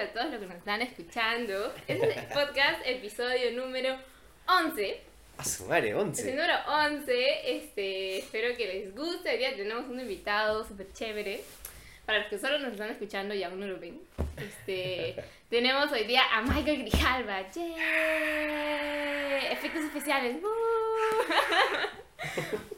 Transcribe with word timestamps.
a 0.00 0.12
todos 0.12 0.30
los 0.30 0.40
que 0.40 0.46
nos 0.46 0.56
están 0.56 0.80
escuchando. 0.82 1.72
Este 1.86 2.10
es 2.10 2.16
el 2.16 2.24
podcast, 2.26 2.80
episodio 2.86 3.52
número 3.52 3.96
11. 4.48 5.00
A 5.36 5.44
su 5.44 5.66
madre, 5.66 5.88
Es 5.90 5.94
el 5.94 6.00
11. 6.00 6.30
número 6.32 6.54
11. 6.66 7.56
Este, 7.56 8.18
espero 8.18 8.56
que 8.56 8.66
les 8.66 8.94
guste. 8.94 9.30
Hoy 9.30 9.38
día 9.38 9.54
tenemos 9.54 9.86
un 9.88 10.00
invitado 10.00 10.66
súper 10.66 10.90
chévere. 10.94 11.42
Para 12.06 12.20
los 12.20 12.28
que 12.28 12.38
solo 12.38 12.58
nos 12.58 12.72
están 12.72 12.90
escuchando 12.90 13.34
y 13.34 13.42
aún 13.42 13.60
no 13.60 13.66
lo 13.66 13.78
ven. 13.78 14.00
Este, 14.38 15.22
tenemos 15.50 15.92
hoy 15.92 16.04
día 16.04 16.22
a 16.32 16.40
Michael 16.42 16.78
Grijalva. 16.78 17.42
¡Yay! 17.52 19.52
Efectos 19.52 19.84
especiales. 19.84 20.36
¡uh! 20.42 20.46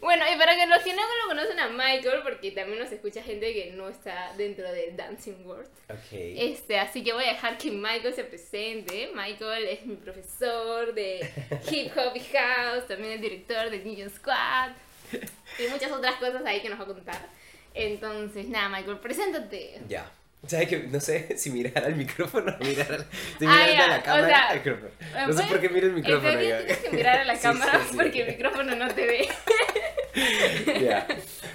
Bueno, 0.00 0.24
y 0.32 0.36
para 0.36 0.56
que 0.56 0.66
los 0.66 0.82
que 0.82 0.94
no 0.94 1.02
lo 1.02 1.28
conocen 1.28 1.58
a 1.58 1.68
Michael, 1.68 2.20
porque 2.22 2.50
también 2.50 2.78
nos 2.78 2.90
escucha 2.90 3.22
gente 3.22 3.52
que 3.52 3.72
no 3.72 3.88
está 3.88 4.32
dentro 4.36 4.70
del 4.70 4.96
Dancing 4.96 5.44
World. 5.44 5.70
Ok. 5.88 6.12
Este, 6.12 6.78
así 6.78 7.02
que 7.04 7.12
voy 7.12 7.24
a 7.24 7.34
dejar 7.34 7.58
que 7.58 7.70
Michael 7.70 8.14
se 8.14 8.24
presente. 8.24 9.10
Michael 9.14 9.64
es 9.64 9.86
mi 9.86 9.96
profesor 9.96 10.94
de 10.94 11.28
Hip 11.70 11.92
Hop 11.96 12.16
y 12.16 12.20
House, 12.20 12.86
también 12.88 13.12
el 13.14 13.20
director 13.20 13.70
de 13.70 13.78
Ninja 13.78 14.08
Squad 14.10 14.72
y 15.58 15.68
muchas 15.70 15.92
otras 15.92 16.16
cosas 16.16 16.44
ahí 16.44 16.60
que 16.60 16.68
nos 16.68 16.78
va 16.78 16.84
a 16.84 16.86
contar. 16.86 17.28
Entonces, 17.74 18.48
nada, 18.48 18.68
Michael, 18.68 18.98
preséntate. 18.98 19.80
Ya. 19.88 20.10
¿Sabes 20.46 20.68
que 20.68 20.78
No 20.90 20.98
sé 21.00 21.28
si 21.38 21.50
mirar 21.50 21.84
al 21.84 21.94
micrófono 21.96 22.54
o 22.60 22.64
mirar 22.64 22.92
al... 22.92 23.00
Estoy 23.32 23.46
Ah, 23.48 23.66
mirando 23.66 23.72
ya, 23.72 23.84
a 23.84 23.88
la 23.88 23.98
o 23.98 24.02
cámara 24.02 24.26
sea, 24.28 24.48
al 24.48 24.56
micrófono. 24.58 24.90
No 25.28 25.32
sé 25.32 25.44
por 25.44 25.60
qué 25.60 25.68
miro 25.68 25.86
el 25.86 25.92
micrófono. 25.92 26.40
Ya. 26.42 26.58
tienes 26.58 26.78
que 26.78 26.90
mirar 26.90 27.18
a 27.20 27.24
la 27.24 27.36
Sí, 27.36 27.42
cámara 27.42 27.72
sí, 27.80 27.88
sí. 27.90 27.96
porque 27.96 28.22
el 28.22 28.28
micrófono 28.28 28.74
no 28.76 28.88
te 28.94 29.06
ve. 29.06 29.28
Ya. 30.80 31.06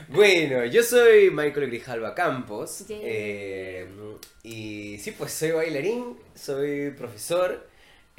Bueno, 0.08 0.66
yo 0.66 0.84
soy 0.84 1.30
Michael 1.32 1.68
Grijalva 1.68 2.16
Campos. 2.16 2.88
Yeah. 2.88 2.98
eh, 3.02 3.88
y 4.44 4.98
sí, 5.00 5.12
pues 5.12 5.34
soy 5.34 5.52
bailarín, 5.52 6.18
soy 6.36 6.92
profesor. 6.92 7.68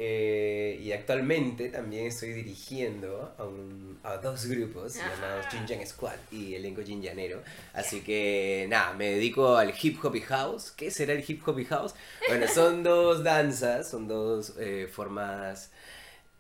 Eh, 0.01 0.79
y 0.81 0.93
actualmente 0.93 1.69
también 1.71 2.07
estoy 2.07 2.33
dirigiendo 2.33 3.35
a, 3.37 3.45
un- 3.45 3.99
a 4.05 4.17
dos 4.19 4.47
grupos 4.47 4.97
Ah. 4.97 5.11
llamados 5.13 5.47
Jinjan 5.51 5.85
Squad 5.87 6.17
y 6.31 6.55
Elenco 6.55 6.83
Jinjanero. 6.83 7.43
Así 7.73 8.01
que 8.03 8.67
nada, 8.69 8.93
me 8.95 9.11
dedico 9.11 9.57
al 9.57 9.75
hip 9.81 9.99
hop 10.05 10.15
y 10.15 10.21
house. 10.21 10.71
¿Qué 10.71 10.91
será 10.93 11.13
el 11.15 11.25
hip 11.27 11.47
hop 11.47 11.59
y 11.59 11.65
house? 11.65 11.95
Bueno, 12.29 12.47
son 12.49 12.83
dos 12.85 13.25
danzas, 13.25 13.91
son 13.91 14.07
dos 14.09 14.55
eh, 14.59 14.89
formas 14.91 15.73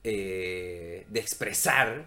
eh, 0.04 1.04
de 1.08 1.20
expresar 1.20 2.06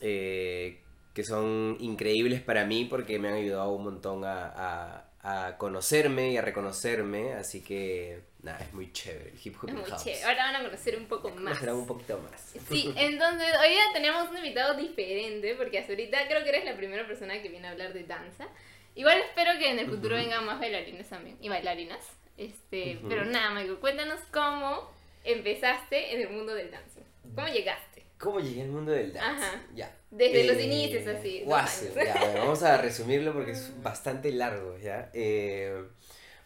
que 0.00 1.24
son 1.24 1.76
increíbles 1.80 2.42
para 2.42 2.64
mí 2.66 2.84
porque 2.84 3.18
me 3.18 3.28
han 3.28 3.34
ayudado 3.34 3.72
un 3.72 3.84
montón 3.84 4.24
a, 4.24 4.46
a- 4.54 5.02
a 5.48 5.58
conocerme 5.58 6.30
y 6.32 6.36
a 6.36 6.42
reconocerme. 6.42 7.32
Así 7.34 7.60
que 7.62 8.20
nada, 8.46 8.58
es 8.64 8.72
muy 8.72 8.90
chévere 8.92 9.30
el 9.30 9.38
hip 9.44 9.56
hop 9.62 9.68
Es 9.68 9.74
muy 9.74 9.84
house. 9.84 10.02
chévere. 10.04 10.24
Ahora 10.24 10.44
van 10.52 10.56
a 10.56 10.62
conocer 10.64 10.96
un 10.96 11.06
poco 11.06 11.28
más. 11.30 11.36
Conocerán 11.44 11.74
un 11.76 11.86
poquito 11.86 12.18
más. 12.18 12.54
Sí, 12.68 12.92
entonces 12.96 13.48
hoy 13.62 13.68
día 13.70 13.82
tenemos 13.92 14.30
un 14.30 14.36
invitado 14.38 14.74
diferente 14.74 15.54
porque 15.56 15.78
hasta 15.78 15.92
ahorita 15.92 16.26
creo 16.28 16.42
que 16.42 16.48
eres 16.48 16.64
la 16.64 16.76
primera 16.76 17.06
persona 17.06 17.40
que 17.42 17.48
viene 17.50 17.68
a 17.68 17.72
hablar 17.72 17.92
de 17.92 18.04
danza. 18.04 18.48
Igual 18.94 19.18
espero 19.18 19.58
que 19.58 19.68
en 19.70 19.78
el 19.78 19.86
futuro 19.88 20.16
vengan 20.16 20.44
más 20.46 20.58
bailarines 20.58 21.08
también 21.08 21.36
y 21.40 21.48
bailarinas. 21.50 22.00
Este, 22.38 22.98
pero 23.08 23.24
nada, 23.24 23.50
Michael, 23.50 23.76
cuéntanos 23.78 24.20
cómo 24.32 24.90
empezaste 25.24 26.14
en 26.14 26.20
el 26.22 26.30
mundo 26.30 26.54
del 26.54 26.70
dance. 26.70 27.00
¿Cómo 27.34 27.46
llegaste? 27.48 28.04
¿Cómo 28.18 28.40
llegué 28.40 28.62
al 28.62 28.68
mundo 28.68 28.92
del 28.92 29.12
dance? 29.12 29.44
Ajá. 29.44 29.62
Ya. 29.74 29.94
Desde 30.10 30.44
los 30.44 30.56
Eh, 30.56 30.62
inicios, 30.64 31.06
así, 31.06 31.40
dos 31.40 31.48
guaso, 31.48 31.84
años. 31.84 31.94
ya, 32.06 32.14
bueno, 32.20 32.38
vamos 32.40 32.62
a 32.62 32.76
resumirlo 32.78 33.34
porque 33.34 33.50
es 33.52 33.72
bastante 33.82 34.30
largo, 34.32 34.78
¿ya? 34.78 35.10
Eh, 35.12 35.82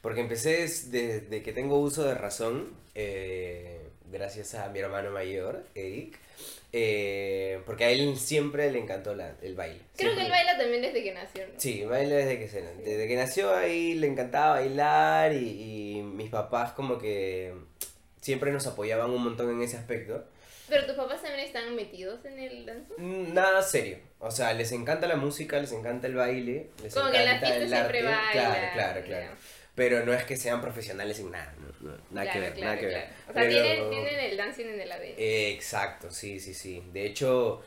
porque 0.00 0.20
empecé 0.20 0.58
desde 0.88 1.42
que 1.42 1.52
tengo 1.52 1.78
uso 1.78 2.04
de 2.04 2.14
razón, 2.14 2.72
eh, 2.94 3.80
gracias 4.10 4.54
a 4.54 4.68
mi 4.68 4.78
hermano 4.80 5.10
mayor, 5.10 5.64
Eric, 5.74 6.18
eh, 6.72 7.60
porque 7.66 7.84
a 7.84 7.90
él 7.90 8.16
siempre 8.16 8.70
le 8.70 8.78
encantó 8.78 9.14
la- 9.14 9.34
el 9.42 9.54
baile. 9.54 9.80
Creo 9.96 10.10
que 10.14 10.16
Siempre- 10.20 10.24
él 10.26 10.30
baila 10.30 10.56
también 10.58 10.82
desde 10.82 11.02
que 11.02 11.12
nació, 11.12 11.46
¿no? 11.48 11.54
Sí, 11.58 11.84
baila 11.84 12.16
desde 12.16 12.38
que, 12.38 12.48
se, 12.48 12.62
desde 12.62 13.08
que 13.08 13.16
nació 13.16 13.54
ahí 13.54 13.94
le 13.94 14.06
encantaba 14.06 14.50
bailar 14.60 15.32
y, 15.32 15.96
y 15.98 16.02
mis 16.02 16.30
papás 16.30 16.72
como 16.72 16.98
que 16.98 17.52
siempre 18.20 18.52
nos 18.52 18.66
apoyaban 18.66 19.10
un 19.10 19.22
montón 19.24 19.50
en 19.50 19.62
ese 19.62 19.76
aspecto. 19.76 20.24
Pero 20.68 20.86
tus 20.86 20.94
papás 20.94 21.20
también 21.20 21.44
están 21.44 21.74
metidos 21.74 22.24
en 22.24 22.38
el 22.38 22.64
dance. 22.64 22.92
Nada 22.98 23.60
serio. 23.62 23.98
O 24.20 24.30
sea, 24.30 24.52
les 24.52 24.70
encanta 24.70 25.08
la 25.08 25.16
música, 25.16 25.58
les 25.58 25.72
encanta 25.72 26.06
el 26.06 26.14
baile, 26.14 26.68
les 26.82 26.94
Como 26.94 27.10
que 27.10 27.16
en 27.18 27.24
la 27.24 27.30
encanta 27.36 27.46
fiesta 27.48 27.64
el 27.64 27.68
siempre 27.70 27.98
arte. 28.06 28.12
bailan. 28.12 28.32
Claro, 28.32 28.72
claro, 28.74 29.02
claro. 29.06 29.24
ya. 29.26 29.36
Pero 29.80 30.04
no 30.04 30.12
es 30.12 30.24
que 30.24 30.36
sean 30.36 30.60
profesionales 30.60 31.18
en 31.20 31.30
nada, 31.30 31.54
no, 31.58 31.88
no, 31.90 31.96
nada 32.10 32.30
que 32.30 32.38
Claro, 32.38 32.40
ver, 32.40 32.52
claro, 32.52 32.64
nada 32.66 32.78
que 32.78 32.86
ver. 32.86 32.94
claro. 32.94 33.10
O 33.28 33.32
sea, 33.32 33.42
Pero- 33.42 33.62
tienen, 33.62 33.90
tienen 33.90 34.20
el 34.30 34.36
dancing 34.36 34.66
en 34.66 34.80
el 34.82 34.92
ADN. 34.92 35.14
Eh, 35.16 35.50
exacto, 35.52 36.10
sí, 36.10 36.38
sí, 36.38 36.52
sí. 36.52 36.82
De 36.92 37.06
hecho, 37.06 37.62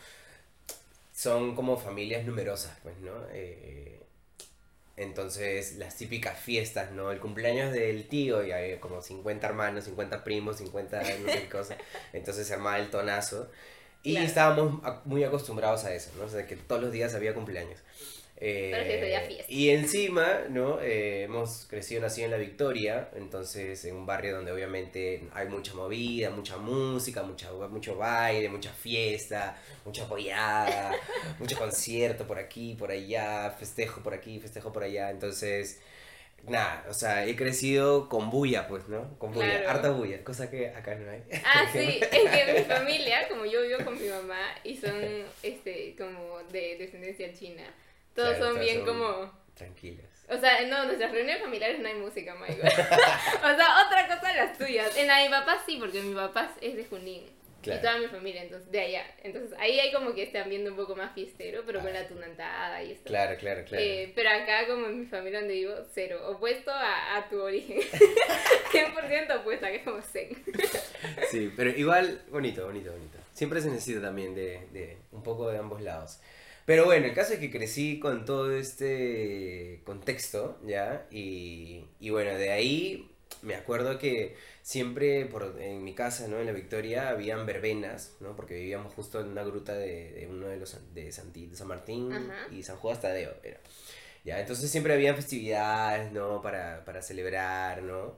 son 1.11 1.55
como 1.55 1.75
familias 1.75 2.23
numerosas, 2.23 2.77
pues, 2.83 2.95
¿no? 2.99 3.13
Eh, 3.31 3.99
entonces, 4.95 5.77
las 5.77 5.95
típicas 5.97 6.37
fiestas, 6.39 6.91
¿no? 6.91 7.11
El 7.11 7.19
cumpleaños 7.19 7.73
del 7.73 8.07
tío, 8.07 8.45
y 8.45 8.51
hay 8.51 8.77
como 8.77 9.01
50 9.01 9.47
hermanos, 9.47 9.85
50 9.85 10.23
primos, 10.23 10.57
50 10.57 11.01
no 11.01 11.31
sé 11.31 11.39
qué 11.41 11.49
cosa. 11.49 11.77
Entonces 12.13 12.45
se 12.45 12.53
armaba 12.53 12.77
el 12.77 12.91
tonazo. 12.91 13.49
Y 14.03 14.17
estábamos 14.17 14.83
muy 15.05 15.23
acostumbrados 15.23 15.83
a 15.85 15.95
eso, 15.95 16.11
¿no? 16.19 16.25
O 16.25 16.29
sea, 16.29 16.45
que 16.45 16.57
todos 16.57 16.79
los 16.81 16.91
días 16.91 17.15
había 17.15 17.33
cumpleaños. 17.33 17.79
Eh, 18.45 18.69
Pero 18.73 18.83
que 18.83 18.99
sería 18.99 19.21
fiesta. 19.21 19.45
y 19.47 19.69
encima, 19.69 20.41
¿no? 20.49 20.81
Eh, 20.81 21.23
hemos 21.23 21.65
crecido, 21.69 22.01
nacido 22.01 22.25
en 22.25 22.31
La 22.31 22.37
Victoria, 22.37 23.09
entonces 23.15 23.85
en 23.85 23.95
un 23.95 24.05
barrio 24.05 24.35
donde 24.35 24.51
obviamente 24.51 25.23
hay 25.33 25.47
mucha 25.47 25.73
movida, 25.73 26.29
mucha 26.29 26.57
música, 26.57 27.23
mucha, 27.23 27.49
mucho 27.53 27.95
baile, 27.95 28.49
mucha 28.49 28.71
fiesta, 28.73 29.55
mucha 29.85 30.03
apoyada, 30.03 30.91
mucho 31.39 31.57
concierto 31.57 32.27
por 32.27 32.37
aquí, 32.37 32.75
por 32.77 32.91
allá, 32.91 33.49
festejo 33.57 34.01
por 34.03 34.13
aquí, 34.13 34.39
festejo 34.39 34.73
por 34.73 34.83
allá, 34.83 35.09
entonces... 35.09 35.79
Nada, 36.45 36.85
o 36.89 36.93
sea, 36.93 37.25
he 37.25 37.37
crecido 37.37 38.09
con 38.09 38.29
bulla, 38.29 38.67
pues, 38.67 38.89
¿no? 38.89 39.17
Con 39.17 39.31
bulla, 39.31 39.47
Claro. 39.61 39.69
harta 39.69 39.91
bulla, 39.91 40.21
cosa 40.25 40.51
que 40.51 40.67
acá 40.67 40.93
no 40.95 41.09
hay. 41.09 41.23
Ah, 41.45 41.65
sí, 41.71 42.01
es 42.01 42.09
que 42.09 42.53
mi 42.59 42.65
familia, 42.65 43.29
como 43.29 43.45
yo 43.45 43.61
vivo 43.61 43.77
con 43.85 43.93
mi 43.97 44.09
mamá 44.09 44.53
y 44.65 44.75
son 44.75 44.93
este 45.41 45.95
como 45.97 46.39
de 46.51 46.75
descendencia 46.79 47.33
china, 47.33 47.63
todos 48.15 48.29
Claro, 48.29 48.43
son 48.45 48.53
todos 48.55 48.59
bien 48.65 48.77
son- 48.77 48.85
como, 48.85 49.43
Tranquilos. 49.55 50.05
o 50.29 50.37
sea, 50.37 50.61
no, 50.67 50.85
nuestras 50.85 51.11
reuniones 51.11 51.41
familiares 51.43 51.79
no 51.79 51.87
hay 51.87 51.95
música, 51.95 52.35
Michael. 52.35 52.59
o 52.63 53.55
sea, 53.55 53.85
otra 53.87 54.07
cosa 54.07 54.33
las 54.33 54.57
tuyas. 54.57 54.95
En 54.97 55.07
la 55.07 55.19
de 55.19 55.25
mi 55.25 55.29
papá 55.31 55.57
sí, 55.65 55.77
porque 55.79 56.01
mi 56.01 56.13
papá 56.15 56.51
es 56.61 56.75
de 56.75 56.85
Junín. 56.85 57.23
Claro. 57.61 57.79
Y 57.79 57.81
toda 57.81 57.97
mi 57.97 58.07
familia, 58.07 58.43
entonces, 58.43 58.69
de 58.71 58.81
allá. 58.81 59.05
Entonces, 59.23 59.57
ahí 59.57 59.79
hay 59.79 59.89
como 59.93 60.13
que 60.13 60.23
están 60.23 60.49
viendo 60.49 60.69
un 60.71 60.75
poco 60.75 60.97
más 60.97 61.13
fiestero, 61.13 61.63
pero 61.65 61.79
con 61.79 61.91
Ah. 61.95 62.01
la 62.01 62.07
tunantada 62.09 62.83
y 62.83 62.91
esto. 62.91 63.05
Claro, 63.05 63.37
claro, 63.39 63.63
claro. 63.63 63.81
Eh, 63.81 64.11
pero 64.13 64.29
acá, 64.31 64.67
como 64.67 64.87
en 64.87 64.99
mi 64.99 65.05
familia 65.05 65.39
donde 65.39 65.53
vivo, 65.53 65.73
cero. 65.93 66.19
Opuesto 66.29 66.71
a, 66.71 67.15
a 67.15 67.29
tu 67.29 67.41
origen. 67.41 67.79
100% 68.71 69.39
opuesta, 69.39 69.69
que 69.69 69.77
es 69.77 69.83
como 69.83 70.01
zen. 70.01 70.43
Sí, 71.31 71.51
pero 71.55 71.69
igual, 71.69 72.21
bonito, 72.29 72.65
bonito, 72.65 72.91
bonito. 72.91 73.17
Siempre 73.33 73.61
se 73.61 73.69
necesita 73.69 74.01
también 74.01 74.35
de, 74.35 74.67
de 74.71 74.97
un 75.11 75.23
poco 75.23 75.49
de 75.49 75.57
ambos 75.57 75.81
lados. 75.81 76.19
Pero 76.65 76.85
bueno, 76.85 77.05
el 77.07 77.13
caso 77.13 77.33
es 77.33 77.39
que 77.39 77.51
crecí 77.51 77.99
con 77.99 78.25
todo 78.25 78.55
este 78.55 79.81
contexto, 79.85 80.57
¿ya? 80.65 81.05
Y, 81.11 81.85
y 81.99 82.09
bueno, 82.09 82.33
de 82.35 82.51
ahí 82.51 83.09
me 83.41 83.55
acuerdo 83.55 83.99
que 83.99 84.35
siempre 84.61 85.25
por, 85.25 85.57
en 85.59 85.83
mi 85.83 85.93
casa, 85.93 86.27
¿no? 86.27 86.39
En 86.39 86.45
la 86.45 86.53
Victoria, 86.53 87.09
habían 87.09 87.45
verbenas, 87.45 88.15
¿no? 88.21 88.35
Porque 88.35 88.55
vivíamos 88.55 88.93
justo 88.93 89.19
en 89.19 89.27
una 89.27 89.43
gruta 89.43 89.73
de, 89.73 90.13
de 90.13 90.27
uno 90.29 90.47
de 90.47 90.57
los 90.57 90.77
de, 90.93 91.11
Santi- 91.11 91.47
de 91.47 91.55
San 91.57 91.67
Martín 91.67 92.11
Ajá. 92.13 92.47
y 92.51 92.63
San 92.63 92.77
Juan 92.77 92.99
Tadeo, 92.99 93.33
era. 93.43 93.59
Ya, 94.23 94.39
entonces 94.39 94.71
siempre 94.71 94.93
habían 94.93 95.15
festividades, 95.15 96.11
¿no? 96.11 96.41
Para, 96.41 96.85
para 96.85 97.01
celebrar, 97.01 97.83
¿no? 97.83 98.17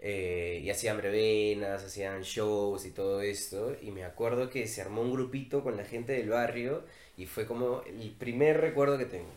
Eh, 0.00 0.60
y 0.64 0.70
hacían 0.70 0.96
brevenas, 0.96 1.84
hacían 1.84 2.22
shows 2.22 2.86
y 2.86 2.90
todo 2.92 3.20
esto. 3.22 3.76
Y 3.82 3.90
me 3.90 4.04
acuerdo 4.04 4.48
que 4.50 4.66
se 4.66 4.80
armó 4.82 5.02
un 5.02 5.12
grupito 5.12 5.62
con 5.62 5.76
la 5.76 5.84
gente 5.84 6.12
del 6.14 6.30
barrio 6.30 6.84
y 7.22 7.26
fue 7.26 7.46
como 7.46 7.82
el 7.86 8.10
primer 8.18 8.60
recuerdo 8.60 8.98
que 8.98 9.06
tengo. 9.06 9.30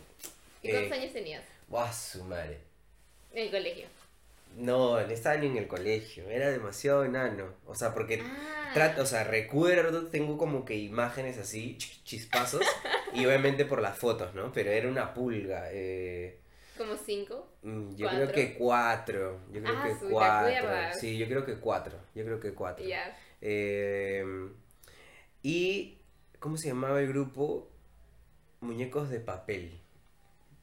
¿Y 0.62 0.68
cuántos 0.68 0.92
Eh, 0.92 0.92
años 0.92 1.12
tenías 1.12 1.42
¡Guau, 1.68 1.92
su 1.92 2.24
madre! 2.24 2.58
en 3.32 3.44
el 3.44 3.50
colegio? 3.50 3.86
No, 4.56 4.94
no 5.00 5.12
estaba 5.12 5.36
ni 5.36 5.46
en 5.48 5.56
el 5.58 5.68
colegio, 5.68 6.28
era 6.30 6.48
demasiado 6.50 7.04
enano. 7.04 7.52
O 7.66 7.74
sea, 7.74 7.92
porque 7.92 8.22
Ah, 8.22 8.70
trato, 8.74 9.02
o 9.02 9.06
sea, 9.06 9.24
recuerdo, 9.24 10.06
tengo 10.06 10.38
como 10.38 10.64
que 10.64 10.76
imágenes 10.76 11.36
así, 11.38 11.76
ch- 11.78 12.02
chispazos, 12.04 12.62
y 13.14 13.26
obviamente 13.26 13.66
por 13.66 13.82
las 13.82 13.98
fotos, 13.98 14.34
¿no? 14.34 14.52
Pero 14.52 14.70
era 14.70 14.88
una 14.88 15.12
pulga. 15.12 15.68
eh, 15.72 16.38
como 16.76 16.96
cinco. 16.96 17.46
mm, 17.62 17.96
yo 17.96 18.06
¿Cuatro? 18.06 18.24
creo 18.24 18.32
que 18.32 18.54
cuatro. 18.54 19.40
Yo 19.52 19.60
creo 19.62 19.74
Ah, 19.74 19.82
que 19.82 19.94
su, 20.00 20.06
¿te 20.08 20.12
cuatro. 20.12 20.68
Sí, 21.00 21.18
yo 21.18 21.26
creo 21.28 21.44
que 21.44 21.56
cuatro. 21.58 21.98
Yo 22.14 22.24
creo 22.24 22.40
que 22.40 22.52
cuatro. 22.54 22.84
Ya. 22.86 23.16
Eh, 23.40 24.24
y, 25.42 25.98
¿cómo 26.38 26.56
se 26.56 26.68
llamaba 26.68 27.00
el 27.00 27.08
grupo? 27.08 27.68
Muñecos 28.60 29.10
de 29.10 29.20
papel. 29.20 29.80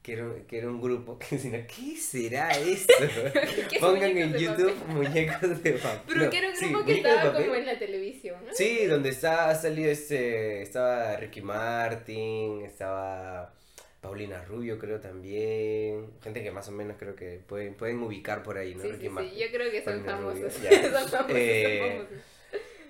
que 0.02 0.12
era, 0.14 0.26
que 0.46 0.58
era 0.58 0.68
un 0.68 0.80
grupo 0.82 1.18
que 1.20 1.36
decía, 1.36 1.66
¿qué 1.66 1.96
será 1.96 2.50
esto? 2.58 2.92
¿Qué 3.70 3.78
Pongan 3.80 4.16
en 4.18 4.34
YouTube 4.34 4.74
papel? 4.74 4.94
muñecos 4.96 5.62
de 5.62 5.72
papel. 5.86 6.00
Pero 6.06 6.24
No, 6.24 6.30
que 6.30 6.38
era 6.38 6.48
un 6.50 6.56
sí, 6.56 6.66
grupo 6.66 6.84
que 6.84 6.92
muñecos 6.92 7.22
de 7.22 7.22
estaba 7.22 7.32
como 7.34 7.54
en 7.54 7.66
la 7.66 7.78
televisión, 7.78 8.44
¿no? 8.46 8.52
Sí, 8.52 8.84
donde 8.86 9.08
está, 9.10 9.48
ha 9.50 9.54
salido 9.54 9.90
este, 9.90 10.62
estaba 10.62 11.16
Ricky 11.16 11.40
Martin, 11.40 12.62
estaba 12.66 13.54
Paulina 14.02 14.44
Rubio 14.44 14.78
creo 14.78 15.00
también, 15.00 16.10
gente 16.22 16.42
que 16.42 16.50
más 16.50 16.68
o 16.68 16.72
menos 16.72 16.96
creo 16.98 17.16
que 17.16 17.40
pueden, 17.46 17.74
pueden 17.74 18.02
ubicar 18.02 18.42
por 18.42 18.58
ahí, 18.58 18.74
¿no? 18.74 18.82
Sí, 18.82 18.92
Ricky 18.92 19.04
sí, 19.04 19.08
Martin. 19.08 19.32
sí, 19.32 19.40
yo 19.40 19.46
creo 19.50 19.70
que 19.70 19.82
son 19.82 20.04
famosos. 20.04 20.52
son 20.52 21.08
famosos, 21.08 21.26
Eh, 21.30 21.78
son 21.80 21.88
famosos. 21.88 22.33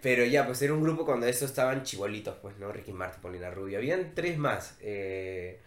Pero 0.05 0.23
ya, 0.27 0.45
pues 0.45 0.61
era 0.61 0.75
un 0.75 0.83
grupo 0.83 1.07
cuando 1.07 1.27
estos 1.27 1.49
estaban 1.49 1.83
chibolitos, 1.83 2.37
pues, 2.43 2.59
¿no? 2.59 2.71
Ricky 2.71 2.93
Martin, 2.93 3.23
Paulina 3.23 3.51
Rubio. 3.51 3.79
Habían 3.79 4.15
tres 4.15 4.37
más. 4.37 4.77
eh, 4.83 5.63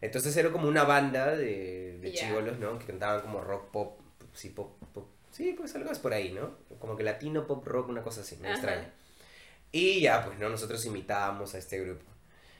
entonces 0.00 0.36
era 0.36 0.50
como 0.50 0.66
una 0.66 0.82
banda 0.82 1.36
de, 1.36 1.96
de 2.00 2.12
chibolos, 2.12 2.58
¿no? 2.58 2.76
Que 2.76 2.86
cantaban 2.86 3.20
como 3.20 3.40
rock, 3.40 3.70
pop, 3.70 4.00
sí, 4.32 4.50
pop, 4.50 4.72
pop. 4.92 5.06
Sí, 5.30 5.54
pues 5.56 5.76
algo 5.76 5.92
es 5.92 6.00
por 6.00 6.12
ahí, 6.12 6.32
¿no? 6.32 6.56
Como 6.80 6.96
que 6.96 7.04
latino, 7.04 7.46
pop, 7.46 7.64
rock, 7.68 7.88
una 7.88 8.02
cosa 8.02 8.22
así. 8.22 8.36
Ajá. 8.42 8.50
Extraña. 8.50 8.92
Y 9.70 10.00
ya, 10.00 10.24
pues, 10.24 10.40
¿no? 10.40 10.48
Nosotros 10.48 10.84
imitábamos 10.84 11.54
a 11.54 11.58
este 11.58 11.78
grupo. 11.78 12.04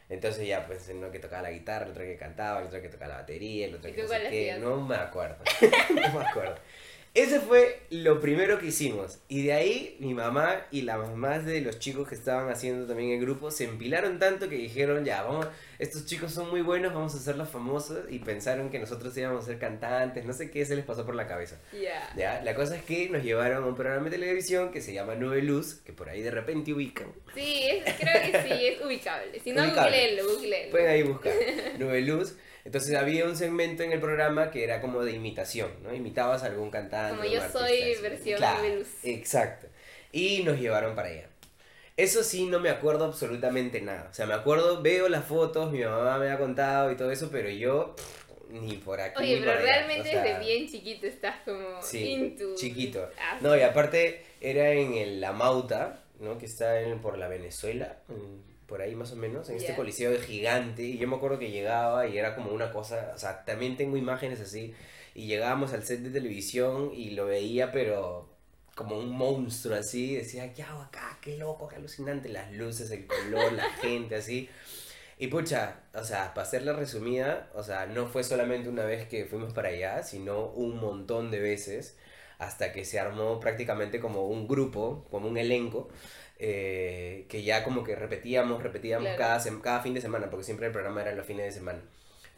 Entonces 0.08 0.46
ya, 0.46 0.68
pues, 0.68 0.88
uno 0.94 1.10
que 1.10 1.18
tocaba 1.18 1.42
la 1.42 1.50
guitarra, 1.50 1.86
el 1.86 1.90
otro 1.90 2.04
que 2.04 2.16
cantaba, 2.16 2.60
el 2.60 2.68
otro 2.68 2.80
que 2.80 2.90
tocaba 2.90 3.14
la 3.14 3.20
batería, 3.22 3.66
el 3.66 3.74
otro 3.74 3.90
¿Y 3.90 3.92
que 3.92 4.02
no 4.02 4.08
sé 4.08 4.26
qué. 4.30 4.56
No 4.60 4.80
me 4.80 4.94
acuerdo. 4.94 5.42
no 5.90 6.18
me 6.20 6.24
acuerdo. 6.24 6.54
Ese 7.18 7.40
fue 7.40 7.80
lo 7.90 8.20
primero 8.20 8.60
que 8.60 8.66
hicimos. 8.66 9.18
Y 9.28 9.42
de 9.42 9.52
ahí 9.52 9.96
mi 9.98 10.14
mamá 10.14 10.54
y 10.70 10.82
las 10.82 10.98
mamás 10.98 11.44
de 11.44 11.60
los 11.60 11.80
chicos 11.80 12.08
que 12.08 12.14
estaban 12.14 12.48
haciendo 12.48 12.86
también 12.86 13.10
el 13.10 13.20
grupo 13.20 13.50
se 13.50 13.64
empilaron 13.64 14.20
tanto 14.20 14.48
que 14.48 14.54
dijeron, 14.54 15.04
ya, 15.04 15.24
vamos, 15.24 15.48
estos 15.78 16.06
chicos 16.06 16.32
son 16.32 16.50
muy 16.50 16.60
buenos, 16.62 16.92
vamos 16.92 17.14
a 17.14 17.18
hacerlos 17.18 17.48
famosos. 17.48 18.06
Y 18.10 18.18
pensaron 18.18 18.70
que 18.70 18.78
nosotros 18.78 19.16
íbamos 19.16 19.44
a 19.44 19.46
ser 19.46 19.58
cantantes, 19.58 20.24
no 20.24 20.32
sé 20.32 20.50
qué 20.50 20.64
se 20.64 20.74
les 20.76 20.84
pasó 20.84 21.06
por 21.06 21.14
la 21.14 21.26
cabeza. 21.26 21.58
Ya. 21.72 22.12
Ya, 22.16 22.42
la 22.42 22.54
cosa 22.54 22.76
es 22.76 22.82
que 22.82 23.08
nos 23.08 23.22
llevaron 23.22 23.62
a 23.62 23.66
un 23.66 23.74
programa 23.74 24.04
de 24.06 24.10
televisión 24.18 24.70
que 24.72 24.80
se 24.80 24.92
llama 24.92 25.14
Nube 25.14 25.42
Luz, 25.42 25.74
que 25.84 25.92
por 25.92 26.08
ahí 26.08 26.20
de 26.22 26.30
repente 26.30 26.72
ubican. 26.72 27.12
Sí, 27.34 27.62
es- 27.68 27.94
creo 27.94 28.20
que 28.22 28.42
sí, 28.42 28.66
es 28.66 28.84
ubicable. 28.84 29.40
Si 29.40 29.52
no, 29.52 29.64
googleenlo, 29.74 30.24
googleenlo. 30.26 30.70
Pueden 30.70 30.88
ahí 30.88 31.02
buscar 31.02 31.32
Nube 31.78 32.00
Luz. 32.02 32.34
Entonces 32.64 32.94
había 32.96 33.24
un 33.24 33.34
segmento 33.36 33.82
en 33.82 33.92
el 33.92 34.00
programa 34.00 34.50
que 34.50 34.62
era 34.64 34.80
como 34.82 35.02
de 35.02 35.12
imitación, 35.12 35.70
¿no? 35.82 35.94
Imitabas 35.94 36.42
a 36.42 36.46
algún 36.46 36.70
cantante. 36.70 37.16
Como 37.16 37.26
yo 37.30 37.40
soy 37.50 37.92
así. 37.92 38.02
versión 38.02 38.36
Claro, 38.36 38.58
Nube 38.62 38.76
Luz. 38.80 38.88
Exacto. 39.04 39.68
Y 40.12 40.42
nos 40.42 40.58
llevaron 40.58 40.94
para 40.94 41.08
allá. 41.08 41.28
Eso 41.98 42.22
sí, 42.22 42.46
no 42.46 42.60
me 42.60 42.70
acuerdo 42.70 43.04
absolutamente 43.04 43.80
nada. 43.82 44.08
O 44.10 44.14
sea, 44.14 44.24
me 44.24 44.32
acuerdo, 44.34 44.80
veo 44.80 45.08
las 45.08 45.24
fotos, 45.26 45.70
mi 45.72 45.80
mamá 45.80 46.16
me 46.18 46.30
ha 46.30 46.38
contado 46.38 46.90
y 46.92 46.96
todo 46.96 47.10
eso, 47.10 47.28
pero 47.30 47.50
yo 47.50 47.94
ni 48.50 48.74
por 48.76 49.00
aquí. 49.00 49.20
Oye, 49.22 49.34
ni 49.34 49.40
pero 49.40 49.52
por 49.52 49.60
allá. 49.60 49.72
realmente 49.72 50.08
O 50.08 50.12
sea, 50.12 50.22
desde 50.22 50.38
bien 50.38 50.68
chiquito 50.68 51.06
estás 51.06 51.36
como 51.44 51.82
Sí, 51.82 52.08
into. 52.12 52.54
chiquito. 52.54 53.10
No, 53.40 53.54
y 53.56 53.60
aparte 53.62 54.24
era 54.40 54.70
en 54.70 54.94
el 54.94 55.20
La 55.20 55.32
Mauta, 55.32 56.04
¿no? 56.20 56.38
Que 56.38 56.46
está 56.46 56.80
en, 56.80 57.00
por 57.00 57.18
la 57.18 57.28
Venezuela, 57.28 57.98
en- 58.08 58.46
por 58.66 58.80
ahí 58.82 58.94
más 58.94 59.12
o 59.12 59.16
menos, 59.16 59.48
en 59.50 59.56
este 59.56 59.74
coliseo 59.74 60.18
gigante. 60.20 60.82
Y 60.84 60.98
yo 60.98 61.08
me 61.08 61.16
acuerdo 61.16 61.38
que 61.38 61.50
llegaba 61.50 62.06
y 62.06 62.16
era 62.16 62.34
como 62.36 62.52
una 62.52 62.70
cosa, 62.70 63.12
o 63.14 63.18
sea, 63.18 63.44
también 63.44 63.76
tengo 63.76 63.96
imágenes 63.96 64.40
así. 64.40 64.72
Y 65.14 65.26
llegábamos 65.26 65.72
al 65.72 65.82
set 65.84 66.00
de 66.00 66.10
televisión 66.10 66.92
y 66.94 67.10
lo 67.10 67.26
veía, 67.26 67.72
pero 67.72 68.28
como 68.78 68.98
un 68.98 69.10
monstruo 69.10 69.76
así. 69.76 70.14
Decía, 70.16 70.54
¿qué 70.54 70.62
hago 70.62 70.80
acá? 70.82 71.18
Qué 71.20 71.36
loco, 71.36 71.68
qué 71.68 71.76
alucinante. 71.76 72.28
Las 72.30 72.52
luces, 72.52 72.90
el 72.92 73.06
color, 73.06 73.52
la 73.52 73.64
gente 73.82 74.14
así. 74.16 74.48
Y 75.18 75.26
pucha, 75.26 75.80
o 75.94 76.04
sea, 76.04 76.32
para 76.32 76.46
hacerla 76.46 76.72
resumida, 76.74 77.50
o 77.54 77.62
sea, 77.64 77.86
no 77.86 78.06
fue 78.06 78.22
solamente 78.22 78.68
una 78.68 78.84
vez 78.84 79.08
que 79.08 79.24
fuimos 79.26 79.52
para 79.52 79.68
allá, 79.70 80.02
sino 80.04 80.46
un 80.46 80.76
montón 80.78 81.30
de 81.32 81.40
veces, 81.40 81.96
hasta 82.38 82.72
que 82.72 82.84
se 82.84 83.00
armó 83.00 83.40
prácticamente 83.40 83.98
como 84.00 84.28
un 84.28 84.46
grupo, 84.46 85.04
como 85.10 85.26
un 85.28 85.36
elenco, 85.36 85.88
eh, 86.38 87.26
que 87.28 87.42
ya 87.42 87.64
como 87.64 87.82
que 87.82 87.96
repetíamos, 87.96 88.62
repetíamos 88.62 89.08
Claro. 89.16 89.18
cada, 89.42 89.60
cada 89.60 89.80
fin 89.82 89.94
de 89.94 90.00
semana, 90.00 90.30
porque 90.30 90.44
siempre 90.44 90.66
el 90.66 90.72
programa 90.72 91.02
era 91.02 91.14
los 91.16 91.26
fines 91.26 91.46
de 91.46 91.52
semana. 91.52 91.80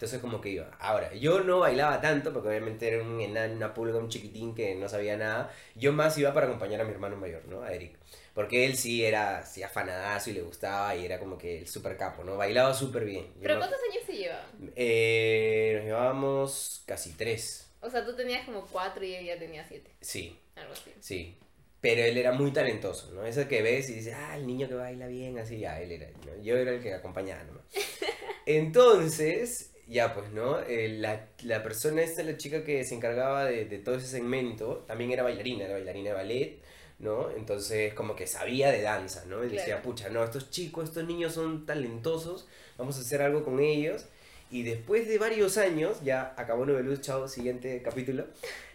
Entonces 0.01 0.21
como 0.23 0.41
que 0.41 0.49
iba. 0.49 0.71
Ahora, 0.81 1.13
yo 1.13 1.41
no 1.45 1.59
bailaba 1.59 2.01
tanto, 2.01 2.33
porque 2.33 2.49
obviamente 2.49 2.89
era 2.89 3.03
un 3.03 3.21
enano, 3.21 3.53
una 3.55 3.75
pulga, 3.75 3.99
un 3.99 4.09
chiquitín 4.09 4.55
que 4.55 4.75
no 4.75 4.89
sabía 4.89 5.19
nada. 5.19 5.53
Yo 5.75 5.93
más 5.93 6.17
iba 6.17 6.33
para 6.33 6.47
acompañar 6.47 6.81
a 6.81 6.85
mi 6.85 6.93
hermano 6.93 7.19
mayor, 7.19 7.45
¿no? 7.49 7.63
A 7.63 7.75
Eric. 7.75 7.99
Porque 8.33 8.65
él 8.65 8.79
sí 8.79 9.05
era 9.05 9.45
sí, 9.45 9.63
afanadazo 9.63 10.31
y 10.31 10.33
le 10.33 10.41
gustaba 10.41 10.97
y 10.97 11.05
era 11.05 11.19
como 11.19 11.37
que 11.37 11.59
el 11.59 11.69
super 11.69 11.99
capo, 11.99 12.25
¿no? 12.25 12.39
Bailaba 12.39 12.73
súper 12.73 13.05
bien. 13.05 13.27
¿Pero 13.43 13.59
cuántos 13.59 13.79
años 13.91 14.03
se 14.07 14.13
llevaban? 14.17 14.73
eh, 14.75 15.73
nos 15.77 15.85
llevábamos 15.85 16.83
casi 16.87 17.13
tres. 17.13 17.71
O 17.83 17.91
sea, 17.91 18.03
tú 18.03 18.17
tenías 18.17 18.47
como 18.47 18.65
cuatro 18.69 19.05
y 19.05 19.15
él 19.15 19.27
ya 19.27 19.39
tenía 19.39 19.67
siete. 19.69 19.91
Sí, 20.01 20.35
Algo 20.57 20.73
así. 20.73 20.95
sí. 21.01 21.37
Pero 21.83 22.03
él 22.03 22.17
era 22.17 22.33
muy 22.33 22.53
talentoso, 22.53 23.11
¿no? 23.13 23.25
Eso 23.27 23.47
que 23.49 23.61
ves 23.63 23.91
y 23.91 23.95
dices, 23.95 24.15
ah, 24.17 24.37
el 24.37 24.47
niño 24.47 24.67
que 24.69 24.75
baila 24.75 25.07
bien, 25.09 25.39
así, 25.39 25.59
ya, 25.59 25.79
él 25.81 25.93
era. 25.93 26.09
¿no? 26.27 26.43
Yo 26.43 26.57
era 26.57 26.71
el 26.73 26.83
que 26.83 26.93
acompañaba 26.95 27.43
nomás. 27.45 27.65
Entonces, 28.47 29.70
ya 29.91 30.15
pues, 30.15 30.31
¿no? 30.31 30.61
Eh, 30.61 30.89
la, 30.99 31.27
la 31.43 31.63
persona 31.63 32.03
esta, 32.03 32.23
la 32.23 32.37
chica 32.37 32.65
que 32.65 32.85
se 32.85 32.95
encargaba 32.95 33.45
de, 33.45 33.65
de 33.65 33.79
todo 33.79 33.97
ese 33.97 34.07
segmento, 34.07 34.85
también 34.87 35.11
era 35.11 35.23
bailarina, 35.25 35.65
era 35.65 35.75
bailarina 35.75 36.11
de 36.11 36.15
ballet, 36.15 36.59
¿no? 37.01 37.31
Entonces, 37.31 37.93
como 37.95 38.15
que 38.15 38.27
sabía 38.27 38.71
de 38.71 38.83
danza, 38.83 39.25
¿no? 39.27 39.45
Y 39.45 39.49
decía, 39.49 39.83
pucha, 39.83 40.09
no, 40.11 40.23
estos 40.23 40.51
chicos, 40.51 40.91
estos 40.91 41.05
niños 41.07 41.35
son 41.35 41.67
talentosos, 41.67 42.47
vamos 42.79 42.97
a 42.99 43.01
hacer 43.01 43.21
algo 43.23 43.45
con 43.45 43.59
ellos. 43.61 44.07
Y 44.53 44.65
después 44.65 45.07
de 45.09 45.19
varios 45.19 45.59
años, 45.59 46.03
ya 46.03 46.35
acabó 46.37 46.67
Noveluz, 46.67 47.01
chao, 47.01 47.29
siguiente 47.29 47.83
capítulo, 47.83 48.27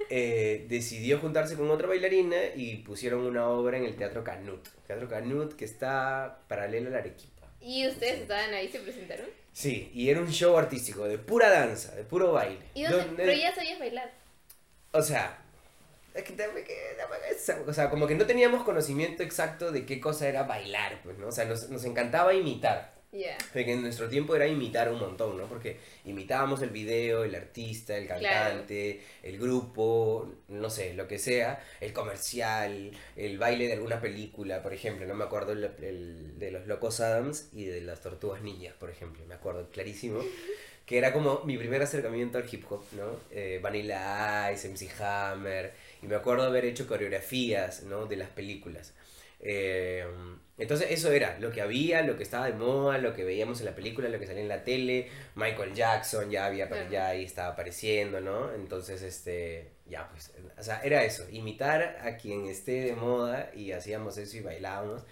eh, 0.10 0.66
decidió 0.70 1.20
juntarse 1.20 1.56
con 1.56 1.70
otra 1.70 1.88
bailarina 1.88 2.38
y 2.56 2.78
pusieron 2.78 3.22
una 3.22 3.50
obra 3.50 3.78
en 3.78 3.84
el 3.84 3.96
Teatro 3.96 4.24
Canut. 4.24 4.66
Teatro 4.88 5.10
Canut 5.10 5.54
que 5.54 5.66
está 5.66 6.40
paralelo 6.48 6.90
a 6.90 6.92
la 6.94 7.00
Arequipa. 7.00 7.35
¿Y 7.66 7.88
ustedes 7.88 8.22
estaban 8.22 8.54
ahí, 8.54 8.68
se 8.72 8.80
presentaron? 8.80 9.26
Sí, 9.52 9.90
y 9.94 10.10
era 10.10 10.20
un 10.22 10.32
show 10.32 10.56
artístico 10.58 11.06
de 11.06 11.18
pura 11.18 11.50
danza, 11.50 11.96
de 11.96 12.04
puro 12.04 12.32
baile. 12.34 12.60
¿Y 12.76 12.84
dónde? 12.84 12.98
Donde- 13.08 13.24
Pero 13.26 13.38
ya 13.38 13.56
sabías 13.56 13.80
bailar. 13.80 14.12
O 14.92 15.02
sea, 15.02 15.38
es 16.14 16.24
que- 16.24 17.54
o 17.68 17.74
sea, 17.74 17.90
como 17.90 18.08
que 18.08 18.16
no 18.16 18.26
teníamos 18.26 18.64
conocimiento 18.64 19.24
exacto 19.24 19.72
de 19.72 19.86
qué 19.86 20.00
cosa 20.00 20.28
era 20.28 20.44
bailar, 20.44 21.02
pues, 21.04 21.18
¿no? 21.18 21.28
O 21.28 21.32
sea, 21.32 21.46
nos, 21.46 21.70
nos 21.70 21.84
encantaba 21.86 22.34
imitar. 22.34 22.94
Ya. 23.16 23.38
Porque 23.54 23.72
en 23.72 23.82
nuestro 23.82 24.10
tiempo 24.10 24.36
era 24.36 24.48
imitar 24.48 24.92
un 24.92 25.00
montón, 25.00 25.38
¿no? 25.38 25.48
Porque 25.48 25.78
imitábamos 26.04 26.62
el 26.62 26.70
video, 26.70 27.24
el 27.24 27.34
artista, 27.34 27.98
el 27.98 28.08
cantante, 28.08 29.02
el 29.24 29.38
grupo, 29.40 30.30
no 30.50 30.70
sé, 30.70 30.94
lo 30.94 31.08
que 31.08 31.18
sea, 31.18 31.64
el 31.80 31.94
comercial, 31.94 32.92
el 33.16 33.38
baile 33.38 33.68
de 33.68 33.74
alguna 33.74 34.02
película, 34.02 34.62
por 34.62 34.74
ejemplo. 34.74 35.06
No 35.08 35.14
me 35.16 35.24
acuerdo 35.24 35.54
el, 35.54 35.64
el 35.82 36.40
de 36.40 36.52
los 36.52 36.68
Locos 36.68 37.00
Adams 37.00 37.50
y 37.54 37.66
de 37.66 37.82
las 37.82 38.02
Tortugas 38.02 38.42
Ninjas, 38.42 38.74
por 38.74 38.90
ejemplo. 38.90 39.26
Me 39.26 39.36
acuerdo 39.36 39.70
clarísimo. 39.70 40.20
Que 40.86 41.00
era 41.00 41.14
como 41.14 41.42
mi 41.46 41.58
primer 41.58 41.82
acercamiento 41.82 42.38
al 42.38 42.46
hip 42.48 42.64
hop, 42.70 42.84
¿no? 42.92 43.20
Eh, 43.32 43.60
Vanilla 43.60 44.52
Ice, 44.52 44.70
MC 44.70 45.02
Hammer. 45.02 45.74
Y 46.04 46.06
me 46.06 46.14
acuerdo 46.14 46.44
haber 46.44 46.64
hecho 46.64 46.86
coreografías, 46.86 47.82
¿no? 47.82 48.06
De 48.06 48.16
las 48.16 48.30
películas. 48.30 48.94
Eh, 49.40 50.06
entonces 50.58 50.88
eso 50.92 51.12
era 51.12 51.38
lo 51.40 51.52
que 51.52 51.62
había, 51.62 52.02
lo 52.02 52.16
que 52.18 52.24
estaba 52.24 52.46
de 52.48 52.54
moda, 52.54 52.98
lo 52.98 53.14
que 53.14 53.24
veíamos 53.24 53.60
en 53.60 53.66
la 53.66 53.76
película, 53.76 54.08
lo 54.10 54.20
que 54.20 54.26
salía 54.28 54.42
en 54.42 54.48
la 54.48 54.64
tele. 54.64 55.10
Michael 55.36 55.74
Jackson 55.74 56.30
ya 56.32 56.46
había 56.46 56.68
Claro. 56.68 56.90
ya 56.90 57.08
ahí 57.10 57.26
estaba 57.26 57.50
apareciendo, 57.54 58.22
¿no? 58.22 58.54
Entonces 58.54 59.02
este 59.02 59.72
ya 59.88 60.08
pues, 60.10 60.32
o 60.58 60.64
sea, 60.64 60.82
era 60.84 61.04
eso, 61.04 61.26
imitar 61.30 62.00
a 62.02 62.18
quien 62.18 62.46
esté 62.48 62.82
de 62.86 62.94
moda 62.96 63.52
y 63.56 63.72
hacíamos 63.72 64.18
eso 64.18 64.38
y 64.38 64.42
bailábamos 64.42 65.04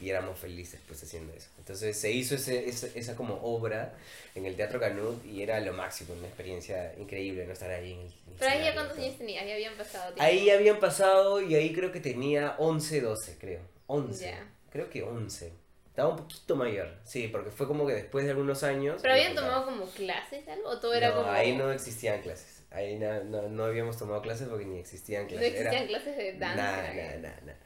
y 0.00 0.08
éramos 0.08 0.38
felices 0.38 0.80
pues 0.88 1.02
haciendo 1.02 1.32
eso. 1.34 1.48
Entonces 1.58 1.96
se 1.96 2.10
hizo 2.10 2.34
ese, 2.36 2.68
ese- 2.68 2.92
esa 2.98 3.14
como 3.14 3.34
obra 3.42 3.94
en 4.34 4.46
el 4.46 4.56
Teatro 4.56 4.80
Canut 4.80 5.24
y 5.26 5.42
era 5.42 5.60
lo 5.60 5.72
máximo, 5.74 6.14
una 6.14 6.26
experiencia 6.28 6.94
increíble 6.98 7.44
no 7.46 7.52
estar 7.52 7.70
ahí 7.70 7.92
en 7.92 8.00
el, 8.00 8.06
en 8.06 8.34
Pero 8.38 8.50
ahí 8.50 8.64
ya 8.64 8.74
cuántos 8.74 8.96
años 8.98 9.18
tenías, 9.18 9.46
ya 9.46 9.52
habían 9.54 9.76
pasado 9.76 10.04
tiempo. 10.14 10.22
Ahí 10.22 10.48
habían 10.50 10.80
pasado 10.80 11.40
y 11.42 11.54
ahí 11.54 11.72
creo 11.74 11.92
que 11.92 12.00
tenía 12.00 12.54
11, 12.58 13.00
12, 13.00 13.36
creo. 13.38 13.60
11. 13.86 14.24
Ya. 14.24 14.48
Creo 14.72 14.88
que 14.90 15.02
11. 15.02 15.52
Estaba 15.88 16.08
un 16.08 16.16
poquito 16.16 16.56
mayor, 16.56 16.88
sí, 17.04 17.28
porque 17.28 17.50
fue 17.50 17.66
como 17.68 17.86
que 17.86 17.92
después 17.92 18.24
de 18.24 18.30
algunos 18.30 18.62
años... 18.62 19.00
¿Pero 19.02 19.12
habían 19.12 19.34
tomado 19.34 19.66
como 19.66 19.84
clases 19.90 20.48
algo? 20.48 20.68
¿O 20.70 20.80
todo 20.80 20.94
era 20.94 21.10
no, 21.10 21.16
como.? 21.16 21.30
ahí 21.30 21.54
no 21.54 21.70
existían 21.70 22.22
clases. 22.22 22.62
Ahí 22.70 22.98
na- 22.98 23.20
no, 23.20 23.48
no 23.50 23.64
habíamos 23.64 23.98
tomado 23.98 24.22
clases 24.22 24.48
porque 24.48 24.64
ni 24.64 24.78
existían 24.78 25.24
No 25.24 25.28
clases. 25.28 25.48
existían 25.48 25.74
Era- 25.76 25.86
clases 25.88 26.16
de 26.16 26.32
danza. 26.38 26.56
Nada, 26.56 26.94
nada, 26.94 27.40
nada. 27.44 27.58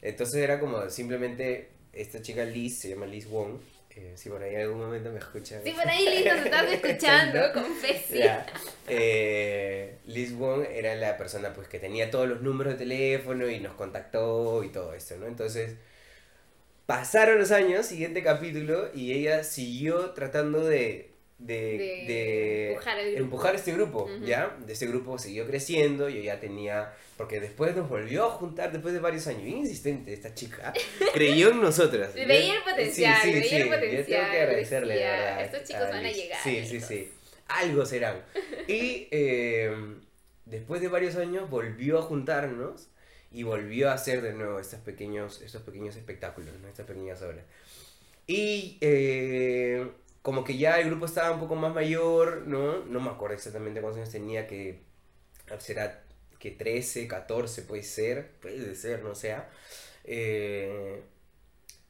Entonces 0.00 0.36
era 0.42 0.58
como 0.58 0.88
simplemente 0.88 1.68
esta 1.92 2.22
chica 2.22 2.44
Liz, 2.44 2.78
se 2.78 2.88
llama 2.88 3.04
Liz 3.04 3.28
Wong. 3.28 3.58
eh, 3.96 4.14
si 4.16 4.30
por 4.30 4.42
ahí 4.42 4.54
en 4.54 4.62
algún 4.62 4.78
momento 4.80 5.10
me 5.10 5.18
escuchan. 5.18 5.60
Sí, 5.62 5.70
por 5.72 5.86
ahí 5.86 6.06
Liz 6.08 6.24
nos 6.34 6.36
estás 6.46 6.72
escuchando, 6.72 7.52
confesi. 7.52 8.18
Ya. 8.18 8.46
Eh, 8.88 9.98
Liz 10.06 10.34
Wong 10.38 10.64
era 10.70 10.94
la 10.94 11.16
persona 11.18 11.52
pues 11.52 11.68
que 11.68 11.78
tenía 11.78 12.10
todos 12.10 12.26
los 12.28 12.40
números 12.40 12.72
de 12.74 12.78
teléfono 12.78 13.46
y 13.48 13.60
nos 13.60 13.74
contactó 13.74 14.64
y 14.64 14.70
todo 14.70 14.94
esto, 14.94 15.16
¿no? 15.18 15.26
Entonces, 15.26 15.74
pasaron 16.86 17.38
los 17.38 17.50
años, 17.50 17.86
siguiente 17.86 18.22
capítulo, 18.22 18.90
y 18.94 19.12
ella 19.12 19.44
siguió 19.44 20.10
tratando 20.10 20.64
de 20.64 21.10
de, 21.36 22.04
De 22.06 22.68
empujar 22.70 22.98
empujar 23.00 23.54
este 23.56 23.72
grupo. 23.72 24.08
¿ya? 24.24 24.56
De 24.64 24.72
ese 24.72 24.86
grupo 24.86 25.18
siguió 25.18 25.46
creciendo, 25.46 26.08
yo 26.08 26.22
ya 26.22 26.38
tenía, 26.40 26.92
porque 27.16 27.40
después 27.40 27.74
nos 27.76 27.88
volvió 27.88 28.24
a 28.24 28.30
juntar 28.30 28.72
después 28.72 28.94
de 28.94 29.00
varios 29.00 29.26
años, 29.26 29.42
bien 29.42 29.58
insistente 29.58 30.12
esta 30.14 30.32
chica, 30.32 30.72
creyó 31.12 31.50
en 31.50 31.60
nosotras. 31.60 32.14
Veía 32.14 32.54
el 32.54 32.60
Yo- 32.60 32.64
potencial, 32.64 33.20
sí, 33.20 33.28
sí, 33.28 33.34
veía 33.34 33.48
sí, 33.48 33.56
el 33.56 33.62
Yo 33.64 33.70
tengo 33.70 33.80
potencial, 33.90 34.30
que 34.30 34.40
agradecerle, 34.40 34.94
de 34.94 35.00
decía, 35.00 35.10
verdad. 35.20 35.44
"Estos 35.44 35.64
chicos 35.64 35.82
van 35.82 35.94
a 35.94 36.02
Liz". 36.02 36.16
llegar, 36.16 36.38
Sí, 36.42 36.66
sí, 36.66 36.80
sí, 36.80 37.12
algo 37.48 37.84
serán. 37.84 38.22
Y 38.68 39.08
eh, 39.10 39.72
después 40.46 40.80
de 40.80 40.88
varios 40.88 41.16
años 41.16 41.50
volvió 41.50 41.98
a 41.98 42.02
juntarnos 42.02 42.88
y 43.34 43.42
volvió 43.42 43.90
a 43.90 43.94
hacer 43.94 44.22
de 44.22 44.32
nuevo 44.32 44.60
estos 44.60 44.78
pequeños, 44.80 45.42
estos 45.42 45.62
pequeños 45.62 45.96
espectáculos, 45.96 46.54
¿no? 46.62 46.68
estas 46.68 46.86
pequeñas 46.86 47.20
obras. 47.20 47.44
Y 48.28 48.78
eh, 48.80 49.90
como 50.22 50.44
que 50.44 50.56
ya 50.56 50.78
el 50.78 50.86
grupo 50.86 51.06
estaba 51.06 51.32
un 51.32 51.40
poco 51.40 51.56
más 51.56 51.74
mayor, 51.74 52.44
¿no? 52.46 52.84
No 52.84 53.00
me 53.00 53.10
acuerdo 53.10 53.34
exactamente 53.34 53.80
cuántos 53.80 53.98
años 54.00 54.12
tenía, 54.12 54.46
que 54.46 54.78
será 55.58 56.04
que 56.38 56.52
13, 56.52 57.08
14 57.08 57.62
puede 57.62 57.82
ser, 57.82 58.30
puede 58.40 58.74
ser, 58.76 59.02
no 59.02 59.16
sea. 59.16 59.50
Eh, 60.04 61.02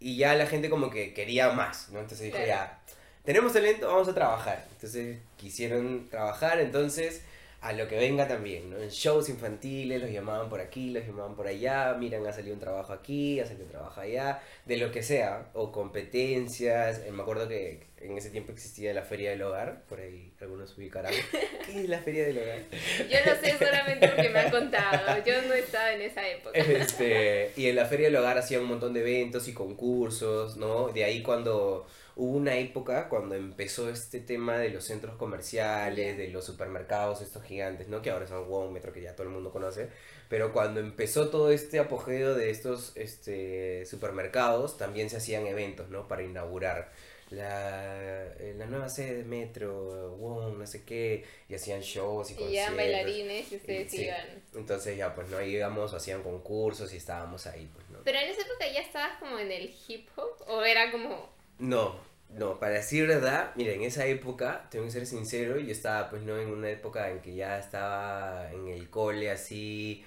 y 0.00 0.16
ya 0.16 0.34
la 0.34 0.46
gente 0.46 0.70
como 0.70 0.90
que 0.90 1.12
quería 1.12 1.50
más, 1.50 1.90
¿no? 1.90 2.00
Entonces 2.00 2.30
Claro. 2.30 2.46
ya, 2.46 2.82
tenemos 3.22 3.52
talento, 3.52 3.86
vamos 3.86 4.08
a 4.08 4.14
trabajar. 4.14 4.66
Entonces 4.72 5.18
quisieron 5.36 6.08
trabajar, 6.08 6.58
entonces 6.60 7.22
a 7.64 7.72
lo 7.72 7.88
que 7.88 7.96
venga 7.96 8.28
también, 8.28 8.68
¿no? 8.68 8.76
En 8.76 8.90
shows 8.90 9.30
infantiles 9.30 9.98
los 9.98 10.10
llamaban 10.10 10.50
por 10.50 10.60
aquí, 10.60 10.90
los 10.90 11.02
llamaban 11.06 11.34
por 11.34 11.46
allá, 11.46 11.94
miran, 11.98 12.26
ha 12.26 12.32
salido 12.34 12.52
un 12.52 12.60
trabajo 12.60 12.92
aquí, 12.92 13.40
ha 13.40 13.46
salido 13.46 13.64
un 13.64 13.70
trabajo 13.70 14.02
allá, 14.02 14.42
de 14.66 14.76
lo 14.76 14.92
que 14.92 15.02
sea, 15.02 15.48
o 15.54 15.72
competencias. 15.72 17.00
Eh, 17.06 17.10
me 17.10 17.22
acuerdo 17.22 17.48
que 17.48 17.86
en 18.02 18.18
ese 18.18 18.28
tiempo 18.28 18.52
existía 18.52 18.92
la 18.92 19.00
Feria 19.00 19.30
del 19.30 19.40
Hogar, 19.40 19.80
por 19.88 19.98
ahí 19.98 20.34
algunos 20.42 20.76
ubicarán. 20.76 21.14
¿Qué 21.66 21.84
es 21.84 21.88
la 21.88 22.00
Feria 22.00 22.26
del 22.26 22.36
Hogar? 22.36 22.58
Yo 22.98 23.18
lo 23.24 23.40
sé 23.40 23.56
solamente 23.58 24.08
porque 24.08 24.28
me 24.28 24.40
han 24.40 24.50
contado. 24.50 25.24
Yo 25.24 25.40
no 25.48 25.54
estaba 25.54 25.90
en 25.94 26.02
esa 26.02 26.28
época. 26.28 26.58
Este, 26.84 27.52
y 27.56 27.68
en 27.68 27.76
la 27.76 27.86
Feria 27.86 28.08
del 28.08 28.16
Hogar 28.16 28.36
hacían 28.36 28.60
un 28.60 28.68
montón 28.68 28.92
de 28.92 29.00
eventos 29.00 29.48
y 29.48 29.54
concursos, 29.54 30.58
¿no? 30.58 30.88
De 30.88 31.02
ahí 31.02 31.22
cuando 31.22 31.86
hubo 32.16 32.36
una 32.36 32.56
época 32.56 33.08
cuando 33.08 33.34
empezó 33.34 33.90
este 33.90 34.20
tema 34.20 34.56
de 34.58 34.70
los 34.70 34.84
centros 34.84 35.16
comerciales, 35.16 36.16
de 36.16 36.28
los 36.28 36.44
supermercados, 36.44 37.20
estos 37.22 37.42
gigantes, 37.44 37.88
¿no? 37.88 38.02
Que 38.02 38.10
ahora 38.10 38.26
son 38.26 38.48
Wow, 38.48 38.70
Metro, 38.70 38.92
que 38.92 39.00
ya 39.02 39.14
todo 39.14 39.26
el 39.26 39.32
mundo 39.32 39.50
conoce. 39.52 39.88
Pero 40.28 40.52
cuando 40.52 40.80
empezó 40.80 41.28
todo 41.28 41.50
este 41.50 41.78
apogeo 41.78 42.34
de 42.34 42.50
estos 42.50 42.92
este, 42.96 43.84
supermercados, 43.86 44.76
también 44.78 45.10
se 45.10 45.16
hacían 45.18 45.46
eventos, 45.46 45.88
¿no? 45.90 46.08
Para 46.08 46.22
inaugurar 46.22 46.92
la, 47.30 48.26
eh, 48.38 48.54
la 48.56 48.66
nueva 48.66 48.88
sede 48.88 49.16
de 49.16 49.24
Metro, 49.24 50.10
Wow, 50.16 50.54
no 50.54 50.66
sé 50.66 50.84
qué, 50.84 51.24
y 51.48 51.54
hacían 51.54 51.80
shows 51.80 52.30
y 52.30 52.34
Y 52.34 52.36
conciertos. 52.36 52.70
ya 52.70 52.76
bailarines 52.76 53.50
y 53.52 53.56
ustedes 53.56 53.90
Sí. 53.90 54.04
iban. 54.04 54.42
Entonces 54.54 54.96
ya 54.96 55.14
pues 55.14 55.28
no 55.28 55.42
íbamos, 55.42 55.94
hacían 55.94 56.22
concursos 56.22 56.92
y 56.94 56.96
estábamos 56.98 57.46
ahí, 57.46 57.68
pues 57.74 57.88
no. 57.90 57.98
Pero 58.04 58.18
en 58.18 58.28
esa 58.30 58.42
época 58.42 58.68
ya 58.72 58.80
estabas 58.80 59.18
como 59.18 59.38
en 59.38 59.50
el 59.50 59.74
hip 59.88 60.08
hop 60.16 60.42
o 60.48 60.62
era 60.62 60.92
como 60.92 61.33
No, 61.58 61.96
no, 62.30 62.58
para 62.58 62.74
decir 62.74 63.06
verdad, 63.06 63.52
mira, 63.54 63.72
en 63.72 63.82
esa 63.82 64.06
época, 64.06 64.66
tengo 64.70 64.86
que 64.86 64.90
ser 64.90 65.06
sincero, 65.06 65.58
yo 65.58 65.70
estaba 65.70 66.10
pues 66.10 66.22
no 66.22 66.38
en 66.38 66.48
una 66.48 66.70
época 66.70 67.10
en 67.10 67.20
que 67.20 67.34
ya 67.34 67.58
estaba 67.58 68.50
en 68.52 68.68
el 68.68 68.90
cole 68.90 69.30
así, 69.30 70.04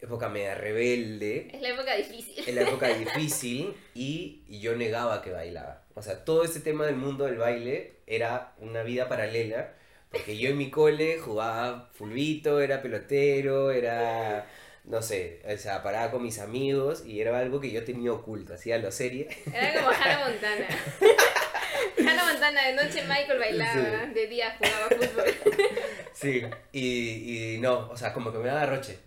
época 0.00 0.28
media 0.28 0.54
rebelde, 0.54 1.50
es 1.52 1.60
la 1.60 1.70
época 1.70 1.94
difícil. 1.96 2.48
en 2.48 2.54
la 2.54 2.62
época 2.62 2.88
difícil 2.96 3.74
y, 3.94 4.42
y 4.48 4.60
yo 4.60 4.74
negaba 4.74 5.22
que 5.22 5.32
bailaba. 5.32 5.82
O 5.94 6.02
sea, 6.02 6.24
todo 6.24 6.44
este 6.44 6.60
tema 6.60 6.86
del 6.86 6.96
mundo 6.96 7.24
del 7.26 7.36
baile 7.36 7.96
era 8.06 8.54
una 8.58 8.82
vida 8.82 9.08
paralela, 9.08 9.74
porque 10.10 10.38
yo 10.38 10.48
en 10.50 10.58
mi 10.58 10.70
cole 10.70 11.18
jugaba 11.18 11.90
fulbito, 11.92 12.60
era 12.60 12.80
pelotero, 12.82 13.70
era, 13.70 14.46
no 14.90 15.00
sé, 15.02 15.40
o 15.46 15.56
sea, 15.56 15.82
paraba 15.82 16.10
con 16.10 16.22
mis 16.22 16.38
amigos 16.38 17.04
y 17.06 17.20
era 17.20 17.38
algo 17.38 17.60
que 17.60 17.70
yo 17.70 17.84
tenía 17.84 18.12
oculto, 18.12 18.54
hacía 18.54 18.78
lo 18.78 18.90
serie. 18.90 19.28
Era 19.52 19.74
como 19.80 19.90
Hannah 20.00 20.28
Montana. 20.28 20.66
Hannah 21.98 22.24
Montana, 22.24 22.66
de 22.66 22.72
noche 22.74 23.02
Michael 23.02 23.38
bailaba, 23.38 24.06
de 24.06 24.26
día 24.26 24.56
jugaba 24.58 24.88
fútbol. 24.88 25.24
Sí, 26.12 26.42
y, 26.72 27.54
y 27.54 27.58
no, 27.60 27.88
o 27.88 27.96
sea, 27.96 28.12
como 28.12 28.30
que 28.30 28.38
me 28.38 28.48
daba 28.48 28.66
roche. 28.66 28.98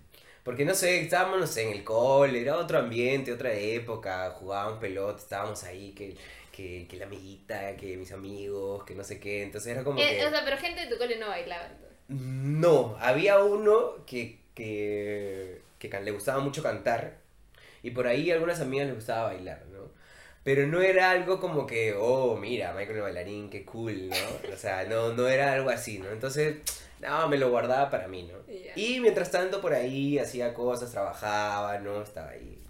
Porque 0.44 0.66
no 0.66 0.74
sé, 0.74 1.02
estábamos, 1.02 1.40
no 1.40 1.46
sé, 1.46 1.62
en 1.64 1.72
el 1.74 1.84
cole, 1.84 2.42
era 2.42 2.58
otro 2.58 2.80
ambiente, 2.80 3.32
otra 3.32 3.54
época, 3.54 4.32
jugábamos 4.32 4.80
pelota, 4.80 5.20
estábamos 5.20 5.64
ahí, 5.64 5.92
que, 5.94 6.16
que, 6.52 6.88
que 6.90 6.98
la 6.98 7.06
amiguita, 7.06 7.76
que 7.76 7.98
mis 7.98 8.12
amigos, 8.14 8.84
que 8.84 8.96
no 8.96 9.04
sé 9.04 9.20
qué, 9.20 9.44
entonces 9.44 9.72
era 9.74 9.84
como 9.84 10.00
Eh, 10.00 10.18
que... 10.18 10.26
o 10.26 10.30
sea, 10.32 10.44
pero 10.44 10.58
gente 10.58 10.82
de 10.82 10.88
tu 10.88 10.98
cole 10.98 11.18
no 11.18 11.28
bailaba 11.28 11.66
entonces. 11.68 11.98
No, 12.08 12.98
había 13.00 13.40
uno 13.44 14.04
que, 14.08 14.40
que, 14.56 15.62
que 15.90 16.00
le 16.02 16.12
gustaba 16.12 16.40
mucho 16.40 16.64
cantar 16.64 17.18
y 17.82 17.92
por 17.92 18.08
ahí 18.08 18.32
a 18.32 18.36
algunas 18.36 18.62
amigas 18.62 18.88
les 18.88 18.96
gustaba 18.96 19.34
bailar, 19.34 19.66
¿no? 19.72 19.92
Pero 20.44 20.68
no 20.68 20.82
era 20.82 21.12
algo 21.12 21.40
como 21.40 21.66
que, 21.66 21.94
oh, 21.98 22.36
mira, 22.36 22.74
Michael 22.74 22.98
el 22.98 23.02
bailarín, 23.02 23.50
qué 23.50 23.64
cool, 23.64 24.10
¿no? 24.10 24.54
O 24.54 24.58
sea, 24.58 24.84
no, 24.86 25.14
no 25.14 25.28
era 25.28 25.54
algo 25.54 25.70
así, 25.70 26.00
¿no? 26.00 26.10
Entonces, 26.12 26.58
no, 27.00 27.28
me 27.30 27.38
lo 27.38 27.50
guardaba 27.50 27.90
para 27.90 28.08
mí, 28.08 28.24
¿no? 28.24 28.40
Y 28.76 29.00
mientras 29.00 29.32
tanto 29.32 29.62
por 29.62 29.74
ahí 29.74 30.20
hacía 30.20 30.54
cosas, 30.54 30.92
trabajaba, 30.92 31.80
¿no? 31.80 32.02
Estaba 32.02 32.32
ahí. 32.32 32.62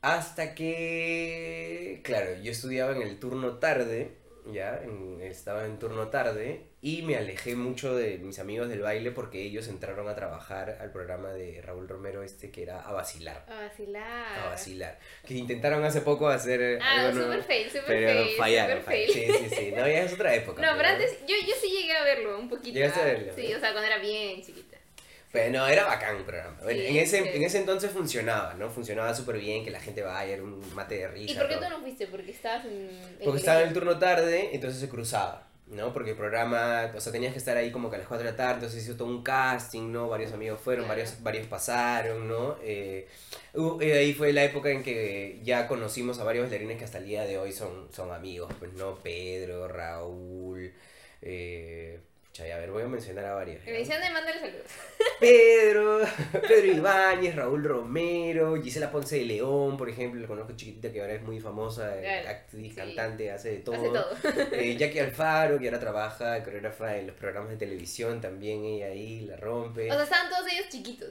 Hasta 0.00 0.54
que, 0.54 2.00
claro, 2.04 2.36
yo 2.42 2.52
estudiaba 2.52 2.92
en 2.92 3.02
el 3.02 3.18
turno 3.18 3.58
tarde, 3.58 4.16
ya, 4.52 4.80
en- 4.82 5.20
estaba 5.22 5.64
en 5.64 5.78
turno 5.78 6.08
tarde 6.08 6.64
y 6.80 7.02
me 7.02 7.16
alejé 7.16 7.56
mucho 7.56 7.96
de 7.96 8.18
mis 8.18 8.38
amigos 8.38 8.68
del 8.68 8.80
baile 8.82 9.10
porque 9.10 9.42
ellos 9.42 9.66
entraron 9.68 10.08
a 10.08 10.14
trabajar 10.14 10.78
al 10.80 10.92
programa 10.92 11.30
de 11.32 11.60
Raúl 11.60 11.88
Romero 11.88 12.22
este 12.22 12.50
que 12.50 12.62
era 12.62 12.80
A 12.82 12.92
Vacilar. 12.92 13.44
A 13.48 13.62
vacilar. 13.62 14.38
A 14.38 14.46
Vacilar. 14.50 14.98
Que 15.26 15.34
intentaron 15.34 15.82
hace 15.84 16.02
poco 16.02 16.28
hacer 16.28 16.78
Ah, 16.80 17.00
algo 17.06 17.12
nuevo, 17.18 17.32
super 17.32 17.44
fail, 17.46 17.66
super 17.70 17.84
pero 17.86 18.08
fail. 18.24 18.36
fallaron. 18.36 18.78
super 18.78 18.84
fallaron. 18.84 19.14
fail. 19.14 19.38
Sí, 19.42 19.48
sí, 19.48 19.56
sí. 19.56 19.70
No, 19.72 19.78
ya 19.88 20.02
es 20.04 20.12
otra 20.12 20.34
época. 20.36 20.62
No, 20.62 20.76
pero 20.76 20.88
antes, 20.90 21.18
yo, 21.26 21.34
yo 21.46 21.54
sí 21.60 21.68
llegué 21.70 21.96
a 21.96 22.04
verlo 22.04 22.38
un 22.38 22.48
poquito. 22.48 22.74
¿Llegaste 22.74 23.00
a 23.00 23.04
verlo? 23.04 23.32
Sí, 23.34 23.52
o 23.54 23.58
sea, 23.58 23.72
cuando 23.72 23.82
era 23.90 23.98
bien 23.98 24.40
chiquita. 24.42 24.67
Pero 25.30 25.58
no, 25.58 25.66
era 25.66 25.84
bacán 25.84 26.16
el 26.16 26.24
programa. 26.24 26.56
Sí, 26.66 26.86
en, 26.86 26.96
ese, 26.96 27.22
sí. 27.22 27.28
en 27.34 27.42
ese 27.42 27.58
entonces 27.58 27.90
funcionaba, 27.90 28.54
¿no? 28.54 28.70
Funcionaba 28.70 29.14
súper 29.14 29.38
bien, 29.38 29.62
que 29.62 29.70
la 29.70 29.80
gente 29.80 30.02
vaya, 30.02 30.34
era 30.34 30.42
un 30.42 30.62
mate 30.74 30.96
de 30.96 31.08
risa. 31.08 31.32
¿Y 31.32 31.36
por 31.36 31.48
qué 31.48 31.56
todo. 31.56 31.64
tú 31.66 31.70
no 31.70 31.80
fuiste? 31.80 32.06
Porque 32.06 32.30
estabas 32.30 32.64
en. 32.64 32.88
en 32.88 33.24
Porque 33.24 33.38
estaba 33.38 33.60
en 33.60 33.68
el 33.68 33.74
turno 33.74 33.98
tarde, 33.98 34.50
entonces 34.54 34.80
se 34.80 34.88
cruzaba, 34.88 35.46
¿no? 35.66 35.92
Porque 35.92 36.10
el 36.12 36.16
programa, 36.16 36.90
o 36.96 37.00
sea, 37.00 37.12
tenías 37.12 37.32
que 37.32 37.38
estar 37.38 37.58
ahí 37.58 37.70
como 37.70 37.90
que 37.90 37.96
a 37.96 37.98
las 37.98 38.08
4 38.08 38.24
de 38.24 38.30
la 38.30 38.36
tarde, 38.38 38.54
entonces 38.54 38.82
hizo 38.82 38.96
todo 38.96 39.08
un 39.08 39.22
casting, 39.22 39.92
¿no? 39.92 40.08
Varios 40.08 40.32
amigos 40.32 40.60
fueron, 40.60 40.86
Claro. 40.86 40.98
varios, 40.98 41.22
varios 41.22 41.46
pasaron, 41.46 42.26
¿no? 42.26 42.56
Eh, 42.62 43.06
uh, 43.52 43.78
eh, 43.82 43.98
ahí 43.98 44.14
fue 44.14 44.32
la 44.32 44.44
época 44.44 44.70
en 44.70 44.82
que 44.82 45.40
ya 45.42 45.68
conocimos 45.68 46.18
a 46.20 46.24
varios 46.24 46.44
bailarines 46.44 46.78
que 46.78 46.84
hasta 46.84 46.98
el 46.98 47.04
día 47.04 47.24
de 47.24 47.36
hoy 47.36 47.52
son, 47.52 47.88
son 47.92 48.12
amigos, 48.12 48.50
pues, 48.58 48.72
¿no? 48.72 48.94
Pedro, 48.96 49.68
Raúl, 49.68 50.72
eh... 51.20 52.00
pucha, 52.42 52.54
A 52.54 52.58
ver, 52.58 52.70
voy 52.70 52.82
a 52.82 52.86
mencionar 52.88 53.24
a 53.24 53.34
varios. 53.34 53.64
decían 53.64 54.00
de 54.00 54.10
mándale 54.10 54.40
saludos. 54.40 54.66
Pedro, 55.20 56.00
Pedro 56.32 56.66
Ibáñez, 56.66 57.34
Raúl 57.34 57.64
Romero, 57.64 58.60
Gisela 58.62 58.90
Ponce 58.90 59.16
de 59.18 59.24
León, 59.24 59.76
por 59.76 59.88
ejemplo, 59.88 60.20
la 60.20 60.26
conozco 60.26 60.54
chiquitita 60.56 60.92
que 60.92 61.00
ahora 61.00 61.14
es 61.14 61.22
muy 61.22 61.40
famosa, 61.40 61.96
eh, 61.98 62.02
Claro, 62.02 62.28
actriz, 62.30 62.70
sí. 62.70 62.76
cantante, 62.76 63.30
hace 63.30 63.50
de 63.50 63.58
todo. 63.58 63.74
Hace 63.76 63.88
todo. 63.88 64.52
Eh, 64.52 64.76
Jackie 64.76 65.00
Alfaro, 65.00 65.58
que 65.58 65.66
ahora 65.66 65.80
trabaja 65.80 66.42
coreógrafa 66.44 66.96
en 66.96 67.08
los 67.08 67.16
programas 67.16 67.50
de 67.50 67.56
televisión, 67.56 68.20
también 68.20 68.64
ella 68.64 68.86
ahí 68.86 69.20
la 69.20 69.36
rompe. 69.36 69.90
O 69.90 69.94
sea, 69.94 70.02
estaban 70.04 70.30
todos 70.30 70.46
ellos 70.52 70.68
chiquitos. 70.68 71.10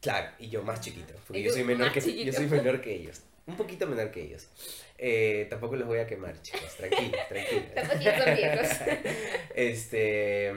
Claro, 0.00 0.28
y 0.38 0.48
yo 0.50 0.62
más 0.62 0.80
chiquito, 0.80 1.14
porque 1.26 1.42
yo 1.42 1.52
soy 1.52 1.64
menor 1.64 1.90
que 1.92 2.00
chiquito. 2.02 2.26
yo 2.26 2.32
soy 2.32 2.46
menor 2.46 2.80
que 2.80 2.94
ellos. 2.94 3.22
Un 3.46 3.56
poquito 3.56 3.86
menor 3.86 4.10
que 4.10 4.22
ellos. 4.22 4.48
Eh, 4.98 5.46
tampoco 5.50 5.76
los 5.76 5.86
voy 5.86 5.98
a 5.98 6.06
quemar, 6.06 6.40
chicos, 6.42 6.74
tranquilos, 6.76 7.20
tranquilos. 7.28 7.66
Tampoco 7.74 8.24
son 8.24 8.34
viejos. 8.34 8.68
Este. 9.54 10.52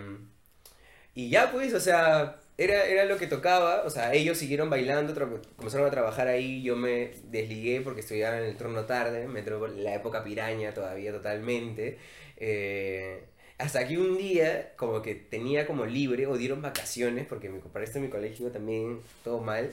Y 1.15 1.29
ya, 1.29 1.51
pues, 1.51 1.73
o 1.73 1.79
sea, 1.79 2.39
era, 2.57 2.85
era 2.85 3.05
lo 3.05 3.17
que 3.17 3.27
tocaba. 3.27 3.83
O 3.83 3.89
sea, 3.89 4.13
ellos 4.13 4.37
siguieron 4.37 4.69
bailando, 4.69 5.13
comenzaron 5.55 5.87
a 5.87 5.91
trabajar 5.91 6.27
ahí. 6.27 6.61
Yo 6.63 6.75
me 6.75 7.11
desligué 7.25 7.81
porque 7.81 8.01
estudiaba 8.01 8.37
en 8.37 8.45
el 8.45 8.57
turno 8.57 8.85
tarde. 8.85 9.27
Me 9.27 9.39
entró 9.39 9.67
la 9.67 9.95
época 9.95 10.23
piraña 10.23 10.73
todavía 10.73 11.11
totalmente. 11.11 11.97
Eh, 12.37 13.23
hasta 13.59 13.85
que 13.87 13.97
un 13.97 14.17
día, 14.17 14.73
como 14.77 15.01
que 15.01 15.13
tenía 15.15 15.67
como 15.67 15.85
libre 15.85 16.25
o 16.27 16.37
dieron 16.37 16.61
vacaciones, 16.61 17.27
porque 17.27 17.49
me 17.49 17.59
para 17.59 17.83
esto 17.85 17.97
en 17.97 18.05
mi 18.05 18.09
colegio 18.09 18.49
también 18.51 19.01
todo 19.23 19.39
mal. 19.39 19.69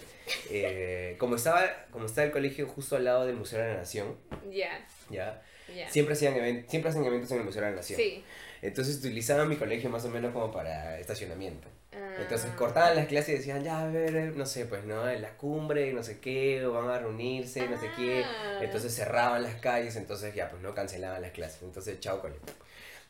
Eh, 0.50 1.14
como, 1.18 1.36
estaba, 1.36 1.62
como 1.92 2.06
está 2.06 2.24
el 2.24 2.32
colegio 2.32 2.66
justo 2.66 2.96
al 2.96 3.04
lado 3.04 3.24
del 3.26 3.36
Museo 3.36 3.60
de 3.62 3.68
la 3.68 3.74
Nación, 3.76 4.16
Ya, 4.50 4.84
¿ya? 5.08 5.40
ya. 5.74 5.88
Siempre, 5.88 6.14
hacían 6.14 6.34
siempre 6.68 6.90
hacen 6.90 7.04
eventos 7.04 7.30
en 7.30 7.38
el 7.38 7.44
Museo 7.44 7.62
de 7.62 7.70
la 7.70 7.76
Nación. 7.76 7.96
Sí. 7.98 8.24
Entonces 8.60 8.96
utilizaban 8.98 9.48
mi 9.48 9.56
colegio 9.56 9.88
más 9.88 10.04
o 10.04 10.08
menos 10.08 10.32
como 10.32 10.50
para 10.50 10.98
estacionamiento. 10.98 11.68
Entonces 12.18 12.50
Ah. 12.52 12.56
cortaban 12.56 12.96
las 12.96 13.06
clases 13.06 13.28
y 13.30 13.32
decían, 13.38 13.62
ya, 13.62 13.80
a 13.82 13.86
ver, 13.88 14.16
eh, 14.16 14.32
no 14.34 14.44
sé, 14.46 14.66
pues, 14.66 14.84
¿no? 14.84 15.08
En 15.08 15.22
la 15.22 15.30
cumbre, 15.36 15.92
no 15.92 16.02
sé 16.02 16.18
qué, 16.18 16.64
o 16.66 16.72
van 16.72 16.88
a 16.90 16.98
reunirse, 16.98 17.66
no 17.68 17.78
sé 17.80 17.88
qué. 17.96 18.22
Ah. 18.24 18.60
Entonces 18.62 18.94
cerraban 18.94 19.42
las 19.42 19.54
calles, 19.60 19.94
entonces 19.96 20.34
ya, 20.34 20.48
pues, 20.50 20.60
no 20.60 20.74
cancelaban 20.74 21.22
las 21.22 21.30
clases. 21.30 21.62
Entonces, 21.62 22.00
chao, 22.00 22.20
cole. 22.20 22.34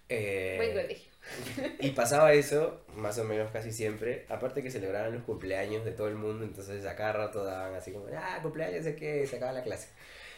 Eh, 0.08 0.54
Buen 0.56 0.72
colegio. 0.72 1.10
Y 1.80 1.90
pasaba 1.90 2.32
eso, 2.32 2.80
más 2.96 3.18
o 3.18 3.24
menos 3.24 3.50
casi 3.50 3.72
siempre. 3.72 4.26
Aparte 4.28 4.62
que 4.62 4.70
celebraban 4.70 5.12
los 5.12 5.24
cumpleaños 5.24 5.84
de 5.84 5.90
todo 5.92 6.08
el 6.08 6.14
mundo, 6.14 6.44
entonces 6.44 6.84
a 6.86 6.94
cada 6.94 7.12
rato 7.12 7.44
daban 7.44 7.74
así 7.74 7.90
como, 7.92 8.06
ah, 8.16 8.38
cumpleaños 8.42 8.86
es 8.86 8.96
que 8.96 9.26
se 9.26 9.36
acaba 9.36 9.52
la 9.52 9.62
clase. 9.64 9.88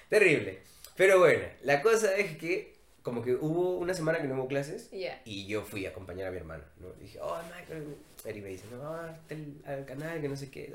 Terrible. 0.09 0.61
Pero 0.97 1.19
bueno, 1.19 1.45
la 1.63 1.83
cosa 1.83 2.17
es 2.17 2.37
que 2.39 2.77
como 3.03 3.23
que 3.23 3.35
hubo 3.35 3.77
una 3.79 3.95
semana 3.95 4.21
que 4.21 4.27
no 4.29 4.35
hubo 4.35 4.49
clases 4.49 4.91
Ya. 4.91 5.21
y 5.25 5.47
yo 5.47 5.63
fui 5.63 5.87
a 5.87 5.91
acompañar 5.91 6.27
a 6.29 6.31
mi 6.31 6.39
hermano, 6.39 6.65
¿no? 6.81 6.91
Dije, 6.95 7.19
oh, 7.23 7.39
Michael, 7.55 7.97
Eric 8.25 8.43
me 8.43 8.49
dice, 8.51 8.65
no, 8.71 8.79
vamos 8.81 9.17
al, 9.31 9.55
al 9.73 9.85
canal, 9.87 10.21
que 10.21 10.29
no 10.29 10.37
sé 10.37 10.51
qué. 10.51 10.71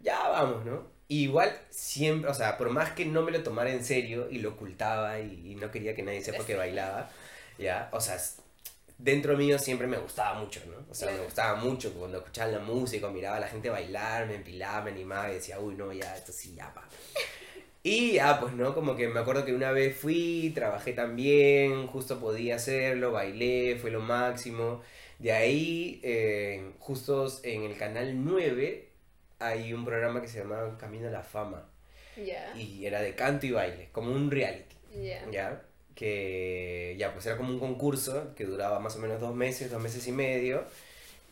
Ya 0.00 0.28
vamos, 0.28 0.64
¿no? 0.64 0.86
Y 1.06 1.24
igual 1.24 1.56
siempre, 1.70 2.30
o 2.30 2.34
sea, 2.34 2.58
por 2.58 2.68
más 2.70 2.90
que 2.92 3.06
no 3.06 3.22
me 3.22 3.30
lo 3.32 3.42
tomara 3.42 3.70
en 3.70 3.84
serio 3.84 4.28
y 4.30 4.38
lo 4.38 4.50
ocultaba 4.50 5.20
y, 5.20 5.52
y 5.52 5.54
no 5.54 5.70
quería 5.70 5.94
que 5.94 6.02
nadie 6.02 6.20
sepa 6.22 6.44
que 6.44 6.54
bailaba, 6.54 7.10
ya, 7.58 7.88
o 7.92 8.00
sea, 8.00 8.16
dentro 8.98 9.36
mío 9.36 9.58
siempre 9.58 9.86
me 9.86 9.96
gustaba 9.98 10.38
mucho, 10.38 10.60
¿no? 10.66 10.86
O 10.90 10.94
sea, 10.94 11.10
me 11.10 11.20
gustaba 11.20 11.56
mucho 11.56 11.92
cuando 11.94 12.18
escuchaba 12.18 12.52
la 12.52 12.58
música, 12.58 13.08
miraba 13.08 13.36
a 13.36 13.40
la 13.40 13.48
gente 13.48 13.70
bailar, 13.70 14.26
me 14.26 14.36
empilaba, 14.36 14.82
me 14.82 14.90
animaba 14.90 15.30
y 15.30 15.34
decía, 15.34 15.60
uy, 15.60 15.74
no, 15.74 15.92
ya, 15.92 16.16
esto 16.16 16.32
sí, 16.32 16.54
ya, 16.54 16.72
pa. 16.74 16.88
Y 17.82 18.14
ya, 18.14 18.40
pues, 18.40 18.52
¿no? 18.54 18.74
Como 18.74 18.96
que 18.96 19.08
me 19.08 19.20
acuerdo 19.20 19.44
que 19.44 19.54
una 19.54 19.70
vez 19.70 19.96
fui, 19.96 20.52
trabajé 20.54 20.92
también, 20.92 21.86
justo 21.86 22.18
podía 22.18 22.56
hacerlo, 22.56 23.12
bailé, 23.12 23.76
fue 23.80 23.90
lo 23.90 24.00
máximo. 24.00 24.82
De 25.18 25.32
ahí, 25.32 26.00
eh, 26.02 26.72
justo 26.80 27.26
en 27.44 27.62
el 27.62 27.76
canal 27.76 28.24
9, 28.24 28.88
hay 29.38 29.72
un 29.72 29.84
programa 29.84 30.20
que 30.20 30.28
se 30.28 30.40
llama 30.40 30.76
Camino 30.78 31.08
a 31.08 31.10
la 31.10 31.22
Fama. 31.22 31.68
Ya. 32.16 32.52
Y 32.56 32.84
era 32.84 33.00
de 33.00 33.14
canto 33.14 33.46
y 33.46 33.52
baile, 33.52 33.88
como 33.92 34.12
un 34.12 34.30
reality. 34.30 34.76
Ya. 34.92 35.30
¿ya? 35.30 35.62
Que 35.98 36.94
ya, 36.96 37.12
pues 37.12 37.26
era 37.26 37.36
como 37.36 37.52
un 37.52 37.58
concurso 37.58 38.32
que 38.36 38.44
duraba 38.44 38.78
más 38.78 38.94
o 38.94 39.00
menos 39.00 39.20
dos 39.20 39.34
meses, 39.34 39.68
dos 39.68 39.82
meses 39.82 40.06
y 40.06 40.12
medio. 40.12 40.62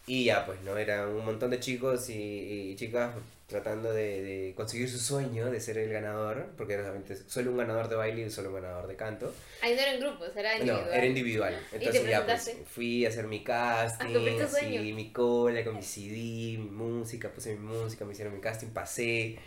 Y 0.09 0.25
ya, 0.25 0.45
pues, 0.45 0.61
¿no? 0.63 0.77
Eran 0.77 1.09
un 1.11 1.25
montón 1.25 1.51
de 1.51 1.61
chicos 1.61 2.11
y, 2.11 2.71
y 2.73 2.77
chicas 2.77 3.13
tratando 3.47 3.93
de, 3.93 4.23
de 4.23 4.55
conseguir 4.57 4.91
su 4.91 4.99
sueño 4.99 5.51
de 5.53 5.61
ser 5.61 5.79
el 5.79 5.93
ganador, 5.93 6.47
porque 6.57 6.73
era 6.73 6.83
solamente 6.83 7.17
solo 7.29 7.53
un 7.53 7.59
ganador 7.59 7.89
de 7.89 7.95
baile 7.95 8.23
y 8.23 8.31
solo 8.31 8.49
un 8.49 8.57
ganador 8.57 8.89
de 8.89 8.97
canto. 8.97 9.33
Ahí 9.63 9.77
no 9.77 9.83
eran 9.83 10.01
grupos, 10.01 10.37
era 10.37 10.55
individual. 10.55 10.85
No, 10.85 10.93
era 10.93 11.07
individual. 11.07 11.61
te 11.71 11.77
Entonces 11.77 12.09
ya, 12.09 12.27
pues, 12.27 12.57
fui 12.69 13.07
a 13.07 13.09
hacer 13.09 13.27
mi 13.29 13.45
casting, 13.45 14.07
A 14.07 14.13
cumplir 14.13 14.39
tu 14.43 14.49
sueño. 14.49 14.81
así, 14.81 14.93
mi 14.93 15.13
cola 15.13 15.63
con 15.65 15.77
mi 15.77 15.83
CD, 15.83 16.59
mi 16.59 16.71
música, 16.71 17.31
puse 17.31 17.55
mi 17.55 17.61
música, 17.61 18.05
me 18.05 18.13
hicieron 18.15 18.35
mi 18.35 18.41
casting, 18.41 18.69
pasé 18.69 19.39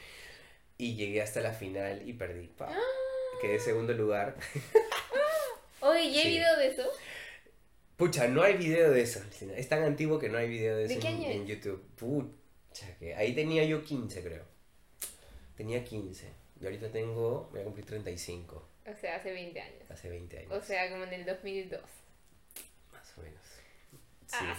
y 0.77 0.95
llegué 0.95 1.21
hasta 1.21 1.41
la 1.41 1.51
final 1.51 2.07
y 2.07 2.13
perdí. 2.13 2.47
pa. 2.47 2.69
Quedé 3.41 3.59
segundo 3.59 3.93
lugar. 3.93 4.35
Oye, 5.89 6.11
¿ya 6.11 6.19
hay 6.21 6.23
Sí. 6.23 6.29
video 6.37 6.57
de 6.57 6.67
eso? 6.67 6.89
Pucha, 7.97 8.27
no 8.27 8.41
hay 8.43 8.55
video 8.57 8.91
de 8.91 9.01
eso. 9.01 9.21
Es 9.55 9.67
tan 9.69 9.83
antiguo 9.83 10.19
que 10.19 10.29
no 10.29 10.37
hay 10.37 10.47
video 10.49 10.77
de 10.77 10.87
¿De 10.87 10.93
eso 10.93 11.01
qué 11.01 11.09
en, 11.09 11.15
año 11.17 11.29
en 11.29 11.47
YouTube. 11.47 11.83
Pucha, 11.97 12.95
que 12.97 13.13
ahí 13.15 13.33
tenía 13.35 13.63
yo 13.65 13.83
15, 13.83 14.23
creo. 14.23 14.43
Tenía 15.57 15.83
15. 15.83 16.27
Y 16.61 16.65
ahorita 16.65 16.91
tengo, 16.91 17.49
voy 17.51 17.61
a 17.61 17.63
cumplir 17.65 17.85
35, 17.85 18.69
O 18.85 18.95
sea, 18.99 19.15
hace 19.17 19.31
20 19.33 19.59
años. 19.61 19.83
hace 19.89 20.09
20 20.09 20.37
años. 20.39 20.51
O 20.51 20.61
sea, 20.61 20.89
como 20.89 21.03
en 21.05 21.13
el 21.13 21.25
2002. 21.25 21.81
más 22.93 23.17
o 23.17 23.21
menos. 23.21 23.41
Sí. 24.27 24.37
Ah. 24.39 24.57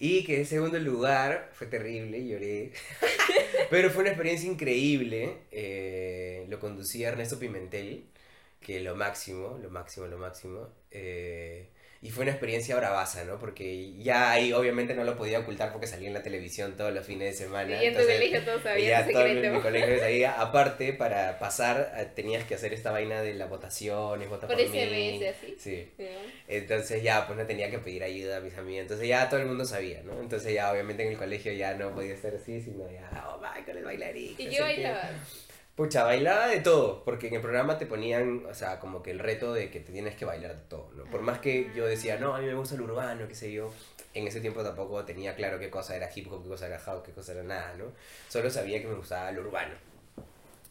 Y 0.00 0.24
quedé 0.24 0.38
en 0.38 0.46
segundo 0.46 0.78
lugar, 0.78 1.50
fue 1.54 1.66
terrible, 1.66 2.24
lloré. 2.26 2.72
Pero 3.70 3.90
fue 3.90 4.02
una 4.02 4.10
experiencia 4.10 4.48
increíble. 4.50 5.38
eh, 5.50 6.46
lo 6.48 6.60
conducía 6.60 7.08
Ernesto 7.08 7.38
Pimentel, 7.38 8.04
que 8.60 8.80
lo 8.80 8.94
máximo, 8.96 9.58
lo 9.62 9.70
máximo, 9.70 10.06
lo 10.06 10.18
máximo. 10.18 10.68
eh, 10.90 11.70
y 12.00 12.10
fue 12.10 12.22
una 12.22 12.30
experiencia 12.30 12.76
bravaza, 12.76 13.24
¿no? 13.24 13.40
Porque 13.40 13.92
ya 13.98 14.30
ahí 14.30 14.52
obviamente 14.52 14.94
no 14.94 15.02
lo 15.02 15.16
podía 15.16 15.40
ocultar 15.40 15.72
porque 15.72 15.88
salía 15.88 16.06
en 16.06 16.14
la 16.14 16.22
televisión 16.22 16.76
todos 16.76 16.92
los 16.94 17.04
fines 17.04 17.32
de 17.36 17.44
semana. 17.44 17.82
Y 17.82 17.86
en 17.86 17.94
tu 17.94 17.98
colegio 18.04 18.44
todos 18.44 18.60
y 18.60 18.62
sabían 18.62 18.88
ya 18.88 19.00
el 19.00 19.12
todo 19.12 19.26
en 19.26 19.52
mi 19.52 19.60
colegio 19.60 19.98
sabía. 19.98 20.40
Aparte, 20.40 20.92
para 20.92 21.40
pasar 21.40 21.92
eh, 21.96 22.06
tenías 22.14 22.44
que 22.44 22.54
hacer 22.54 22.72
esta 22.72 22.92
vaina 22.92 23.20
de 23.22 23.34
las 23.34 23.50
votaciones, 23.50 24.28
vota 24.28 24.46
Por 24.46 24.54
por, 24.56 24.64
SMS, 24.64 24.92
mí. 24.92 25.24
así. 25.26 25.56
Sí. 25.58 25.90
Entonces 26.46 27.02
ya, 27.02 27.26
pues 27.26 27.36
no 27.36 27.46
tenía 27.46 27.68
que 27.68 27.80
pedir 27.80 28.04
ayuda 28.04 28.36
a 28.36 28.40
mis 28.40 28.56
amigos. 28.56 28.82
Entonces 28.82 29.08
ya 29.08 29.28
todo 29.28 29.40
el 29.40 29.46
mundo 29.46 29.64
sabía, 29.64 30.02
¿no? 30.04 30.20
Entonces 30.20 30.52
ya 30.54 30.70
obviamente 30.72 31.02
en 31.04 31.10
el 31.12 31.18
colegio 31.18 31.52
ya 31.52 31.74
no 31.74 31.92
podía 31.94 32.14
estar 32.14 32.32
así, 32.34 32.60
sino 32.60 32.88
ya, 32.90 33.10
oh, 33.28 33.40
Michael 33.40 33.78
es 33.78 33.84
bailarín. 33.84 34.34
¿Y 34.38 34.44
no 34.44 34.50
qué 34.50 34.56
sé 34.56 34.62
bailabas? 34.62 35.47
Pucha, 35.78 36.02
bailaba 36.02 36.48
de 36.48 36.58
todo, 36.58 37.04
porque 37.04 37.28
en 37.28 37.34
el 37.34 37.40
programa 37.40 37.78
te 37.78 37.86
ponían, 37.86 38.44
o 38.46 38.52
sea, 38.52 38.80
como 38.80 39.00
que 39.00 39.12
el 39.12 39.20
reto 39.20 39.52
de 39.52 39.70
que 39.70 39.78
te 39.78 39.92
tienes 39.92 40.16
que 40.16 40.24
bailar 40.24 40.56
de 40.56 40.62
todo, 40.62 40.90
¿no? 40.96 41.04
Por 41.04 41.20
más 41.22 41.38
que 41.38 41.70
yo 41.72 41.86
decía, 41.86 42.16
no, 42.18 42.34
a 42.34 42.40
mí 42.40 42.46
me 42.46 42.54
gusta 42.54 42.74
el 42.74 42.80
urbano, 42.80 43.28
qué 43.28 43.36
sé 43.36 43.52
yo, 43.52 43.72
en 44.12 44.26
ese 44.26 44.40
tiempo 44.40 44.64
tampoco 44.64 45.04
tenía 45.04 45.36
claro 45.36 45.60
qué 45.60 45.70
cosa 45.70 45.94
era 45.94 46.10
hip 46.12 46.32
hop, 46.32 46.42
qué 46.42 46.48
cosa 46.48 46.66
era 46.66 46.80
house, 46.80 47.04
qué 47.06 47.12
cosa 47.12 47.30
era 47.30 47.44
nada, 47.44 47.74
¿no? 47.78 47.84
Solo 48.28 48.50
sabía 48.50 48.80
que 48.80 48.88
me 48.88 48.96
gustaba 48.96 49.30
el 49.30 49.38
urbano. 49.38 49.74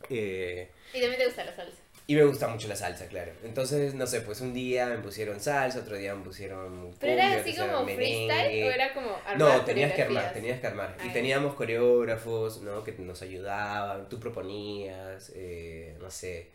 Eh, 0.10 0.70
Y 0.94 1.00
también 1.00 1.20
te 1.20 1.26
gusta 1.28 1.46
la 1.46 1.56
salsa. 1.56 1.78
Y 2.10 2.16
me 2.16 2.24
gusta 2.24 2.48
mucho 2.48 2.68
la 2.70 2.76
salsa, 2.76 3.08
claro. 3.08 3.34
Entonces, 3.44 3.94
no 3.94 4.08
sé, 4.08 4.22
pues 4.22 4.40
un 4.42 4.54
día 4.54 4.86
me 4.88 4.98
pusieron 5.00 5.40
salsa, 5.42 5.80
otro 5.80 5.98
día 5.98 6.16
me 6.16 6.24
pusieron 6.24 6.96
¿Pero 7.00 7.12
era 7.14 7.36
así 7.36 7.54
como 7.56 7.84
merengue. 7.84 7.96
freestyle 8.28 8.64
o 8.64 8.72
era 8.72 8.94
como 8.94 9.10
armar 9.26 9.38
No, 9.38 9.66
tenías 9.66 9.94
que 9.94 10.04
armar, 10.04 10.34
tenías 10.34 10.60
que 10.62 10.68
armar. 10.68 10.96
Y 11.04 11.10
Ah, 11.10 11.14
teníamos 11.14 11.54
coreógrafos, 11.56 12.62
¿no? 12.62 12.84
Que 12.84 12.94
nos 12.94 13.22
ayudaban, 13.22 14.08
tú 14.10 14.20
proponías, 14.22 15.32
eh, 15.36 15.98
no 16.00 16.10
sé, 16.10 16.52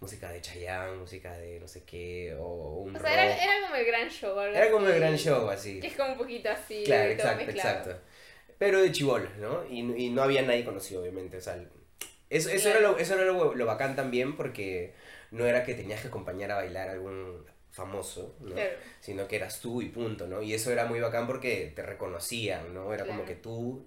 música 0.00 0.30
de 0.30 0.40
Chayanne, 0.42 0.96
música 0.98 1.32
de 1.38 1.58
no 1.60 1.68
sé 1.68 1.84
qué, 1.84 2.36
o 2.38 2.82
un 2.82 2.94
O 2.94 3.00
sea, 3.00 3.14
era, 3.42 3.62
como 3.62 3.74
el 3.76 3.86
gran 3.86 4.08
show. 4.10 4.38
algo 4.38 4.56
Era 4.56 4.70
como 4.70 4.88
el 4.88 4.98
gran 5.00 5.16
show, 5.16 5.48
así. 5.48 5.80
Que 5.80 5.86
es 5.86 5.94
como 5.96 6.12
un 6.12 6.18
poquito 6.18 6.50
así. 6.50 6.82
Claro, 6.84 7.10
exacto, 7.10 7.46
mezclado. 7.46 7.78
exacto. 7.78 8.00
Pero 8.58 8.80
de 8.82 8.92
chibolos, 8.92 9.34
¿no? 9.38 9.64
Y, 9.70 9.80
y 10.06 10.10
no 10.10 10.22
había 10.22 10.42
nadie 10.42 10.64
conocido, 10.64 11.00
obviamente. 11.02 11.36
O 11.38 11.40
sea, 11.40 11.56
eso, 12.32 12.50
eso 12.50 12.68
era, 12.68 12.80
lo, 12.80 12.98
eso 12.98 13.14
era 13.14 13.24
lo, 13.24 13.54
lo 13.54 13.66
bacán 13.66 13.94
también 13.94 14.36
porque 14.36 14.92
no 15.30 15.46
era 15.46 15.64
que 15.64 15.74
tenías 15.74 16.00
que 16.00 16.08
acompañar 16.08 16.50
a 16.50 16.56
bailar 16.56 16.88
a 16.88 16.92
algún 16.92 17.44
famoso, 17.70 18.34
¿no? 18.40 18.54
Claro. 18.54 18.72
Sino 19.00 19.26
que 19.26 19.36
eras 19.36 19.60
tú 19.60 19.80
y 19.82 19.88
punto, 19.88 20.26
¿no? 20.26 20.42
Y 20.42 20.52
eso 20.54 20.70
era 20.70 20.86
muy 20.86 21.00
bacán 21.00 21.26
porque 21.26 21.72
te 21.74 21.82
reconocían, 21.82 22.74
¿no? 22.74 22.92
Era 22.92 23.06
como 23.06 23.24
que 23.24 23.34
tú 23.34 23.84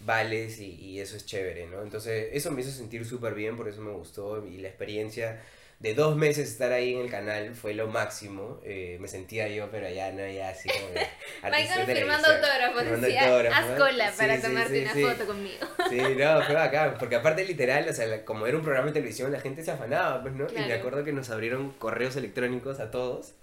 vales 0.00 0.60
y, 0.60 0.74
y 0.74 1.00
eso 1.00 1.16
es 1.16 1.26
chévere, 1.26 1.66
¿no? 1.66 1.82
Entonces 1.82 2.28
eso 2.32 2.50
me 2.52 2.60
hizo 2.60 2.70
sentir 2.70 3.04
súper 3.04 3.34
bien, 3.34 3.56
por 3.56 3.68
eso 3.68 3.80
me 3.80 3.92
gustó 3.92 4.46
y 4.46 4.58
la 4.58 4.68
experiencia 4.68 5.42
de 5.78 5.94
dos 5.94 6.16
meses 6.16 6.48
estar 6.50 6.72
ahí 6.72 6.94
en 6.94 7.00
el 7.02 7.10
canal 7.10 7.54
fue 7.54 7.74
lo 7.74 7.86
máximo. 7.88 8.60
eh, 8.64 8.96
me 9.00 9.08
sentía 9.08 9.46
yo, 9.48 9.70
pero 9.70 9.88
ya 9.90 10.10
no, 10.12 10.26
ya 10.26 10.48
así 10.50 10.68
como... 10.68 10.88
Michael 11.52 11.86
firmando 11.86 12.28
autógrafos. 12.28 12.82
Firmando 12.82 13.06
decía, 13.06 13.22
autógrafos, 13.24 13.58
haz 13.70 13.78
cola 13.78 14.10
Sí, 14.10 14.16
para 14.18 14.36
sí, 14.36 14.42
tomarte 14.42 14.88
sí, 14.92 15.00
una 15.02 15.10
foto 15.12 15.26
conmigo. 15.26 15.66
Sí, 15.90 15.98
no, 16.16 16.42
fue 16.42 16.54
bacán, 16.64 16.96
porque 16.98 17.16
aparte 17.16 17.44
literal, 17.44 17.86
o 17.88 17.92
sea, 17.92 18.24
como 18.24 18.46
era 18.46 18.56
un 18.56 18.62
programa 18.64 18.86
de 18.88 18.94
televisión, 18.94 19.30
la 19.32 19.40
gente 19.40 19.62
se 19.64 19.70
afanaba, 19.70 20.22
pues, 20.22 20.34
¿no? 20.34 20.46
Y 20.48 20.54
me 20.54 20.64
Claro. 20.66 20.80
acuerdo 20.80 21.04
que 21.04 21.12
nos 21.12 21.28
abrieron 21.30 21.70
correos 21.72 22.16
electrónicos 22.16 22.80
a 22.80 22.90
todos 22.90 23.34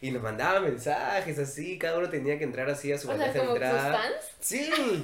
y 0.00 0.12
nos 0.12 0.22
mandaban 0.22 0.62
mensajes 0.62 1.38
así, 1.38 1.76
cada 1.76 1.98
uno 1.98 2.08
tenía 2.08 2.38
que 2.38 2.44
entrar 2.44 2.70
así 2.70 2.92
a 2.92 2.98
su 2.98 3.08
bandeja 3.08 3.32
de 3.32 3.40
entrada. 3.40 3.92
fans. 3.92 4.14
Sí, 4.40 4.70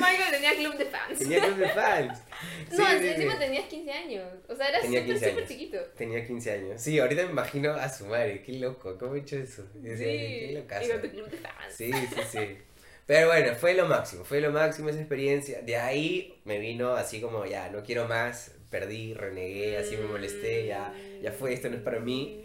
Michael 0.00 0.30
tenía 0.30 0.54
club 0.54 0.76
de 0.76 0.84
fans. 0.86 1.18
tenía 1.18 1.40
club 1.40 1.56
de 1.56 1.68
fans. 1.70 2.18
Sí, 2.70 2.76
no, 2.78 2.86
sí, 2.98 3.08
encima 3.08 3.38
tenías 3.38 3.66
15 3.66 3.92
años. 3.92 4.24
O 4.48 4.54
sea, 4.56 4.68
eras 4.68 4.84
súper, 4.84 5.04
15 5.04 5.30
súper 5.30 5.46
chiquito. 5.48 5.78
Tenía 5.96 6.26
15 6.26 6.50
años. 6.52 6.82
Sí, 6.82 6.98
ahorita 6.98 7.22
me 7.24 7.30
imagino 7.30 7.72
a 7.72 7.88
su 7.88 8.06
madre, 8.06 8.42
qué 8.42 8.52
loco, 8.54 8.98
¿cómo 8.98 9.14
he 9.14 9.20
hecho 9.20 9.36
eso? 9.36 9.64
Y 9.76 9.82
decía, 9.86 10.06
qué 10.06 10.46
Sí. 10.48 10.54
locazo. 10.54 10.84
Y 10.84 10.88
con 10.90 11.00
tu 11.02 11.10
club 11.10 11.30
de 11.30 11.36
fans. 11.38 11.74
Sí, 11.74 11.92
sí, 11.92 12.20
sí. 12.30 12.58
Pero 13.06 13.28
bueno, 13.28 13.54
fue 13.54 13.74
lo 13.74 13.86
máximo, 13.86 14.24
fue 14.24 14.40
lo 14.40 14.50
máximo 14.50 14.88
esa 14.88 14.98
experiencia. 14.98 15.62
De 15.62 15.76
ahí 15.76 16.40
me 16.44 16.58
vino 16.58 16.94
así 16.94 17.20
como, 17.20 17.46
ya, 17.46 17.70
no 17.70 17.82
quiero 17.84 18.08
más, 18.08 18.52
perdí, 18.68 19.14
renegué, 19.14 19.78
así 19.78 19.96
me 19.96 20.06
molesté, 20.08 20.66
ya, 20.66 20.92
ya 21.22 21.30
fue, 21.32 21.52
esto 21.54 21.70
no 21.70 21.76
es 21.76 21.82
para 21.82 22.00
mí. 22.00 22.42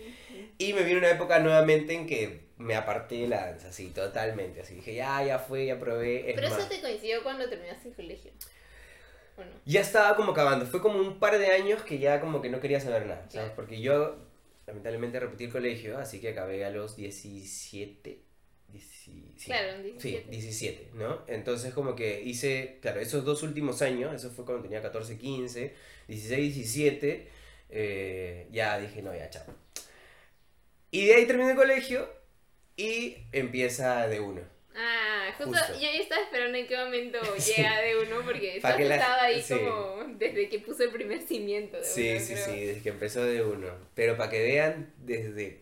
Y 0.62 0.74
me 0.74 0.84
vino 0.84 1.00
una 1.00 1.10
época 1.10 1.40
nuevamente 1.40 1.94
en 1.94 2.06
que 2.06 2.42
me 2.58 2.76
aparté 2.76 3.16
de 3.16 3.28
la 3.28 3.48
danza, 3.48 3.70
así, 3.70 3.88
totalmente. 3.88 4.62
Así 4.62 4.76
dije, 4.76 4.94
ya, 4.94 5.24
ya 5.24 5.40
fue, 5.40 5.66
ya 5.66 5.80
probé. 5.80 6.30
Es 6.30 6.36
Pero 6.36 6.50
más. 6.50 6.60
eso 6.60 6.70
te 6.70 6.82
coincidió 6.82 7.24
cuando 7.24 7.50
terminaste 7.50 7.90
el 7.90 7.96
colegio. 7.96 8.32
¿O 9.38 9.44
no? 9.44 9.52
Ya 9.66 9.82
estaba 9.82 10.16
como 10.16 10.32
acabando. 10.34 10.66
Fue 10.66 10.82
como 10.82 11.00
un 11.00 11.20
par 11.20 11.40
de 11.40 11.48
años 11.48 11.82
que 11.84 11.98
ya 11.98 12.20
como 12.22 12.42
que 12.42 12.50
no 12.50 12.60
quería 12.60 12.80
saber 12.80 13.08
nada, 13.08 13.22
¿sabes? 13.22 13.32
Claro. 13.32 13.54
Porque 13.56 13.82
yo, 13.82 14.18
lamentablemente, 14.68 15.20
repetí 15.20 15.46
el 15.46 15.52
colegio, 15.52 15.98
así 15.98 16.20
que 16.20 16.30
acabé 16.30 16.64
a 16.64 16.70
los 16.70 16.96
17. 16.96 18.22
10 18.72 18.86
sí, 18.86 19.34
Claro, 19.46 19.84
Sí, 19.98 20.12
17. 20.30 20.30
17, 20.30 20.90
¿no? 20.94 21.24
Entonces 21.28 21.74
como 21.74 21.96
que 21.96 22.22
hice, 22.22 22.78
claro, 22.82 23.02
esos 23.02 23.26
dos 23.26 23.44
últimos 23.44 23.82
años, 23.82 24.14
eso 24.14 24.30
fue 24.30 24.46
cuando 24.46 24.64
tenía 24.64 24.82
14, 24.82 25.18
15, 25.18 25.74
16, 26.08 26.56
17, 26.56 27.28
eh, 27.70 28.48
ya 28.52 28.80
dije, 28.80 29.02
no, 29.02 29.14
ya, 29.16 29.30
chao. 29.30 29.44
Y 30.92 31.06
de 31.08 31.16
ahí 31.16 31.26
terminé 31.26 31.52
el 31.52 31.58
colegio 31.58 32.10
y 32.78 33.18
empieza 33.32 34.08
de 34.08 34.20
uno. 34.20 34.42
Ah, 34.76 35.34
justo, 35.38 35.52
Justo. 35.58 35.74
yo 35.74 35.80
ya 35.82 35.92
estaba 36.02 36.22
esperando 36.22 36.58
en 36.58 36.68
qué 36.68 36.78
momento 36.78 37.20
llega 37.58 37.82
de 37.82 37.98
uno 37.98 38.22
porque 38.26 38.56
estás 38.58 38.76
que 38.78 38.86
la- 38.86 38.96
estaba 38.96 39.24
ahí 39.24 39.42
sí. 39.42 39.56
como 39.56 40.04
desde 40.18 40.50
que 40.50 40.60
puso 40.60 40.84
el 40.84 40.92
primer 40.92 41.22
cimiento 41.22 41.78
de 41.78 41.84
Sí, 41.84 42.10
uno, 42.12 42.20
sí, 42.20 42.34
creo. 42.34 42.46
sí, 42.46 42.66
desde 42.66 42.82
que 42.82 42.90
empezó 42.90 43.24
de 43.24 43.44
uno. 43.44 43.68
Pero 43.96 44.16
para 44.18 44.30
que 44.30 44.42
vean 44.42 44.94
desde 44.98 45.62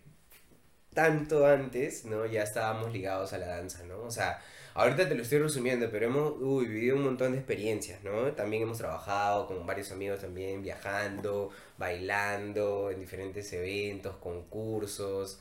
tanto 0.94 1.46
antes, 1.46 2.06
¿no? 2.06 2.26
Ya 2.26 2.44
estábamos 2.44 2.92
ligados 2.92 3.34
a 3.34 3.38
la 3.38 3.48
danza, 3.48 3.84
¿no? 3.84 4.00
O 4.02 4.12
sea, 4.12 4.42
ahorita 4.80 5.08
te 5.10 5.16
lo 5.16 5.24
estoy 5.24 5.40
resumiendo, 5.40 5.90
pero 5.92 6.06
hemos 6.08 6.34
uy, 6.40 6.66
vivido 6.68 6.96
un 6.96 7.04
montón 7.04 7.32
de 7.34 7.38
experiencias, 7.40 8.04
¿no? 8.04 8.32
También 8.34 8.64
hemos 8.64 8.78
trabajado 8.78 9.48
con 9.48 9.66
varios 9.66 9.92
amigos 9.92 10.22
también, 10.22 10.62
viajando, 10.64 11.52
bailando, 11.78 12.90
en 12.92 13.00
diferentes 13.00 13.52
eventos, 13.54 14.16
concursos, 14.18 15.40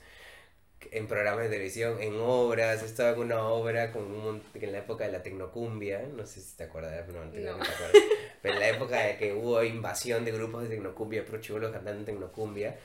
en 0.90 1.07
programas 1.09 1.44
de 1.44 1.51
televisión, 1.51 2.01
en 2.01 2.14
obras. 2.20 2.83
Estaba 2.83 3.11
en 3.12 3.18
una 3.20 3.42
obra 3.48 3.92
con 3.92 4.05
un 4.05 4.42
en 4.55 4.72
la 4.72 4.79
época 4.79 5.05
de 5.07 5.12
la 5.12 5.22
tecnocumbia, 5.22 6.03
no 6.16 6.27
sé 6.27 6.40
si 6.40 6.57
te 6.57 6.64
acuerdas, 6.64 7.07
no, 7.09 7.24
no, 7.24 7.31
te- 7.31 7.40
No. 7.40 7.57
no 7.57 7.64
te 7.64 7.70
acuerdas. 7.70 8.03
Pero 8.42 8.55
en 8.55 8.61
la 8.61 8.68
época 8.68 9.01
de 9.01 9.16
que 9.16 9.33
hubo 9.35 9.62
invasión 9.64 10.24
de 10.24 10.33
grupos 10.33 10.62
de 10.64 10.68
tecnocumbia, 10.70 11.24
pro 11.24 11.40
chivolos 11.40 11.72
cantando 11.72 12.05
tecnocumbia, 12.05 12.77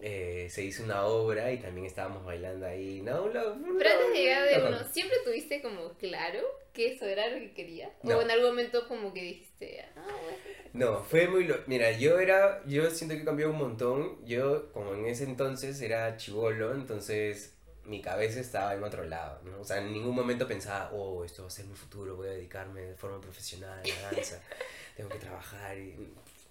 eh, 0.00 0.48
se 0.50 0.62
hizo 0.64 0.82
una 0.84 1.04
obra 1.06 1.52
y 1.52 1.58
también 1.58 1.86
estábamos 1.86 2.24
bailando 2.24 2.66
ahí. 2.66 3.00
No, 3.02 3.26
lo- 3.28 3.54
Pero 3.78 3.90
antes 3.90 4.12
de 4.12 4.18
llegar 4.18 4.48
de 4.48 4.58
no. 4.58 4.68
uno, 4.68 4.78
¿siempre 4.92 5.16
tuviste 5.24 5.60
como 5.62 5.94
claro 5.94 6.40
que 6.72 6.94
eso 6.94 7.04
era 7.06 7.28
lo 7.28 7.38
que 7.38 7.52
querías? 7.52 7.90
No. 8.02 8.18
¿O 8.18 8.22
en 8.22 8.30
algún 8.30 8.48
momento 8.50 8.86
como 8.88 9.12
que 9.12 9.22
dijiste, 9.22 9.84
ah, 9.96 10.04
otra 10.06 10.70
No, 10.72 11.02
fue 11.04 11.26
muy... 11.28 11.44
lo- 11.44 11.58
Mira, 11.66 11.90
yo 11.92 12.18
era... 12.20 12.62
Yo 12.66 12.88
siento 12.90 13.16
que 13.16 13.24
cambió 13.24 13.50
un 13.50 13.56
montón. 13.58 14.24
Yo, 14.24 14.72
como 14.72 14.94
en 14.94 15.06
ese 15.06 15.24
entonces, 15.24 15.80
era 15.80 16.16
chivolo, 16.16 16.72
entonces 16.74 17.54
mi 17.84 18.02
cabeza 18.02 18.38
estaba 18.40 18.74
en 18.74 18.84
otro 18.84 19.02
lado, 19.04 19.40
¿no? 19.44 19.60
O 19.60 19.64
sea, 19.64 19.78
en 19.78 19.92
ningún 19.94 20.14
momento 20.14 20.46
pensaba, 20.46 20.90
oh, 20.92 21.24
esto 21.24 21.42
va 21.42 21.48
a 21.48 21.50
ser 21.50 21.64
mi 21.64 21.74
futuro, 21.74 22.16
voy 22.16 22.28
a 22.28 22.32
dedicarme 22.32 22.82
de 22.82 22.94
forma 22.94 23.18
profesional 23.18 23.80
a 23.82 23.86
la 23.88 24.12
danza, 24.12 24.42
tengo 24.96 25.08
que 25.08 25.18
trabajar 25.18 25.78
y... 25.78 25.94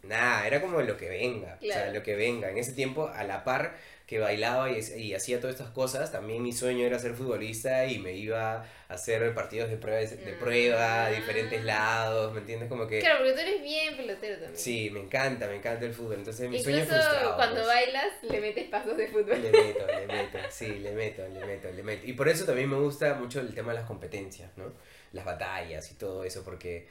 Nada, 0.07 0.47
era 0.47 0.61
como 0.61 0.81
lo 0.81 0.97
que 0.97 1.09
venga, 1.09 1.57
o 1.59 1.65
sea, 1.65 1.75
Claro. 1.75 1.93
lo 1.93 2.03
que 2.03 2.15
venga. 2.15 2.49
En 2.49 2.57
ese 2.57 2.71
tiempo, 2.73 3.07
a 3.13 3.23
la 3.23 3.43
par 3.43 3.75
que 4.07 4.19
bailaba 4.19 4.71
y, 4.71 4.79
y 4.95 5.13
hacía 5.13 5.41
todas 5.41 5.57
estas 5.57 5.71
cosas, 5.71 6.13
también 6.13 6.41
mi 6.41 6.53
sueño 6.53 6.85
era 6.85 6.97
ser 6.97 7.13
futbolista 7.13 7.85
y 7.87 7.99
me 7.99 8.13
iba 8.13 8.55
a 8.87 8.93
hacer 8.93 9.33
partidos 9.33 9.69
de 9.69 9.75
prueba, 9.75 9.99
de 9.99 10.33
prueba 10.39 11.05
a 11.07 11.09
diferentes 11.09 11.61
lados, 11.65 12.31
¿me 12.33 12.39
entiendes? 12.39 12.69
Como 12.69 12.87
que... 12.87 12.99
Claro, 12.99 13.17
porque 13.17 13.33
tú 13.33 13.39
eres 13.41 13.61
bien 13.61 13.97
pelotero 13.97 14.35
también. 14.35 14.57
Sí, 14.57 14.89
me 14.91 15.01
encanta, 15.01 15.47
me 15.47 15.57
encanta 15.57 15.85
el 15.85 15.93
fútbol. 15.93 16.13
Entonces 16.19 16.49
mi 16.49 16.57
sueño 16.63 16.85
frustrado. 16.85 17.35
cuando 17.35 17.55
pues. 17.55 17.67
bailas 17.67 18.13
le 18.21 18.39
metes 18.39 18.69
pasos 18.69 18.95
de 18.95 19.07
fútbol. 19.07 19.41
Le 19.41 19.51
meto, 19.51 19.85
le 19.87 20.07
meto, 20.07 20.37
sí, 20.49 20.67
le 20.67 20.91
meto, 20.93 21.27
le 21.27 21.45
meto, 21.45 21.69
le 21.69 21.83
meto. 21.83 22.07
Y 22.07 22.13
por 22.13 22.29
eso 22.29 22.45
también 22.45 22.69
me 22.69 22.77
gusta 22.77 23.13
mucho 23.15 23.41
el 23.41 23.53
tema 23.53 23.73
de 23.73 23.79
las 23.79 23.87
competencias, 23.87 24.49
¿no? 24.55 24.71
Las 25.11 25.25
batallas 25.25 25.91
y 25.91 25.95
todo 25.95 26.23
eso, 26.23 26.45
porque 26.45 26.87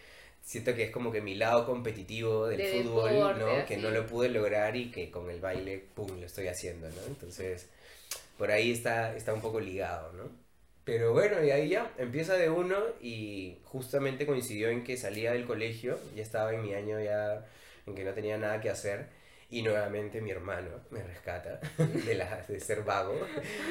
siento 0.46 0.76
que 0.76 0.84
es 0.84 0.90
como 0.92 1.10
que 1.10 1.20
mi 1.20 1.34
lado 1.34 1.66
competitivo 1.66 2.46
del 2.46 2.58
De 2.58 2.82
fútbol, 2.82 3.12
deporte, 3.12 3.40
¿no? 3.40 3.66
Que 3.66 3.74
así. 3.74 3.82
no 3.82 3.90
lo 3.90 4.06
pude 4.06 4.28
lograr 4.28 4.76
y 4.76 4.92
que 4.92 5.10
con 5.10 5.28
el 5.28 5.40
baile, 5.40 5.84
pum, 5.94 6.20
lo 6.20 6.24
estoy 6.24 6.46
haciendo, 6.46 6.88
¿no? 6.88 7.04
Entonces, 7.08 7.68
por 8.38 8.52
ahí 8.52 8.70
está, 8.70 9.16
está 9.16 9.34
un 9.34 9.40
poco 9.40 9.58
ligado, 9.58 10.12
¿no? 10.12 10.30
Pero 10.84 11.12
bueno, 11.12 11.42
y 11.42 11.50
ahí 11.50 11.68
ya, 11.68 11.92
empieza 11.98 12.34
de 12.34 12.48
uno 12.48 12.76
y 13.02 13.58
justamente 13.64 14.24
coincidió 14.24 14.68
en 14.68 14.84
que 14.84 14.96
salía 14.96 15.32
del 15.32 15.46
colegio, 15.46 15.98
ya 16.14 16.22
estaba 16.22 16.54
en 16.54 16.62
mi 16.62 16.74
año 16.74 17.00
ya 17.00 17.44
en 17.84 17.96
que 17.96 18.04
no 18.04 18.12
tenía 18.12 18.38
nada 18.38 18.60
que 18.60 18.70
hacer 18.70 19.08
y 19.48 19.62
nuevamente 19.62 20.20
mi 20.20 20.30
hermano 20.32 20.68
me 20.90 21.02
rescata 21.04 21.60
de, 21.78 22.14
la, 22.14 22.44
de 22.48 22.58
ser 22.60 22.82
vago. 22.82 23.14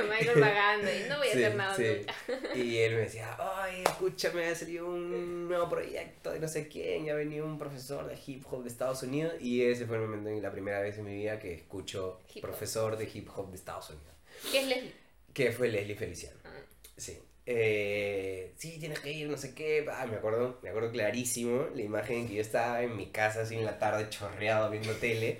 Michael 0.10 0.40
pagando 0.40 0.88
y 0.90 1.10
no 1.10 1.18
voy 1.18 1.28
a 1.28 1.32
Sí, 1.32 1.44
hacer 1.44 1.56
nada 1.56 1.76
sí. 1.76 1.84
nunca. 1.84 2.56
Y 2.56 2.78
él 2.78 2.94
me 2.96 3.02
decía, 3.02 3.36
ay, 3.40 3.84
escúchame, 3.86 4.46
ha 4.46 4.56
salido 4.56 4.88
un 4.88 5.48
nuevo 5.48 5.70
proyecto 5.70 6.32
de 6.32 6.40
no 6.40 6.48
sé 6.48 6.68
quién, 6.68 7.06
ya 7.06 7.14
ha 7.14 7.16
venido 7.18 7.46
un 7.46 7.58
profesor 7.58 8.08
de 8.08 8.18
hip 8.26 8.46
hop 8.50 8.64
de 8.64 8.70
Estados 8.70 9.04
Unidos 9.04 9.34
y 9.42 9.64
ese 9.64 9.86
fue 9.86 9.98
el 9.98 10.04
momento 10.04 10.30
en 10.30 10.42
la 10.42 10.52
primera 10.52 10.80
vez 10.80 10.98
en 10.98 11.06
mi 11.06 11.16
vida 11.16 11.40
que 11.40 11.54
escucho 11.54 12.22
Hip 12.34 12.42
profesor 12.42 12.96
de 12.98 13.10
hip 13.14 13.30
hop 13.36 13.50
de 13.50 13.58
Estados 13.58 13.90
Unidos, 13.90 14.14
¿Qué 14.52 14.60
es 14.62 14.68
Leslie? 14.68 14.92
que 15.34 15.52
fue 15.52 15.68
Leslie 15.68 15.96
Feliciano. 15.96 16.38
Ah, 16.46 16.50
Sí. 16.98 17.20
Eh, 17.48 18.54
sí, 18.58 18.80
tienes 18.80 19.00
que 19.02 19.12
ir, 19.12 19.30
no 19.30 19.38
sé 19.38 19.54
qué. 19.54 19.86
Ah, 19.92 20.08
me 20.08 20.16
acuerdo, 20.16 20.58
me 20.64 20.70
acuerdo 20.70 20.92
clarísimo 20.92 21.68
la 21.76 21.82
imagen 21.84 22.20
en 22.22 22.28
que 22.28 22.36
yo 22.36 22.42
estaba 22.42 22.82
en 22.82 22.96
mi 22.98 23.08
casa 23.12 23.42
así 23.42 23.56
en 23.56 23.66
la 23.66 23.78
tarde 23.78 24.10
chorreado 24.10 24.72
viendo 24.72 24.94
tele 24.94 25.40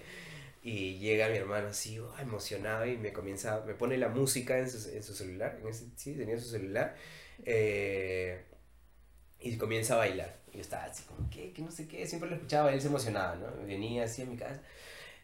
y 0.68 0.98
llega 0.98 1.30
mi 1.30 1.38
hermano 1.38 1.68
así, 1.68 2.00
oh, 2.00 2.12
emocionado 2.20 2.88
y 2.88 2.98
me 2.98 3.14
comienza, 3.14 3.62
me 3.68 3.76
pone 3.76 3.98
la 3.98 4.10
música 4.10 4.58
en 4.58 4.68
su, 4.68 4.90
en 4.90 5.04
su 5.04 5.14
celular, 5.14 5.60
en 5.62 5.68
ese, 5.68 5.86
sí, 5.96 6.14
tenía 6.16 6.40
su 6.40 6.50
celular 6.50 6.96
eh, 7.46 8.44
y 9.40 9.58
comienza 9.58 9.94
a 9.94 9.98
bailar. 9.98 10.36
Y 10.52 10.56
yo 10.56 10.62
estaba 10.62 10.86
así 10.86 11.04
como, 11.04 11.30
¿qué? 11.30 11.54
Que 11.54 11.62
no 11.62 11.70
sé 11.70 11.88
qué, 11.88 12.08
siempre 12.08 12.30
lo 12.30 12.36
escuchaba, 12.36 12.74
él 12.74 12.82
se 12.82 12.88
emocionaba, 12.88 13.36
¿no? 13.36 13.46
Venía 13.68 14.06
así 14.06 14.24
a 14.24 14.26
mi 14.26 14.38
casa 14.38 14.60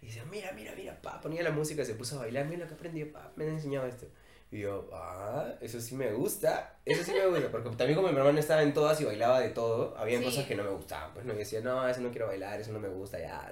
y 0.01 0.07
decía, 0.07 0.23
mira, 0.29 0.51
mira, 0.51 0.73
mira, 0.75 1.01
pa, 1.01 1.19
ponía 1.21 1.41
la 1.41 1.51
música, 1.51 1.83
se 1.85 1.95
puso 1.95 2.17
a 2.17 2.19
bailar, 2.19 2.45
mira 2.45 2.61
lo 2.61 2.67
que 2.67 2.75
aprendí, 2.75 3.03
pa, 3.05 3.31
me 3.35 3.45
han 3.45 3.51
enseñado 3.51 3.87
esto. 3.87 4.05
Y 4.51 4.59
yo, 4.59 4.89
ah, 4.93 5.55
eso 5.61 5.79
sí 5.81 5.95
me 5.95 6.11
gusta, 6.13 6.77
eso 6.85 7.03
sí 7.03 7.13
me 7.13 7.25
gusta, 7.25 7.49
porque 7.49 7.69
también 7.69 7.95
como 7.95 8.11
mi 8.11 8.17
hermano 8.17 8.37
estaba 8.37 8.61
en 8.61 8.73
todas 8.75 9.01
y 9.01 9.05
bailaba 9.05 9.39
de 9.39 9.49
todo, 9.49 9.97
había 9.97 10.19
Sí. 10.19 10.25
cosas 10.25 10.45
que 10.45 10.55
no 10.55 10.63
me 10.63 10.69
gustaban, 10.71 11.13
pues 11.13 11.25
no, 11.25 11.33
y 11.33 11.37
decía, 11.37 11.61
no, 11.61 11.87
eso 11.87 12.01
no 12.01 12.11
quiero 12.11 12.27
bailar, 12.27 12.59
eso 12.61 12.71
no 12.73 12.79
me 12.79 12.89
gusta, 12.89 13.17
ya, 13.17 13.49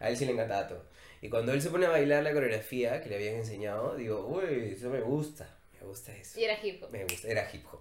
a 0.00 0.08
él 0.08 0.16
sí 0.16 0.24
le 0.24 0.32
encantaba 0.32 0.66
todo. 0.66 0.84
Y 1.22 1.28
cuando 1.28 1.52
él 1.52 1.62
se 1.62 1.70
pone 1.70 1.86
a 1.86 1.90
bailar 1.90 2.22
la 2.24 2.32
coreografía 2.32 3.00
que 3.02 3.08
le 3.10 3.16
habían 3.16 3.34
enseñado, 3.36 3.94
digo, 3.94 4.26
uy, 4.26 4.72
eso 4.76 4.88
me 4.90 5.00
gusta, 5.00 5.46
me 5.78 5.86
gusta 5.86 6.16
eso, 6.16 6.40
Y 6.40 6.44
era 6.44 6.58
hip 6.64 6.82
hop. 6.82 6.90
me 6.90 7.04
gusta, 7.04 7.28
era 7.28 7.48
hip 7.52 7.64
hop. 7.70 7.80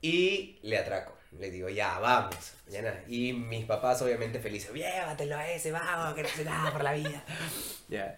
Y 0.00 0.58
le 0.62 0.78
atraco. 0.78 1.14
Le 1.38 1.50
digo, 1.50 1.68
ya, 1.68 1.98
vamos. 1.98 2.54
Ya 2.68 2.80
nada. 2.80 3.02
Y 3.06 3.32
mis 3.34 3.66
papás, 3.66 4.00
obviamente, 4.00 4.38
felices. 4.38 4.72
Llévatelo 4.72 5.36
a 5.36 5.50
ese, 5.50 5.72
vamos, 5.72 6.14
que 6.14 6.22
no 6.22 6.28
hace 6.28 6.44
nada 6.44 6.72
por 6.72 6.82
la 6.84 6.92
vida. 6.92 7.22
Ya. 7.88 8.14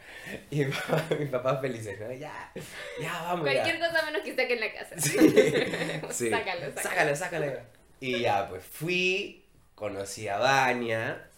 Y 0.50 0.64
mi 0.64 0.72
papá- 0.88 1.14
mis 1.16 1.28
papás 1.30 1.60
felices, 1.60 1.98
¿no? 2.00 2.12
Ya, 2.12 2.52
ya, 3.00 3.22
vamos. 3.22 3.46
ya. 3.46 3.52
Cualquier 3.62 3.78
cosa 3.78 4.04
menos 4.04 4.22
que 4.22 4.30
esté 4.30 4.52
en 4.52 4.58
la 4.60 4.72
casa. 4.72 4.98
Sí. 4.98 5.16
sí. 6.10 6.28
Sácalo, 6.30 6.66
sácalo. 6.66 6.82
Sácalo, 6.82 7.16
sácalo. 7.16 7.52
Y 8.00 8.18
ya, 8.20 8.48
pues 8.48 8.64
fui, 8.64 9.44
conocí 9.76 10.26
a 10.26 10.38
Vania. 10.38 11.29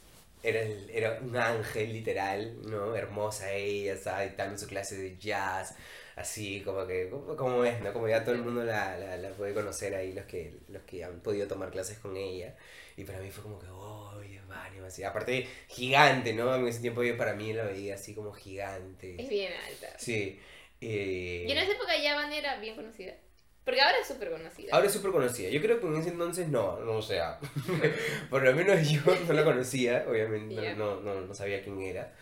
Era, 0.42 0.60
el- 0.62 0.90
era 0.90 1.20
un 1.22 1.36
ángel, 1.36 1.92
literal, 1.92 2.60
¿no? 2.62 2.96
Hermosa 2.96 3.52
ella, 3.52 3.92
estaba 3.94 4.22
dictando 4.22 4.58
su 4.58 4.66
clase 4.66 4.96
de 4.96 5.16
jazz, 5.18 5.74
así 6.16 6.62
como 6.62 6.86
que, 6.86 7.08
como, 7.10 7.36
como 7.36 7.64
es, 7.64 7.80
¿no? 7.80 7.92
Como 7.92 8.08
ya 8.08 8.24
todo 8.24 8.34
el 8.34 8.42
mundo 8.42 8.64
la, 8.64 8.98
la, 8.98 9.16
la 9.16 9.30
puede 9.32 9.54
conocer 9.54 9.94
ahí, 9.94 10.12
los 10.12 10.24
que, 10.26 10.58
los 10.68 10.82
que 10.82 11.04
han 11.04 11.20
podido 11.20 11.46
tomar 11.48 11.70
clases 11.70 11.98
con 11.98 12.16
ella. 12.16 12.56
Y 12.96 13.04
para 13.04 13.20
mí 13.20 13.30
fue 13.30 13.42
como 13.44 13.58
que, 13.58 13.66
oh, 13.70 14.20
es 14.20 14.46
Vania, 14.48 14.84
así. 14.86 15.02
Aparte, 15.04 15.48
gigante, 15.68 16.32
¿no? 16.34 16.54
En 16.56 16.66
ese 16.66 16.80
tiempo 16.80 17.02
yo 17.02 17.16
para 17.16 17.34
mí 17.34 17.52
la 17.52 17.64
veía 17.64 17.94
así 17.94 18.14
como 18.14 18.32
gigante. 18.32 19.14
Es 19.22 19.28
bien 19.28 19.52
alta. 19.68 19.98
Sí. 19.98 20.40
eh, 20.80 21.46
Y 21.48 21.52
en 21.52 21.58
esa 21.58 21.72
época 21.72 21.96
ya 21.96 22.14
Van 22.14 22.32
era 22.32 22.56
bien 22.56 22.74
conocida. 22.76 23.14
Porque 23.64 23.80
ahora 23.80 23.96
es 24.00 24.08
súper 24.08 24.30
conocida. 24.30 24.72
Ahora 24.74 24.86
es 24.86 24.92
súper 24.92 25.12
conocida. 25.12 25.48
Yo 25.48 25.60
creo 25.60 25.80
que 25.80 25.86
en 25.86 25.96
ese 25.96 26.10
entonces 26.10 26.48
no, 26.48 26.80
no 26.80 26.92
o 26.94 27.02
sea. 27.02 27.38
Por 28.30 28.42
lo 28.42 28.52
menos 28.54 28.88
yo 28.88 29.00
no 29.26 29.32
la 29.32 29.44
conocía, 29.44 30.04
obviamente, 30.08 30.54
no- 30.54 30.62
Ya. 30.62 30.74
no, 30.74 31.00
no, 31.00 31.20
no 31.20 31.34
sabía 31.34 31.62
quién 31.62 31.80
era. 31.80 32.12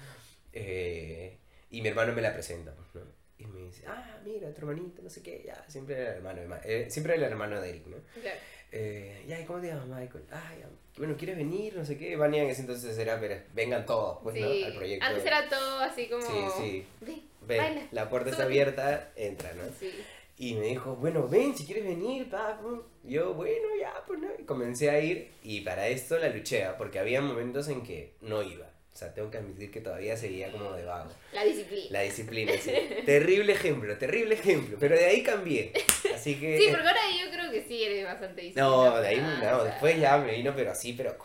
Eh, 0.53 1.38
y 1.70 1.83
mi 1.83 1.88
hermano 1.88 2.12
me 2.12 2.22
la 2.22 2.33
presenta, 2.33 2.72
pues, 2.74 2.88
¿no? 3.05 3.11
Y 3.38 3.46
me 3.46 3.61
dice, 3.62 3.85
ah, 3.87 4.18
mira, 4.24 4.53
tu 4.53 4.59
hermanito, 4.59 5.00
no 5.03 5.09
sé 5.09 5.22
qué, 5.22 5.42
ya, 5.46 5.64
siempre 5.66 5.94
era 5.98 6.11
el 6.11 6.16
hermano 6.16 6.61
eh, 6.62 6.87
siempre 6.90 7.14
era 7.14 7.24
el 7.26 7.33
hermano 7.33 7.59
de 7.61 7.70
Eric, 7.70 7.87
¿no? 7.87 7.96
Claro. 8.20 8.38
Eh, 8.72 9.24
ya, 9.26 9.40
¿y 9.40 9.44
cómo 9.46 9.61
te 9.61 9.68
llamas, 9.68 9.87
Michael? 9.87 10.24
Ah, 10.31 10.53
ya, 10.61 10.66
bueno, 10.98 11.16
¿quieres 11.16 11.37
venir? 11.38 11.74
No 11.74 11.85
sé 11.85 11.96
qué. 11.96 12.16
Vania 12.16 12.42
en 12.42 12.50
ese 12.50 12.61
entonces 12.61 12.96
era, 12.98 13.18
pero 13.18 13.40
vengan 13.55 13.87
todos, 13.87 14.18
pues, 14.22 14.37
¿no? 14.38 14.46
Sí. 14.46 14.62
Al 14.64 14.74
proyecto. 14.74 15.07
Antes 15.07 15.24
era 15.24 15.48
todo 15.48 15.79
así 15.81 16.09
como. 16.09 16.22
Sí, 16.22 16.85
sí. 17.07 17.26
Ven, 17.40 17.59
baila. 17.59 17.83
la 17.92 18.11
puerta 18.11 18.29
está 18.31 18.44
súbete. 18.44 18.61
abierta, 18.61 19.12
entra, 19.16 19.55
¿no? 19.55 19.62
Sí. 19.79 19.90
Y 20.40 20.55
me 20.55 20.68
dijo, 20.68 20.96
bueno, 20.96 21.29
ven, 21.29 21.55
si 21.55 21.66
quieres 21.66 21.85
venir, 21.85 22.31
pa. 22.31 22.59
pum". 22.62 22.81
Yo, 23.05 23.35
bueno, 23.35 23.68
ya, 23.79 23.92
pues 24.07 24.20
no. 24.20 24.29
Y 24.38 24.44
comencé 24.44 24.88
a 24.88 24.98
ir 24.98 25.29
y 25.42 25.61
para 25.61 25.88
esto 25.88 26.16
la 26.18 26.31
luché, 26.31 26.64
¿ah? 26.64 26.76
porque 26.79 26.98
había 26.98 27.20
momentos 27.20 27.68
en 27.68 27.83
que 27.83 28.14
no 28.22 28.42
iba. 28.42 28.69
O 28.92 28.96
sea, 29.00 29.14
tengo 29.14 29.31
que 29.31 29.38
admitir 29.38 29.70
que 29.70 29.81
todavía 29.81 30.16
seguía 30.16 30.50
como 30.50 30.72
de 30.72 30.85
vago. 30.85 31.11
La 31.33 31.44
disciplina. 31.44 31.87
La 31.90 32.00
disciplina, 32.03 32.53
sí. 32.61 32.72
terrible 33.07 33.53
ejemplo, 33.53 33.96
terrible 33.96 34.35
ejemplo. 34.35 34.76
Pero 34.81 34.96
de 34.96 35.05
ahí 35.07 35.22
cambié. 35.22 35.72
Así 36.14 36.38
que... 36.38 36.59
Sí, 36.59 36.66
porque 36.70 36.87
ahora 36.88 37.00
yo 37.24 37.31
creo 37.31 37.50
que 37.53 37.62
sí 37.62 37.85
eres 37.85 38.05
bastante 38.05 38.42
No, 38.57 38.98
disciplinado. 38.98 39.00
de 39.00 39.09
ahí 39.09 39.16
Ah, 39.22 39.40
no, 39.42 39.57
o 39.59 39.62
sea, 39.62 39.64
después 39.70 40.00
ya 40.00 40.18
me 40.18 40.33
vino, 40.33 40.53
pero 40.55 40.72
así, 40.72 40.92
pero... 40.94 41.16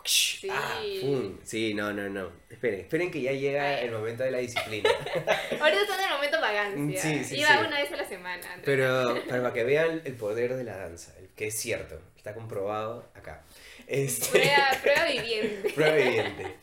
Ah, 0.48 0.80
pum. 1.02 1.38
Sí, 1.42 1.74
no, 1.74 1.92
no, 1.92 2.08
no. 2.08 2.30
Esperen, 2.48 2.80
esperen 2.80 3.10
que 3.10 3.20
ya 3.20 3.32
llega 3.32 3.80
el 3.80 3.90
momento 3.90 4.22
de 4.22 4.30
la 4.30 4.38
disciplina. 4.38 4.88
Ahorita 5.60 5.82
están 5.82 5.98
en 6.00 6.06
el 6.06 6.14
momento 6.14 6.40
vagancia. 6.40 7.02
Sí, 7.02 7.24
sí, 7.24 7.40
Iba 7.40 7.48
sí. 7.52 7.66
una 7.66 7.80
vez 7.82 7.92
a 7.92 7.96
la 7.96 8.08
semana. 8.08 8.52
Andrea. 8.54 8.62
Pero 8.64 9.22
para 9.28 9.52
que 9.52 9.64
vean 9.64 10.02
el 10.04 10.14
poder 10.14 10.54
de 10.54 10.62
la 10.64 10.76
danza, 10.78 11.12
que 11.34 11.48
es 11.48 11.54
cierto, 11.58 12.00
está 12.16 12.32
comprobado 12.32 13.10
acá. 13.14 13.42
Este, 13.88 14.30
Prueba, 14.38 14.68
prueba 14.82 15.04
viviente. 15.06 15.70
prueba 15.74 15.98
evidente. 15.98 16.54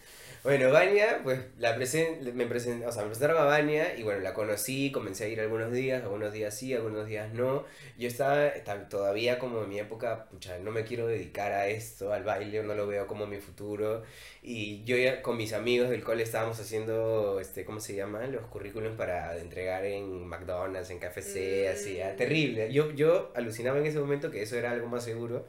Bueno, 0.44 0.72
Vania, 0.72 1.22
pues 1.24 1.40
la 1.58 1.74
presen 1.74 2.36
me, 2.36 2.46
presen 2.46 2.84
o 2.86 2.92
sea, 2.92 3.04
me 3.04 3.08
presentaron 3.08 3.42
a 3.42 3.46
Vania 3.46 3.96
y 3.98 4.04
bueno, 4.04 4.20
la 4.20 4.34
conocí, 4.34 4.92
comencé 4.92 5.24
a 5.24 5.28
ir 5.30 5.40
algunos 5.40 5.72
días, 5.72 6.04
algunos 6.04 6.34
días 6.34 6.54
sí, 6.54 6.74
algunos 6.74 7.08
días 7.08 7.34
no. 7.34 7.64
Yo 7.98 8.10
estaba, 8.10 8.48
estaba 8.50 8.90
todavía 8.90 9.40
como 9.40 9.64
en 9.64 9.70
mi 9.70 9.80
época, 9.80 10.26
pucha, 10.30 10.58
no 10.60 10.72
me 10.72 10.84
quiero 10.84 11.08
dedicar 11.08 11.54
a 11.54 11.68
esto, 11.70 12.12
al 12.12 12.26
baile, 12.26 12.62
no 12.62 12.76
lo 12.76 12.88
veo 12.88 13.08
como 13.08 13.26
mi 13.26 13.38
futuro. 13.38 14.04
Y 14.42 14.84
yo 14.84 14.98
ya 14.98 15.22
con 15.22 15.38
mis 15.38 15.54
amigos 15.54 15.90
del 15.90 16.04
cole 16.04 16.24
estábamos 16.24 16.60
haciendo, 16.60 17.40
este, 17.40 17.64
¿cómo 17.64 17.80
se 17.80 17.96
llama? 17.96 18.28
Los 18.28 18.46
currículums 18.48 18.98
para 18.98 19.38
entregar 19.38 19.86
en 19.86 20.28
McDonald's, 20.28 20.90
en 20.90 21.00
KFC, 21.00 21.70
así, 21.70 22.02
ah, 22.02 22.12
Mm. 22.16 22.18
terrible. 22.18 22.74
Yo, 22.74 22.92
yo 22.92 23.32
alucinaba 23.34 23.80
en 23.80 23.86
ese 23.86 24.00
momento 24.00 24.30
que 24.30 24.42
eso 24.44 24.58
era 24.58 24.72
algo 24.72 24.88
más 24.88 25.06
seguro. 25.06 25.46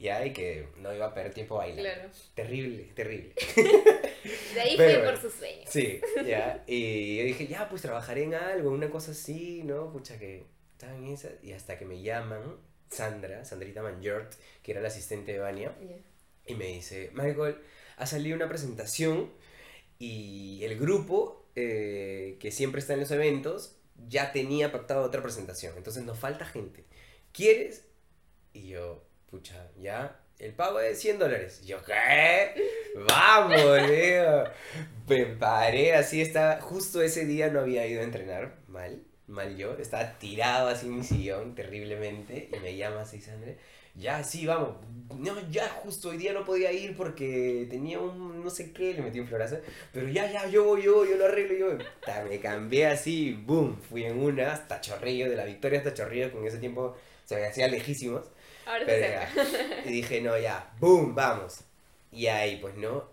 Ya, 0.00 0.24
y 0.24 0.32
que 0.32 0.66
no 0.78 0.94
iba 0.94 1.06
a 1.06 1.14
perder 1.14 1.34
tiempo 1.34 1.56
bailando. 1.56 1.82
Claro. 1.82 2.10
Terrible, 2.34 2.84
terrible. 2.94 3.34
De 4.54 4.60
ahí 4.60 4.74
Pero 4.76 5.00
fue 5.02 5.10
por 5.12 5.20
sus 5.20 5.34
sueños. 5.34 5.68
Sí, 5.70 6.00
ya. 6.26 6.64
Y 6.66 7.18
yo 7.18 7.24
dije, 7.24 7.46
ya, 7.46 7.68
pues 7.68 7.82
trabajaré 7.82 8.24
en 8.24 8.34
algo, 8.34 8.70
una 8.70 8.90
cosa 8.90 9.10
así, 9.12 9.62
¿no? 9.62 9.92
Pucha, 9.92 10.18
que 10.18 10.46
estaba 10.72 10.96
en 10.96 11.06
esa. 11.08 11.28
Y 11.42 11.52
hasta 11.52 11.78
que 11.78 11.84
me 11.84 12.00
llaman, 12.00 12.56
Sandra, 12.90 13.44
Sandrita 13.44 13.82
Manjort, 13.82 14.32
que 14.62 14.72
era 14.72 14.80
la 14.80 14.88
asistente 14.88 15.32
de 15.34 15.38
Vania, 15.38 15.76
Ya. 15.86 15.96
y 16.46 16.54
me 16.56 16.66
dice, 16.66 17.10
Michael, 17.12 17.58
ha 17.98 18.06
salido 18.06 18.34
una 18.36 18.48
presentación 18.48 19.30
y 19.98 20.64
el 20.64 20.78
grupo 20.78 21.46
eh, 21.56 22.38
que 22.40 22.50
siempre 22.50 22.80
está 22.80 22.94
en 22.94 23.00
los 23.00 23.10
eventos 23.10 23.76
ya 24.08 24.32
tenía 24.32 24.72
pactado 24.72 25.02
otra 25.04 25.22
presentación. 25.22 25.74
Entonces 25.76 26.04
nos 26.04 26.18
falta 26.18 26.46
gente. 26.46 26.86
¿Quieres? 27.32 27.84
Y 28.54 28.68
yo, 28.68 29.04
pucha, 29.30 29.68
ya. 29.78 30.16
El 30.38 30.54
pago 30.54 30.80
es 30.80 30.98
100 30.98 31.18
dólares. 31.18 31.62
Yo, 31.66 31.82
¿qué? 31.84 32.54
Vamos, 33.08 33.60
Leo. 33.88 34.44
Me 35.06 35.26
paré 35.26 35.94
así, 35.94 36.22
estaba. 36.22 36.60
Justo 36.60 37.02
ese 37.02 37.26
día 37.26 37.48
no 37.48 37.60
había 37.60 37.86
ido 37.86 38.00
a 38.00 38.04
entrenar. 38.04 38.56
Mal, 38.66 39.02
mal 39.26 39.56
yo. 39.56 39.76
Estaba 39.76 40.18
tirado 40.18 40.68
así 40.68 40.86
en 40.86 40.96
mi 40.96 41.04
sillón 41.04 41.54
terriblemente. 41.54 42.48
Y 42.54 42.58
me 42.60 42.74
llama 42.74 43.02
así, 43.02 43.20
Sandra. 43.20 43.52
Ya, 43.94 44.24
sí, 44.24 44.46
vamos. 44.46 44.76
No, 45.18 45.34
ya, 45.50 45.68
justo 45.68 46.08
hoy 46.08 46.16
día 46.16 46.32
no 46.32 46.44
podía 46.44 46.72
ir 46.72 46.96
porque 46.96 47.66
tenía 47.68 47.98
un 47.98 48.42
no 48.42 48.48
sé 48.48 48.72
qué, 48.72 48.94
le 48.94 49.02
metí 49.02 49.20
un 49.20 49.26
florazo. 49.26 49.58
Pero 49.92 50.08
ya, 50.08 50.30
ya, 50.32 50.46
yo 50.46 50.64
voy, 50.64 50.82
yo, 50.82 51.04
yo 51.04 51.16
lo 51.16 51.26
arreglo, 51.26 51.54
yo. 51.54 51.84
Ta, 52.06 52.24
Me 52.24 52.38
cambié 52.40 52.86
así, 52.86 53.32
boom. 53.32 53.76
Fui 53.82 54.04
en 54.04 54.18
una 54.18 54.52
hasta 54.52 54.80
Chorrillo, 54.80 55.28
de 55.28 55.36
la 55.36 55.44
Victoria 55.44 55.80
hasta 55.80 55.92
Chorrillo, 55.92 56.26
en 56.26 56.46
ese 56.46 56.58
tiempo 56.58 56.96
se 57.24 57.36
me 57.36 57.46
hacía 57.46 57.68
lejísimos. 57.68 58.24
Ahora 58.70 58.86
se 58.86 58.86
Pero 58.86 59.06
acerca. 59.18 59.34
ya. 59.34 59.82
Y 59.84 59.92
dije, 59.92 60.20
no, 60.20 60.38
ya, 60.38 60.72
boom, 60.78 61.14
vamos. 61.14 61.60
Y 62.12 62.26
ahí, 62.26 62.58
pues, 62.60 62.76
¿no? 62.76 63.08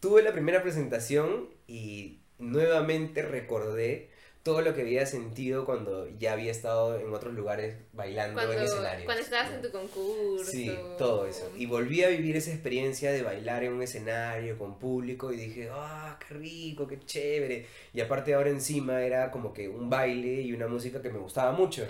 Tuve 0.00 0.22
la 0.22 0.32
primera 0.32 0.62
presentación 0.62 1.48
y 1.66 2.18
nuevamente 2.38 3.22
recordé 3.22 4.10
todo 4.42 4.60
lo 4.60 4.74
que 4.74 4.82
había 4.82 5.06
sentido 5.06 5.64
cuando 5.64 6.06
ya 6.18 6.34
había 6.34 6.50
estado 6.50 6.98
en 7.00 7.14
otros 7.14 7.32
lugares 7.32 7.76
bailando 7.94 8.42
en 8.42 8.62
escenarios. 8.62 9.06
cuando 9.06 9.22
estabas 9.22 9.48
¿no? 9.50 9.56
en 9.56 9.62
tu 9.62 9.70
concurso. 9.70 10.50
Sí, 10.50 10.70
todo 10.98 11.26
eso. 11.26 11.50
Y 11.56 11.64
volví 11.64 12.04
a 12.04 12.08
vivir 12.08 12.36
esa 12.36 12.50
experiencia 12.50 13.10
de 13.10 13.22
bailar 13.22 13.64
en 13.64 13.72
un 13.72 13.82
escenario 13.82 14.58
con 14.58 14.78
público 14.78 15.32
y 15.32 15.36
dije, 15.36 15.70
ah, 15.72 16.18
qué 16.28 16.34
rico, 16.34 16.86
qué 16.86 17.00
chévere. 17.00 17.66
Y 17.94 18.02
aparte 18.02 18.34
ahora 18.34 18.50
encima 18.50 19.02
era 19.02 19.30
como 19.30 19.54
que 19.54 19.66
un 19.66 19.88
baile 19.88 20.42
y 20.42 20.52
una 20.52 20.68
música 20.68 21.00
que 21.00 21.08
me 21.08 21.18
gustaba 21.20 21.52
mucho. 21.52 21.86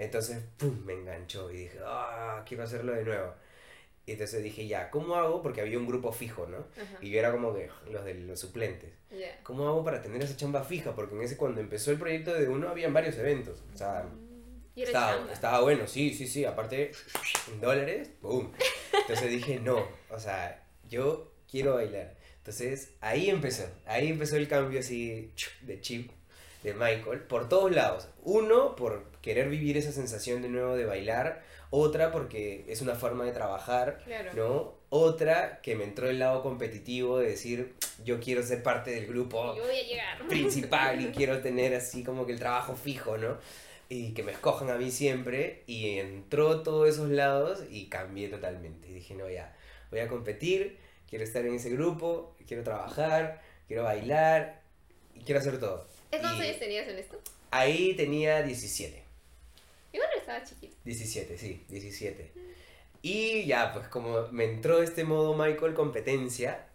Entonces, 0.00 0.42
pum, 0.56 0.82
me 0.86 0.94
enganchó 0.94 1.50
y 1.50 1.58
dije, 1.58 1.78
ah, 1.84 2.42
quiero 2.48 2.64
hacerlo 2.64 2.92
de 2.94 3.04
nuevo. 3.04 3.34
Y 4.06 4.12
entonces 4.12 4.42
dije, 4.42 4.66
ya, 4.66 4.90
¿cómo 4.90 5.14
hago? 5.14 5.42
Porque 5.42 5.60
había 5.60 5.76
un 5.76 5.86
grupo 5.86 6.10
fijo, 6.10 6.46
¿no? 6.46 6.56
Ajá. 6.56 6.98
Y 7.02 7.10
yo 7.10 7.18
era 7.18 7.30
como 7.30 7.54
que 7.54 7.68
los 7.90 8.02
de 8.06 8.14
los 8.14 8.40
suplentes. 8.40 8.94
Ya. 9.10 9.38
¿Cómo 9.42 9.68
hago 9.68 9.84
para 9.84 10.00
tener 10.00 10.22
esa 10.22 10.38
chamba 10.38 10.64
fija? 10.64 10.94
Porque 10.94 11.14
en 11.14 11.20
ese 11.20 11.36
cuando 11.36 11.60
empezó 11.60 11.90
el 11.90 11.98
proyecto 11.98 12.32
de 12.32 12.48
uno 12.48 12.70
habían 12.70 12.94
varios 12.94 13.18
eventos. 13.18 13.62
O 13.74 13.76
sea, 13.76 14.06
estaba, 14.74 15.30
estaba 15.30 15.60
bueno, 15.60 15.86
sí, 15.86 16.14
sí, 16.14 16.26
sí. 16.26 16.46
Aparte, 16.46 16.92
en 17.52 17.60
dólares, 17.60 18.10
boom. 18.22 18.54
Entonces 19.02 19.30
dije, 19.30 19.60
no, 19.60 19.86
o 20.08 20.18
sea, 20.18 20.66
yo 20.88 21.34
quiero 21.46 21.74
bailar. 21.74 22.16
Entonces 22.38 22.94
ahí 23.02 23.28
empezó, 23.28 23.64
ahí 23.84 24.08
empezó 24.08 24.36
el 24.36 24.48
cambio 24.48 24.80
así 24.80 25.34
de 25.60 25.80
chip 25.82 26.10
de 26.62 26.74
Michael 26.74 27.20
por 27.20 27.48
todos 27.48 27.70
lados. 27.72 28.08
Uno, 28.22 28.76
por 28.76 29.04
querer 29.22 29.48
vivir 29.48 29.76
esa 29.76 29.92
sensación 29.92 30.42
de 30.42 30.48
nuevo 30.48 30.76
de 30.76 30.84
bailar. 30.84 31.42
Otra, 31.72 32.10
porque 32.10 32.64
es 32.68 32.82
una 32.82 32.94
forma 32.96 33.24
de 33.24 33.32
trabajar, 33.32 34.02
Claro. 34.04 34.32
¿no? 34.34 34.74
Otra, 34.90 35.60
que 35.62 35.76
me 35.76 35.84
entró 35.84 36.10
el 36.10 36.18
lado 36.18 36.42
competitivo 36.42 37.18
de 37.18 37.28
decir, 37.28 37.74
yo 38.04 38.18
quiero 38.18 38.42
ser 38.42 38.62
parte 38.64 38.90
del 38.90 39.06
grupo 39.06 39.54
Yo 39.54 39.62
voy 39.62 39.76
a 39.78 39.82
llegar. 39.84 40.18
principal 40.28 41.00
y 41.00 41.12
quiero 41.12 41.40
tener 41.40 41.74
así 41.76 42.02
como 42.02 42.26
que 42.26 42.32
el 42.32 42.40
trabajo 42.40 42.74
fijo, 42.74 43.16
¿no? 43.16 43.38
Y 43.88 44.12
que 44.14 44.22
me 44.24 44.32
escojan 44.32 44.68
a 44.70 44.74
mí 44.76 44.90
siempre. 44.90 45.62
Y 45.66 45.98
entró 45.98 46.62
todos 46.62 46.88
esos 46.88 47.08
lados 47.08 47.62
y 47.70 47.86
cambié 47.86 48.28
totalmente. 48.28 48.88
Y 48.88 48.94
dije, 48.94 49.14
no, 49.14 49.30
ya, 49.30 49.54
voy 49.92 50.00
a 50.00 50.08
competir, 50.08 50.76
quiero 51.08 51.24
estar 51.24 51.46
en 51.46 51.54
ese 51.54 51.70
grupo, 51.70 52.34
quiero 52.48 52.64
trabajar, 52.64 53.40
quiero 53.68 53.84
bailar 53.84 54.60
y 55.14 55.20
quiero 55.22 55.40
hacer 55.40 55.60
todo. 55.60 55.86
¿Cuántos 56.10 56.40
años 56.40 56.58
tenías 56.58 56.88
en 56.88 56.98
esto? 56.98 57.18
ahí 57.50 57.94
tenía 57.94 58.42
17. 58.42 59.02
Igual 59.92 60.08
estaba 60.16 60.44
chiquito. 60.44 60.76
17, 60.84 61.38
sí, 61.38 61.64
17. 61.68 62.32
Y 63.02 63.46
ya, 63.46 63.72
pues 63.72 63.88
como 63.88 64.28
me 64.30 64.44
entró 64.44 64.82
este 64.82 65.04
modo 65.04 65.34
Michael 65.34 65.74
competencia, 65.74 66.66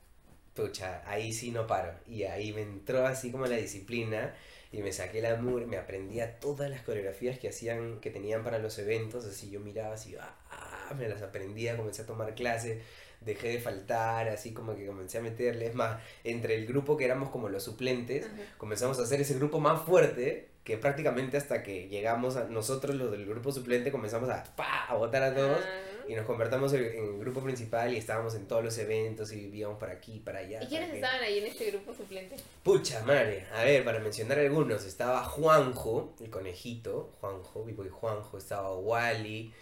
pucha, 0.53 1.01
ahí 1.09 1.31
sí 1.33 1.51
no 1.51 1.67
paro. 1.67 1.93
Y 2.07 2.23
ahí 2.23 2.51
me 2.51 2.61
entró 2.61 3.05
así 3.05 3.31
como 3.31 3.45
la 3.45 3.55
disciplina 3.55 4.35
y 4.71 4.81
me 4.81 4.91
saqué 4.91 5.21
la 5.21 5.35
mugre, 5.37 5.65
me 5.65 5.77
aprendía 5.77 6.39
todas 6.39 6.69
las 6.69 6.81
coreografías 6.81 7.39
que 7.39 7.47
hacían, 7.47 7.99
que 8.01 8.09
tenían 8.09 8.43
para 8.43 8.59
los 8.59 8.77
eventos, 8.79 9.25
así 9.25 9.49
yo 9.49 9.61
miraba 9.61 9.93
así, 9.93 10.15
ah, 10.19 10.93
me 10.97 11.07
las 11.07 11.21
aprendía, 11.21 11.77
comencé 11.77 12.01
a 12.01 12.05
tomar 12.05 12.35
clases, 12.35 12.83
dejé 13.21 13.49
de 13.49 13.59
faltar, 13.59 14.29
así 14.29 14.53
como 14.53 14.75
que 14.75 14.85
comencé 14.85 15.17
a 15.17 15.21
meterle, 15.21 15.67
es 15.67 15.75
más, 15.75 16.01
entre 16.23 16.55
el 16.55 16.65
grupo 16.65 16.97
que 16.97 17.05
éramos 17.05 17.29
como 17.29 17.49
los 17.49 17.63
suplentes, 17.63 18.25
Ajá. 18.25 18.35
comenzamos 18.57 18.99
a 18.99 19.03
hacer 19.03 19.21
ese 19.21 19.33
grupo 19.35 19.59
más 19.59 19.81
fuerte 19.83 20.49
que 20.63 20.77
prácticamente 20.77 21.37
hasta 21.37 21.61
que 21.61 21.87
llegamos 21.89 22.35
a 22.37 22.45
nosotros 22.45 22.95
los 22.95 23.11
del 23.11 23.25
grupo 23.27 23.51
suplente 23.51 23.91
comenzamos 23.91 24.29
a, 24.29 24.43
¡pa! 24.55 24.85
a 24.85 24.95
votar 24.95 25.21
a 25.21 25.35
todos 25.35 25.59
Ah. 25.59 26.07
y 26.07 26.15
nos 26.15 26.25
convertimos 26.25 26.73
en, 26.73 26.83
el 26.85 27.19
grupo 27.19 27.41
principal 27.41 27.93
y 27.93 27.97
estábamos 27.97 28.33
en 28.35 28.47
todos 28.47 28.63
los 28.63 28.75
eventos 28.79 29.31
y 29.31 29.35
vivíamos 29.41 29.77
para 29.79 29.93
aquí, 29.93 30.19
para 30.19 30.39
allá. 30.39 30.63
¿Y 30.63 30.67
quiénes 30.67 30.93
estaban 30.93 31.21
ahí 31.21 31.37
en 31.39 31.45
este 31.47 31.69
grupo 31.71 31.93
suplente? 31.93 32.35
Pucha 32.63 33.03
madre, 33.03 33.45
a 33.53 33.63
ver, 33.63 33.83
para 33.83 33.99
mencionar 33.99 34.39
algunos, 34.39 34.85
estaba 34.85 35.23
Juanjo, 35.23 36.15
el 36.19 36.31
conejito, 36.31 37.11
Juanjo, 37.21 37.63
Vivo 37.63 37.85
y 37.85 37.89
Juanjo, 37.89 38.37
estaba 38.37 38.75
Wally, 38.75 39.53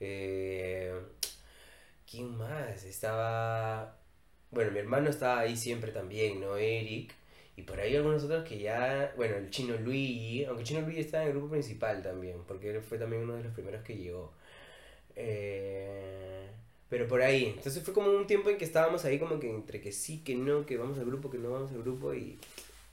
eh, 0.00 0.92
¿quién 2.10 2.36
más? 2.36 2.84
Estaba, 2.84 3.96
bueno, 4.50 4.70
mi 4.72 4.78
hermano 4.78 5.10
estaba 5.10 5.40
ahí 5.40 5.56
siempre 5.56 5.92
también, 5.92 6.40
¿no? 6.40 6.56
Eric, 6.56 7.14
y 7.56 7.62
por 7.62 7.80
ahí 7.80 7.96
algunos 7.96 8.24
otros 8.24 8.44
que 8.48 8.58
ya, 8.58 9.12
bueno, 9.16 9.36
el 9.36 9.50
chino 9.50 9.76
Luigi, 9.76 10.44
aunque 10.44 10.62
el 10.62 10.68
chino 10.68 10.80
Luigi 10.82 11.00
estaba 11.00 11.24
en 11.24 11.30
el 11.30 11.36
grupo 11.36 11.52
principal 11.52 12.02
también, 12.02 12.42
porque 12.46 12.70
él 12.70 12.82
fue 12.82 12.98
también 12.98 13.22
uno 13.22 13.36
de 13.36 13.44
los 13.44 13.52
primeros 13.52 13.82
que 13.82 13.96
llegó. 13.96 14.32
Eh, 15.16 16.48
pero 16.88 17.06
por 17.08 17.20
ahí, 17.22 17.46
entonces 17.56 17.82
fue 17.82 17.92
como 17.92 18.10
un 18.10 18.26
tiempo 18.26 18.48
en 18.50 18.58
que 18.58 18.64
estábamos 18.64 19.04
ahí 19.04 19.18
como 19.18 19.38
que 19.40 19.50
entre 19.50 19.80
que 19.80 19.92
sí, 19.92 20.22
que 20.24 20.34
no, 20.34 20.64
que 20.64 20.76
vamos 20.78 20.98
al 20.98 21.06
grupo, 21.06 21.30
que 21.30 21.38
no 21.38 21.50
vamos 21.50 21.70
al 21.72 21.82
grupo 21.82 22.14
y 22.14 22.38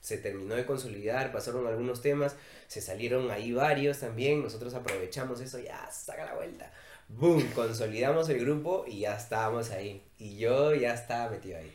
se 0.01 0.17
terminó 0.17 0.55
de 0.55 0.65
consolidar, 0.65 1.31
pasaron 1.31 1.65
algunos 1.67 2.01
temas, 2.01 2.35
se 2.67 2.81
salieron 2.81 3.31
ahí 3.31 3.53
varios 3.53 3.99
también, 3.99 4.43
nosotros 4.43 4.73
aprovechamos 4.73 5.39
eso, 5.41 5.59
ya, 5.59 5.89
saca 5.91 6.25
la 6.25 6.35
vuelta. 6.35 6.71
Boom, 7.07 7.47
consolidamos 7.53 8.29
el 8.29 8.39
grupo 8.39 8.83
y 8.87 9.01
ya 9.01 9.15
estábamos 9.15 9.71
ahí. 9.71 10.01
Y 10.17 10.37
yo 10.37 10.73
ya 10.73 10.93
estaba 10.93 11.29
metido 11.29 11.57
ahí. 11.57 11.71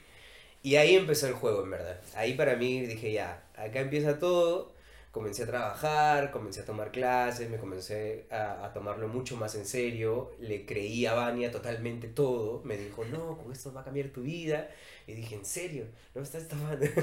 Y 0.62 0.76
ahí 0.76 0.94
empezó 0.96 1.26
el 1.28 1.34
juego, 1.34 1.64
en 1.64 1.70
verdad. 1.70 2.00
Ahí 2.14 2.34
para 2.34 2.56
mí 2.56 2.80
dije, 2.82 3.12
ya, 3.12 3.42
acá 3.56 3.80
empieza 3.80 4.18
todo. 4.18 4.72
Comencé 5.10 5.42
a 5.42 5.46
trabajar, 5.46 6.30
comencé 6.30 6.60
a 6.60 6.64
tomar 6.64 6.92
clases, 6.92 7.50
me 7.50 7.58
comencé 7.58 8.26
a, 8.30 8.64
a 8.64 8.72
tomarlo 8.72 9.08
mucho 9.08 9.36
más 9.36 9.54
en 9.56 9.66
serio. 9.66 10.30
Le 10.38 10.64
creí 10.64 11.04
a 11.06 11.14
Vania 11.14 11.50
totalmente 11.50 12.06
todo. 12.08 12.62
Me 12.64 12.76
dijo, 12.76 13.04
no, 13.04 13.36
con 13.36 13.50
esto 13.52 13.72
va 13.72 13.80
a 13.80 13.84
cambiar 13.84 14.10
tu 14.10 14.22
vida. 14.22 14.70
Y 15.08 15.14
dije, 15.14 15.34
¿en 15.34 15.44
serio? 15.44 15.86
¿No 16.14 16.20
me 16.20 16.26
estás 16.26 16.46
tomando? 16.46 16.86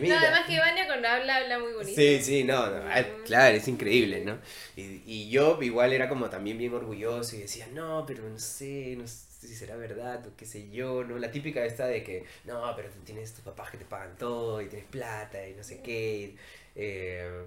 No, 0.00 0.16
además 0.18 0.46
que 0.46 0.58
Vania 0.58 0.86
cuando 0.86 1.08
habla, 1.08 1.36
habla 1.36 1.58
muy 1.58 1.72
bonito. 1.72 1.94
Sí, 1.94 2.20
sí, 2.22 2.44
no, 2.44 2.68
no, 2.68 2.82
ah, 2.88 3.02
claro, 3.24 3.56
es 3.56 3.68
increíble, 3.68 4.24
¿no? 4.24 4.38
Y, 4.76 5.02
y 5.06 5.30
yo 5.30 5.58
igual 5.62 5.92
era 5.92 6.08
como 6.08 6.28
también 6.28 6.58
bien 6.58 6.74
orgulloso 6.74 7.36
y 7.36 7.40
decía, 7.40 7.66
no, 7.72 8.04
pero 8.06 8.28
no 8.28 8.38
sé, 8.38 8.96
no 8.98 9.06
sé 9.06 9.48
si 9.48 9.54
será 9.54 9.76
verdad 9.76 10.26
o 10.26 10.36
qué 10.36 10.46
sé 10.46 10.70
yo, 10.70 11.04
¿no? 11.04 11.18
La 11.18 11.30
típica 11.30 11.64
esta 11.64 11.86
de 11.86 12.02
que, 12.02 12.24
no, 12.44 12.72
pero 12.76 12.88
tú 12.90 13.00
tienes 13.04 13.32
tus 13.32 13.44
papás 13.44 13.70
que 13.70 13.78
te 13.78 13.84
pagan 13.84 14.16
todo 14.16 14.60
y 14.62 14.68
tienes 14.68 14.88
plata 14.88 15.46
y 15.46 15.54
no 15.54 15.62
sé 15.64 15.80
qué. 15.82 16.34
y, 16.34 16.36
eh, 16.74 17.44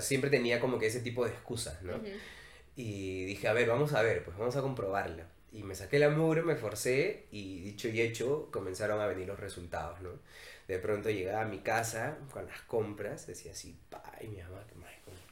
siempre 0.00 0.30
tenía 0.30 0.60
como 0.60 0.78
que 0.78 0.86
ese 0.86 1.00
tipo 1.00 1.24
de 1.24 1.30
excusas, 1.32 1.82
¿no? 1.82 1.96
Ujú. 1.96 2.06
Y 2.76 3.24
dije, 3.24 3.48
a 3.48 3.52
ver, 3.52 3.68
vamos 3.68 3.92
a 3.94 4.02
ver, 4.02 4.24
pues 4.24 4.36
vamos 4.36 4.56
a 4.56 4.62
comprobarlo. 4.62 5.24
Y 5.52 5.62
me 5.62 5.74
saqué 5.74 5.98
la 5.98 6.10
mugre, 6.10 6.42
me 6.42 6.56
forcé 6.56 7.26
y 7.32 7.60
dicho 7.62 7.88
y 7.88 8.00
hecho 8.00 8.50
comenzaron 8.52 9.00
a 9.00 9.06
venir 9.06 9.26
los 9.26 9.40
resultados, 9.40 10.00
¿no? 10.02 10.10
De 10.68 10.78
pronto 10.78 11.08
llegaba 11.10 11.42
a 11.42 11.46
mi 11.46 11.60
casa 11.60 12.18
con 12.30 12.46
las 12.46 12.60
compras, 12.62 13.26
decía 13.26 13.52
así, 13.52 13.74
pa, 13.88 14.02
y 14.20 14.28
mi 14.28 14.36
mamá, 14.42 14.62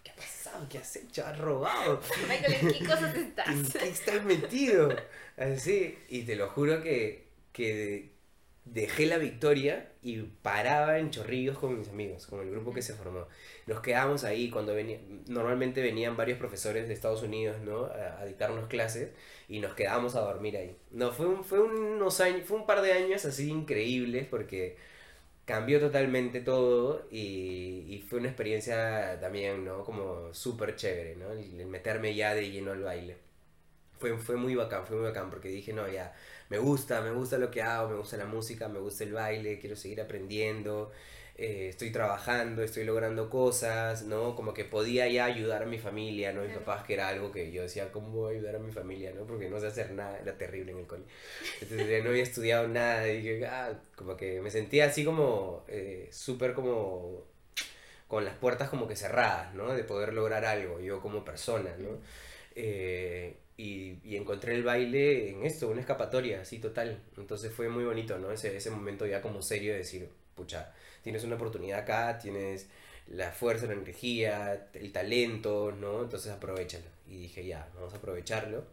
¿qué 0.03 0.11
ha 0.11 0.17
pasado? 0.17 0.67
¿Qué 0.69 0.79
has 0.79 0.97
hecho? 0.97 1.27
¿Has 1.27 1.39
robado? 1.39 2.01
Michael, 2.27 2.55
¿en 2.55 2.69
qué 2.69 2.85
cosas 2.85 3.15
¿En 3.47 3.65
estás? 3.65 3.73
qué 3.79 3.89
estás 3.89 4.25
metido? 4.25 4.89
Así, 5.37 5.99
y 6.09 6.23
te 6.23 6.37
lo 6.37 6.49
juro 6.49 6.83
que, 6.83 7.29
que 7.53 8.16
dejé 8.67 9.07
la 9.07 9.19
victoria 9.19 9.93
y 10.03 10.19
paraba 10.23 10.99
en 10.99 11.11
chorrillos 11.11 11.59
con 11.59 11.79
mis 11.79 11.89
amigos, 11.89 12.27
con 12.27 12.41
el 12.41 12.51
grupo 12.51 12.73
que 12.75 12.83
se 12.83 12.95
formó. 12.95 13.27
Nos 13.67 13.81
quedábamos 13.81 14.25
ahí 14.25 14.51
cuando 14.51 14.75
venía, 14.75 15.01
normalmente 15.29 15.83
venían 15.83 16.17
varios 16.17 16.39
profesores 16.39 16.89
de 16.89 16.95
Estados 16.95 17.23
Unidos, 17.23 17.59
¿no? 17.63 17.87
A, 17.87 18.21
a 18.21 18.27
dictarnos 18.27 18.69
clases 18.69 19.11
y 19.49 19.61
nos 19.61 19.75
quedábamos 19.75 20.17
a 20.17 20.21
dormir 20.23 20.57
ahí. 20.59 20.77
No, 20.93 21.13
fue, 21.13 21.27
un, 21.27 21.45
fue 21.45 21.61
unos 21.61 22.21
años, 22.21 22.43
fue 22.47 22.59
un 22.59 22.67
par 22.67 22.83
de 22.83 22.93
años 22.93 23.25
así 23.25 23.51
increíbles 23.51 24.27
porque 24.29 24.77
cambió 25.45 25.81
totalmente 25.81 26.41
todo 26.41 27.07
y, 27.11 27.85
y 27.89 28.05
fue 28.09 28.19
una 28.21 28.29
experiencia 28.29 29.19
también, 29.21 29.65
¿no? 29.65 29.85
Como 29.85 30.35
súper 30.35 30.77
chévere, 30.77 31.17
¿no? 31.17 31.33
El, 31.33 31.61
el 31.61 31.67
meterme 31.69 32.15
ya 32.15 32.35
de 32.35 32.51
lleno 32.51 32.73
al 32.73 32.83
baile. 32.83 33.17
Fue, 33.99 34.17
fue 34.19 34.37
muy 34.37 34.55
bacán, 34.55 34.87
fue 34.87 34.97
muy 34.97 35.07
bacán 35.07 35.31
porque 35.31 35.49
dije, 35.49 35.73
no, 35.73 35.89
ya, 35.89 36.15
me 36.51 36.59
gusta, 36.59 37.01
me 37.03 37.11
gusta 37.11 37.39
lo 37.39 37.51
que 37.51 37.63
hago, 37.63 37.89
me 37.91 37.97
gusta 37.97 38.17
la 38.17 38.27
música, 38.27 38.69
me 38.69 38.79
gusta 38.79 39.05
el 39.05 39.13
baile, 39.13 39.59
quiero 39.59 39.77
seguir 39.77 40.01
aprendiendo, 40.01 40.93
eh, 41.37 41.69
estoy 41.69 41.91
trabajando, 41.93 42.63
estoy 42.63 42.85
logrando 42.85 43.29
cosas, 43.29 44.05
¿no? 44.05 44.35
Como 44.37 44.55
que 44.55 44.65
podía 44.65 45.07
ya 45.09 45.27
ayudar 45.27 45.65
a 45.65 45.67
mi 45.67 45.79
familia, 45.79 46.33
¿no? 46.33 46.41
Mis 46.43 46.51
Claro. 46.53 46.65
papás, 46.65 46.85
que 46.87 46.95
era 46.95 47.09
algo 47.09 47.31
que 47.33 47.53
yo 47.53 47.63
decía, 47.63 47.93
¿cómo 47.93 48.09
voy 48.11 48.35
a 48.35 48.39
ayudar 48.39 48.57
a 48.57 48.59
mi 48.59 48.73
familia, 48.73 49.13
¿no? 49.15 49.27
Porque 49.27 49.49
no 49.51 49.61
sé 49.61 49.67
hacer 49.67 49.91
nada, 49.93 50.19
era 50.19 50.37
terrible 50.39 50.73
en 50.73 50.79
el 50.79 50.87
cole. 50.87 51.05
Entonces 51.61 52.03
no 52.05 52.11
había 52.11 52.23
estudiado 52.23 52.69
nada 52.69 53.07
y 53.09 53.17
dije, 53.19 53.47
ah, 53.47 53.79
como 53.97 54.17
que 54.17 54.41
me 54.41 54.51
sentía 54.51 54.87
así 54.87 55.05
como, 55.05 55.65
eh, 55.69 56.09
súper 56.13 56.55
como 56.55 57.25
con 58.09 58.25
las 58.25 58.37
puertas 58.37 58.69
como 58.71 58.87
que 58.89 58.97
cerradas, 58.97 59.55
¿no? 59.55 59.75
De 59.75 59.85
poder 59.85 60.13
lograr 60.15 60.45
algo, 60.45 60.81
yo 60.81 61.01
como 61.01 61.25
persona, 61.25 61.75
¿no? 61.79 61.99
Eh, 62.55 63.37
y, 63.57 63.99
y 64.05 64.17
encontré 64.17 64.55
el 64.55 64.63
baile 64.63 65.31
en 65.31 65.45
esto, 65.45 65.69
una 65.69 65.81
escapatoria, 65.81 66.43
así 66.43 66.59
total. 66.59 67.01
Entonces 67.17 67.53
fue 67.53 67.69
muy 67.69 67.85
bonito, 67.85 68.19
¿no? 68.19 68.31
Ese, 68.31 68.57
ese 68.57 68.71
momento 68.71 69.07
ya 69.07 69.23
como 69.23 69.43
serio 69.43 69.73
de 69.73 69.79
decir, 69.79 70.09
pucha, 70.35 70.73
tienes 71.03 71.25
una 71.25 71.37
oportunidad 71.37 71.81
acá, 71.81 72.19
tienes 72.19 72.69
la 73.09 73.31
fuerza, 73.33 73.67
la 73.67 73.75
energía, 73.75 74.69
el 74.75 74.93
talento, 74.93 75.73
¿no? 75.73 76.03
Entonces 76.03 76.33
aprovechalo. 76.33 76.85
Y 77.09 77.19
dije, 77.19 77.47
ya, 77.47 77.69
vamos 77.75 77.95
a 77.95 77.97
aprovecharlo. 77.99 78.65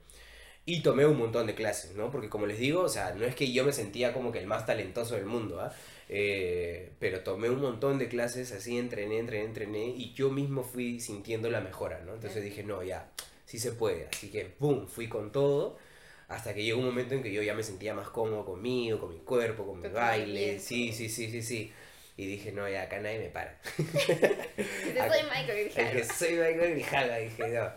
Y 0.65 0.81
tomé 0.81 1.05
un 1.05 1.17
montón 1.17 1.45
de 1.45 1.55
clases, 1.55 1.93
¿no? 1.95 2.09
Porque 2.09 2.29
como 2.29 2.45
les 2.45 2.57
digo, 2.57 2.81
o 2.81 2.89
sea, 2.89 3.13
no 3.13 3.25
es 3.25 3.35
que 3.35 3.51
yo 3.51 3.65
me 3.65 3.73
sentía 3.73 4.13
como 4.13 4.31
que 4.31 4.39
el 4.39 4.47
más 4.47 4.65
talentoso 4.65 5.15
del 5.15 5.25
mundo, 5.25 5.59
¿ah? 5.59 5.73
Eh, 6.09 6.91
pero 6.99 7.21
tomé 7.21 7.49
un 7.49 7.59
montón 7.61 7.99
de 7.99 8.07
clases, 8.07 8.51
así 8.53 8.77
entrené, 8.77 9.19
entrené, 9.19 9.45
entrené, 9.45 9.87
y 9.87 10.13
yo 10.13 10.29
mismo 10.29 10.63
fui 10.63 10.99
sintiendo 10.99 11.49
la 11.49 11.59
mejora, 11.59 12.01
¿no? 12.05 12.13
Entonces 12.13 12.43
dije, 12.43 12.63
no, 12.63 12.81
ya, 12.81 13.09
sí 13.53 13.59
se 13.59 13.73
puede. 13.73 14.07
Así 14.11 14.31
que, 14.31 14.55
¡boom!, 14.57 14.87
fui 14.87 15.07
con 15.07 15.31
todo, 15.31 15.77
hasta 16.27 16.55
que 16.55 16.63
llegó 16.63 16.79
un 16.79 16.85
momento 16.87 17.13
en 17.13 17.21
que 17.21 17.31
yo 17.31 17.43
ya 17.43 17.53
me 17.53 17.61
sentía 17.61 17.93
más 17.93 18.09
cómodo 18.09 18.43
conmigo, 18.45 18.99
con 18.99 19.13
mi 19.13 19.19
cuerpo, 19.19 19.63
con 19.67 19.79
mi 19.79 19.89
baile, 19.89 20.59
sí, 20.59 20.91
sí, 20.91 21.07
sí, 21.07 21.29
sí, 21.29 21.43
sí. 21.43 21.71
Y 22.17 22.25
dije, 22.25 22.51
no, 22.51 22.67
ya, 22.67 22.83
acá 22.83 22.99
nadie 22.99 23.19
me 23.19 23.29
para. 23.29 23.59
Dice, 24.57 25.07
soy 25.07 25.23
Michael 25.23 25.49
El 25.49 25.73
que 25.73 25.83
Grijalva. 25.91 26.03
soy 26.03 26.29
Michael 26.31 26.71
Grijalva, 26.71 27.17
dije, 27.17 27.47
no. 27.49 27.71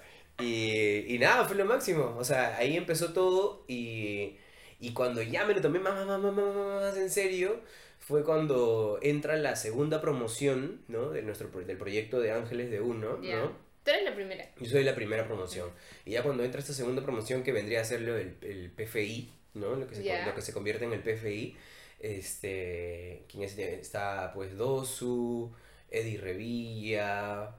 Y, 0.45 1.15
y 1.15 1.19
nada, 1.19 1.45
fue 1.47 1.57
lo 1.57 1.67
máximo. 1.67 2.15
O 2.19 2.25
sea, 2.25 2.57
ahí 2.57 2.75
empezó 2.77 3.13
todo 3.13 3.65
y, 3.69 4.37
y 4.81 4.93
cuando 4.95 5.21
ya 5.21 5.45
me 5.45 5.53
lo 5.53 5.61
tomé 5.61 5.79
más, 5.79 5.95
más, 5.95 6.07
más, 6.07 6.21
más, 6.21 6.33
más, 6.33 6.55
más, 6.55 6.83
más 6.83 6.97
en 6.97 7.11
serio, 7.11 7.61
fue 7.99 8.25
cuando 8.25 8.99
entra 9.03 9.37
la 9.37 9.57
segunda 9.57 10.01
promoción, 10.01 10.81
¿no? 10.89 11.11
De 11.11 11.21
nuestro, 11.21 11.49
del 11.51 11.77
proyecto 11.77 12.19
de 12.21 12.33
Ángeles 12.33 12.71
de 12.71 12.81
Uno. 12.81 13.19
¿no? 13.19 13.66
Tú 13.87 13.93
eres 13.93 14.05
la 14.05 14.15
primera. 14.17 14.51
Yo 14.61 14.67
soy 14.69 14.83
la 14.83 14.97
primera 14.97 15.25
promoción. 15.25 15.71
Y 16.05 16.11
ya 16.11 16.25
cuando 16.25 16.43
entra 16.43 16.61
esta 16.61 16.73
segunda 16.73 17.03
promoción, 17.03 17.45
que 17.45 17.53
vendría 17.53 17.83
a 17.83 17.85
ser 17.85 18.01
del- 18.05 18.37
el, 18.43 18.71
PFI, 18.73 19.33
¿no? 19.55 19.77
Lo 19.77 19.87
que, 19.87 19.95
se, 19.95 20.27
lo 20.27 20.35
que 20.35 20.43
se 20.43 20.53
convierte 20.53 20.85
en 20.87 20.93
el 20.93 21.01
PFI. 21.01 21.57
Este, 22.01 23.25
¿quién 23.31 23.45
es? 23.45 23.57
Está 23.57 24.33
pues 24.35 24.57
Dosu, 24.57 25.55
Eddie 25.89 26.19
Revilla, 26.19 27.55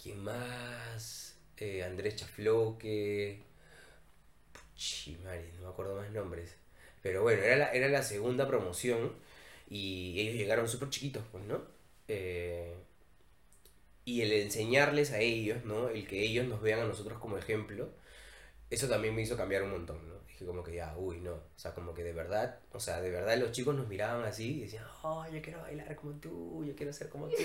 ¿quién 0.00 0.20
más? 0.22 1.36
Eh, 1.56 1.82
Andrés 1.82 2.14
Chafloque. 2.14 3.42
Puchi, 4.52 5.16
madre, 5.24 5.50
no 5.56 5.62
me 5.62 5.68
acuerdo 5.70 5.96
más 5.96 6.10
nombres. 6.12 6.54
Pero 7.02 7.22
bueno, 7.22 7.42
era 7.42 7.56
la, 7.56 7.72
era 7.72 7.88
la 7.88 8.02
segunda 8.02 8.46
promoción 8.46 9.12
y 9.68 10.20
ellos 10.20 10.34
llegaron 10.36 10.68
súper 10.68 10.90
chiquitos, 10.90 11.24
pues, 11.32 11.44
¿no? 11.44 11.62
Eh, 12.08 12.74
y 14.04 14.22
el 14.22 14.32
enseñarles 14.32 15.12
a 15.12 15.18
ellos, 15.20 15.64
¿no? 15.64 15.88
El 15.88 16.06
que 16.06 16.22
ellos 16.22 16.46
nos 16.46 16.60
vean 16.62 16.80
a 16.80 16.84
nosotros 16.84 17.18
como 17.18 17.38
ejemplo, 17.38 17.90
eso 18.70 18.88
también 18.88 19.14
me 19.14 19.22
hizo 19.22 19.36
cambiar 19.36 19.62
un 19.64 19.72
montón, 19.72 20.08
¿no? 20.08 20.14
Dije 20.28 20.44
como 20.46 20.62
que 20.62 20.74
ya, 20.76 20.94
uy, 20.96 21.18
no. 21.20 21.32
O 21.32 21.58
sea, 21.58 21.74
como 21.74 21.92
que 21.92 22.04
de 22.04 22.12
verdad, 22.12 22.60
o 22.72 22.78
sea, 22.80 23.00
de 23.00 23.10
verdad 23.10 23.36
los 23.36 23.52
chicos 23.52 23.74
nos 23.74 23.88
miraban 23.88 24.24
así 24.24 24.58
y 24.58 24.60
decían, 24.60 24.84
oh, 25.02 25.26
yo 25.30 25.42
quiero 25.42 25.60
bailar 25.60 25.94
como 25.96 26.12
tú, 26.14 26.64
yo 26.64 26.74
quiero 26.76 26.92
ser 26.92 27.08
como 27.08 27.28
tú. 27.28 27.36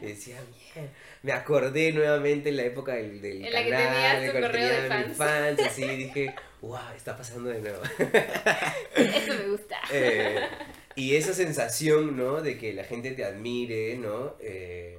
Y 0.00 0.06
decía, 0.06 0.40
bien. 0.74 0.90
Me 1.22 1.32
acordé 1.32 1.92
nuevamente 1.92 2.48
en 2.48 2.56
la 2.56 2.64
época 2.64 2.94
del, 2.94 3.20
del 3.20 3.44
En 3.44 3.52
la 3.52 3.62
que 3.62 3.70
canal, 3.70 3.92
tenías 3.92 4.20
de 4.22 4.26
tu 4.28 4.46
correo 4.46 4.68
de 4.68 4.88
tenía 4.88 5.06
mis 5.06 5.16
fans. 5.16 5.56
fans, 5.56 5.60
así, 5.60 5.88
dije, 5.96 6.34
wow, 6.62 6.78
está 6.96 7.16
pasando 7.16 7.50
de 7.50 7.60
nuevo. 7.60 7.82
Eso 8.96 9.34
me 9.34 9.48
gusta. 9.48 9.76
Eh, 9.92 10.40
y 10.94 11.16
esa 11.16 11.34
sensación, 11.34 12.16
¿no? 12.16 12.40
De 12.40 12.56
que 12.56 12.72
la 12.72 12.84
gente 12.84 13.10
te 13.12 13.24
admire, 13.24 13.96
¿no? 13.98 14.36
Eh, 14.40 14.98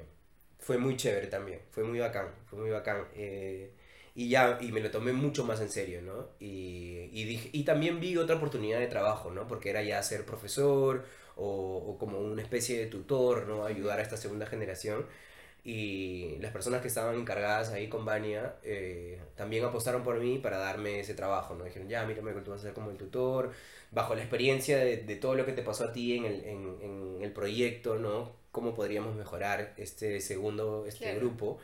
fue 0.64 0.78
muy 0.78 0.96
chévere 0.96 1.26
también, 1.28 1.60
fue 1.70 1.84
muy 1.84 1.98
bacán, 1.98 2.28
fue 2.46 2.58
muy 2.58 2.70
bacán. 2.70 3.04
Eh, 3.14 3.70
y 4.14 4.28
ya, 4.28 4.58
y 4.60 4.72
me 4.72 4.80
lo 4.80 4.90
tomé 4.90 5.12
mucho 5.12 5.44
más 5.44 5.60
en 5.60 5.68
serio, 5.70 6.00
¿no? 6.02 6.28
Y, 6.40 7.10
y, 7.12 7.24
dije, 7.24 7.50
y 7.52 7.64
también 7.64 8.00
vi 8.00 8.16
otra 8.16 8.36
oportunidad 8.36 8.78
de 8.80 8.86
trabajo, 8.86 9.30
¿no? 9.30 9.46
Porque 9.46 9.70
era 9.70 9.82
ya 9.82 10.02
ser 10.02 10.24
profesor 10.24 11.04
o, 11.36 11.96
como 11.98 12.20
una 12.20 12.40
especie 12.42 12.78
de 12.78 12.86
tutor, 12.86 13.46
¿no? 13.48 13.64
Ayudar 13.66 13.98
a 13.98 14.02
esta 14.02 14.16
segunda 14.16 14.46
generación. 14.46 15.04
Y 15.64 16.36
las 16.40 16.52
personas 16.52 16.82
que 16.82 16.88
estaban 16.88 17.16
encargadas 17.16 17.70
ahí 17.70 17.88
con 17.88 18.04
Vania 18.04 18.56
eh, 18.62 19.18
también 19.36 19.64
apostaron 19.64 20.02
por 20.04 20.20
mí 20.20 20.38
para 20.38 20.58
darme 20.58 21.00
ese 21.00 21.14
trabajo, 21.14 21.54
¿no? 21.54 21.64
Dijeron, 21.64 21.88
ya, 21.88 22.04
mira, 22.06 22.22
Michael, 22.22 22.44
tú 22.44 22.50
vas 22.52 22.60
a 22.60 22.64
ser 22.64 22.74
como 22.74 22.90
el 22.90 22.98
tutor, 22.98 23.52
bajo 23.90 24.14
la 24.14 24.20
experiencia 24.22 24.78
de, 24.78 24.98
de 24.98 25.16
todo 25.16 25.34
lo 25.34 25.46
que 25.46 25.52
te 25.52 25.62
pasó 25.62 25.84
a 25.84 25.92
ti 25.92 26.16
en 26.16 26.26
el, 26.26 26.44
en, 26.44 26.78
en 26.82 27.18
el 27.22 27.32
proyecto, 27.32 27.96
¿no? 27.98 28.43
Cómo 28.54 28.74
podríamos 28.74 29.14
mejorar 29.16 29.74
este 29.78 30.20
segundo, 30.20 30.86
este 30.88 31.04
Claro. 31.04 31.20
grupo. 31.20 31.58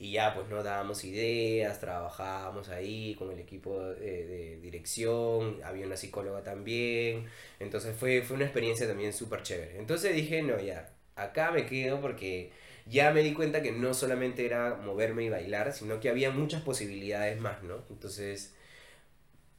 Y 0.00 0.12
ya, 0.12 0.34
pues, 0.34 0.48
¿no? 0.48 0.62
Dábamos 0.62 1.04
ideas, 1.04 1.80
trabajábamos 1.80 2.68
ahí 2.68 3.14
con 3.16 3.32
el 3.32 3.40
equipo 3.40 3.80
de, 3.80 4.26
de 4.26 4.56
dirección, 4.60 5.60
había 5.64 5.86
una 5.86 5.96
psicóloga 5.96 6.42
también. 6.44 7.26
Entonces 7.60 7.96
fue, 7.96 8.22
fue 8.22 8.36
una 8.36 8.44
experiencia 8.46 8.86
también 8.88 9.12
súper 9.12 9.42
chévere. 9.42 9.78
Entonces 9.78 10.14
dije, 10.14 10.42
no, 10.42 10.60
ya, 10.60 10.90
acá 11.16 11.50
me 11.52 11.66
quedo 11.66 12.00
porque 12.00 12.52
ya 12.86 13.10
me 13.12 13.22
di 13.22 13.34
cuenta 13.34 13.62
que 13.62 13.72
no 13.72 13.92
solamente 13.94 14.46
era 14.46 14.76
moverme 14.76 15.24
y 15.24 15.30
bailar, 15.30 15.72
sino 15.72 16.00
que 16.00 16.08
había 16.10 16.30
muchas 16.30 16.62
posibilidades 16.62 17.40
más, 17.40 17.62
¿no? 17.64 17.82
Entonces, 17.90 18.54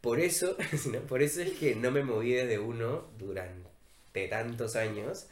por 0.02 0.20
eso, 0.20 0.58
¿no? 0.92 1.00
por 1.02 1.22
eso 1.22 1.42
es 1.42 1.52
que 1.52 1.76
no 1.76 1.92
me 1.92 2.04
moví 2.04 2.32
desde 2.34 2.60
uno 2.60 3.08
durante 3.18 4.28
tantos 4.30 4.76
años 4.76 5.28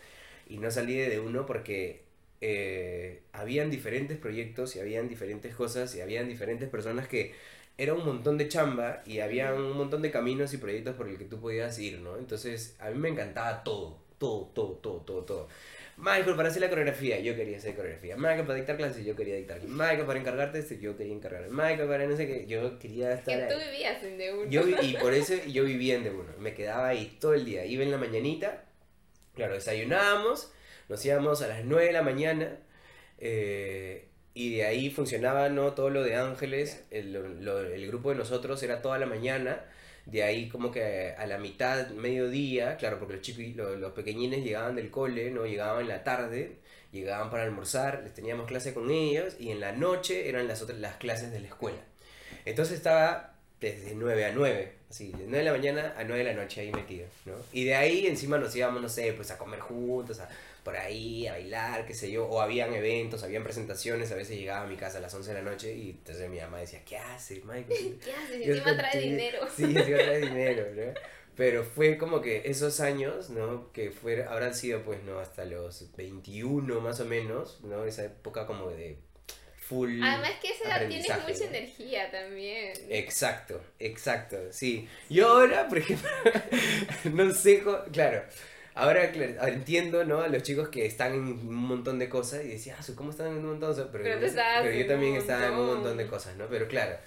y 0.49 0.57
no 0.57 0.71
salí 0.71 0.95
de 0.97 1.19
uno 1.19 1.45
porque 1.45 2.03
eh, 2.41 3.23
habían 3.33 3.69
diferentes 3.71 4.17
proyectos 4.17 4.75
y 4.75 4.79
habían 4.79 5.07
diferentes 5.09 5.55
cosas 5.55 5.95
y 5.95 6.01
habían 6.01 6.27
diferentes 6.27 6.69
personas 6.69 7.07
que 7.07 7.33
era 7.77 7.93
un 7.93 8.05
montón 8.05 8.37
de 8.37 8.47
chamba 8.47 9.03
y 9.05 9.19
había 9.19 9.53
un 9.53 9.77
montón 9.77 10.01
de 10.01 10.11
caminos 10.11 10.53
y 10.53 10.57
proyectos 10.57 10.95
por 10.95 11.07
el 11.07 11.17
que 11.17 11.25
tú 11.25 11.39
podías 11.39 11.77
ir, 11.79 11.99
¿no? 11.99 12.17
Entonces, 12.17 12.75
a 12.79 12.89
mí 12.89 12.97
me 12.97 13.09
encantaba 13.09 13.63
todo, 13.63 13.99
todo, 14.17 14.47
todo, 14.53 14.71
todo, 14.81 15.01
todo, 15.01 15.23
todo. 15.25 15.47
Michael, 15.97 16.35
para 16.35 16.49
hacer 16.49 16.61
la 16.61 16.69
coreografía, 16.69 17.19
yo 17.19 17.35
quería 17.35 17.57
hacer 17.57 17.75
coreografía. 17.75 18.15
Michael, 18.17 18.45
para 18.45 18.55
dictar 18.55 18.77
clases, 18.77 19.03
yo 19.05 19.15
quería 19.15 19.35
dictar. 19.35 19.59
Michael, 19.63 20.05
para 20.05 20.19
encargarte 20.19 20.59
esto, 20.59 20.75
yo 20.75 20.95
quería 20.95 21.13
encargar. 21.13 21.49
Michael, 21.49 21.87
para 21.87 22.05
no 22.05 22.15
sé 22.15 22.27
qué, 22.27 22.45
yo 22.47 22.77
quería 22.77 23.09
Que 23.23 23.33
estar 23.33 23.47
tú 23.47 23.55
ahí. 23.55 23.65
vivías 23.71 24.03
en 24.03 24.17
de 24.17 24.33
uno. 24.33 24.49
Yo, 24.49 24.61
y 24.81 24.93
por 24.97 25.13
eso 25.15 25.33
yo 25.47 25.63
vivía 25.63 25.95
en 25.95 26.03
de 26.03 26.11
uno. 26.11 26.31
Me 26.39 26.53
quedaba 26.53 26.89
ahí 26.89 27.17
todo 27.19 27.33
el 27.33 27.45
día. 27.45 27.65
Iba 27.65 27.83
en 27.83 27.91
la 27.91 27.97
mañanita, 27.97 28.63
claro, 29.37 29.53
desayunábamos, 29.55 30.51
nos 30.89 31.05
íbamos 31.05 31.41
a 31.41 31.47
las 31.47 31.63
9 31.65 31.85
de 31.87 31.93
la 31.93 32.01
mañana. 32.03 32.57
eh, 33.19 34.09
y 34.33 34.55
de 34.57 34.65
ahí 34.65 34.91
funcionaba 34.91 35.49
¿no? 35.49 35.73
todo 35.73 35.89
lo 35.89 36.03
de 36.03 36.15
Ángeles. 36.15 36.85
El, 36.91 37.13
lo- 37.43 37.59
el 37.61 37.87
grupo 37.87 38.09
de 38.11 38.15
nosotros 38.17 38.61
era 38.63 38.81
toda 38.83 38.99
la 38.99 39.07
mañana. 39.07 39.65
De 40.05 40.23
ahí 40.23 40.47
como 40.49 40.71
que 40.71 41.13
a 41.17 41.25
la 41.27 41.37
mitad, 41.39 41.89
mediodía, 41.89 42.77
claro, 42.77 42.99
porque 42.99 43.15
los 43.15 43.21
chicos, 43.23 43.43
los, 43.55 43.77
los 43.79 43.93
pequeñines 43.93 44.43
llegaban 44.43 44.75
del 44.75 44.91
cole, 44.91 45.31
¿no? 45.31 45.45
Llegaban 45.45 45.81
en 45.81 45.87
la 45.89 46.03
tarde, 46.03 46.59
llegaban 46.91 47.29
para 47.31 47.43
almorzar, 47.43 48.03
les 48.03 48.13
teníamos 48.13 48.47
clase 48.47 48.73
con 48.73 48.89
ellos 48.91 49.35
y 49.39 49.51
en 49.51 49.59
la 49.59 49.71
noche 49.73 50.29
eran 50.29 50.47
las 50.47 50.61
otras 50.61 50.79
las 50.79 50.95
clases 50.97 51.31
de 51.31 51.39
la 51.41 51.47
escuela. 51.47 51.79
Entonces 52.45 52.77
estaba 52.77 53.36
desde 53.59 53.95
9 53.95 54.25
a 54.25 54.31
9, 54.31 54.71
así, 54.89 55.11
de 55.11 55.23
9 55.25 55.37
de 55.37 55.43
la 55.43 55.51
mañana 55.51 55.93
a 55.97 56.03
9 56.03 56.23
de 56.23 56.33
la 56.35 56.41
noche 56.41 56.61
ahí 56.61 56.71
metido, 56.71 57.07
¿no? 57.25 57.33
Y 57.51 57.65
de 57.65 57.75
ahí 57.75 58.05
encima 58.07 58.37
nos 58.37 58.55
íbamos, 58.55 58.81
no 58.81 58.89
sé, 58.89 59.13
pues 59.13 59.31
a 59.31 59.37
comer 59.37 59.59
juntos, 59.59 60.19
a, 60.19 60.29
por 60.63 60.75
ahí, 60.75 61.25
a 61.27 61.33
bailar, 61.33 61.85
qué 61.85 61.93
sé 61.93 62.11
yo, 62.11 62.25
o 62.27 62.41
habían 62.41 62.73
eventos, 62.73 63.23
habían 63.23 63.43
presentaciones, 63.43 64.11
a 64.11 64.15
veces 64.15 64.37
llegaba 64.37 64.65
a 64.65 64.67
mi 64.67 64.75
casa 64.75 64.99
a 64.99 65.01
las 65.01 65.13
11 65.13 65.33
de 65.33 65.41
la 65.43 65.49
noche 65.49 65.75
y 65.75 65.91
entonces 65.91 66.29
mi 66.29 66.39
mamá 66.39 66.59
decía, 66.59 66.83
¿qué 66.85 66.97
haces, 66.97 67.43
Michael? 67.45 67.99
¿Qué 68.03 68.11
haces? 68.13 68.45
Yo 68.45 68.53
Encima 68.53 68.77
trae 68.77 68.91
contigo". 68.91 69.11
dinero. 69.11 69.39
Sí, 69.55 69.63
encima 69.63 69.97
trae 69.97 70.19
dinero, 70.21 70.65
¿no? 70.75 70.93
Pero 71.35 71.63
fue 71.63 71.97
como 71.99 72.19
que 72.19 72.41
esos 72.45 72.79
años, 72.79 73.29
¿no? 73.29 73.71
Que 73.71 73.91
fue, 73.91 74.23
habrán 74.23 74.55
sido 74.55 74.81
pues, 74.81 75.03
¿no? 75.03 75.19
Hasta 75.19 75.45
los 75.45 75.95
21 75.95 76.81
más 76.81 76.99
o 76.99 77.05
menos, 77.05 77.59
¿no? 77.63 77.85
Esa 77.85 78.05
época 78.05 78.47
como 78.47 78.69
de 78.71 78.97
full 79.67 80.01
Además 80.03 80.31
que 80.41 80.49
esa 80.51 80.65
edad 80.65 80.87
tienes 80.87 81.07
mucha 81.09 81.39
¿no? 81.39 81.55
energía 81.55 82.11
también. 82.11 82.73
Exacto, 82.89 83.61
exacto, 83.79 84.37
sí. 84.51 84.87
Yo 85.09 85.27
ahora, 85.27 85.67
por 85.67 85.77
ejemplo, 85.79 86.09
no 87.13 87.31
sé, 87.33 87.63
claro, 87.91 88.23
ahora, 88.75 89.11
claro, 89.11 89.47
entiendo, 89.47 90.03
¿no? 90.05 90.21
A 90.21 90.27
los 90.27 90.43
chicos 90.43 90.69
que 90.69 90.85
están 90.85 91.13
en 91.13 91.21
un 91.23 91.55
montón 91.55 91.99
de 91.99 92.09
cosas 92.09 92.43
y 92.45 92.47
decía, 92.49 92.75
ah, 92.79 92.83
¿cómo 92.95 93.11
están 93.11 93.27
en 93.27 93.33
un 93.39 93.45
montón 93.47 93.69
de 93.71 93.75
cosas? 93.75 93.89
Pero, 93.91 94.03
Pero 94.03 94.27
yo- 94.27 94.33
pero 94.63 94.87
también 94.87 95.15
estaba 95.15 95.47
en 95.47 95.53
un 95.53 95.65
montón. 95.67 95.97
de 95.97 96.07
cosas, 96.07 96.35
¿no? 96.37 96.47
Pero 96.47 96.67
claro, 96.67 96.97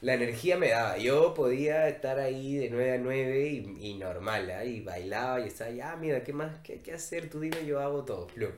la 0.00 0.14
energía 0.14 0.56
me 0.58 0.68
daba. 0.68 0.98
Yo 0.98 1.32
podía 1.34 1.88
estar 1.88 2.18
ahí 2.18 2.56
de 2.56 2.68
9 2.70 2.92
a 2.92 2.98
9 2.98 3.48
y, 3.48 3.76
y 3.90 3.94
normal, 3.94 4.50
¿ah? 4.50 4.64
Y 4.64 4.80
bailaba 4.80 5.40
y 5.40 5.48
estaba, 5.48 5.70
ya, 5.70 5.96
mira, 5.96 6.22
¿qué 6.22 6.32
más? 6.32 6.58
¿Qué 6.62 6.74
hay 6.74 6.78
que 6.80 6.92
hacer? 6.92 7.30
Tú 7.30 7.40
dime, 7.40 7.64
yo 7.66 7.80
hago 7.80 8.04
todo. 8.04 8.26
plum. 8.28 8.52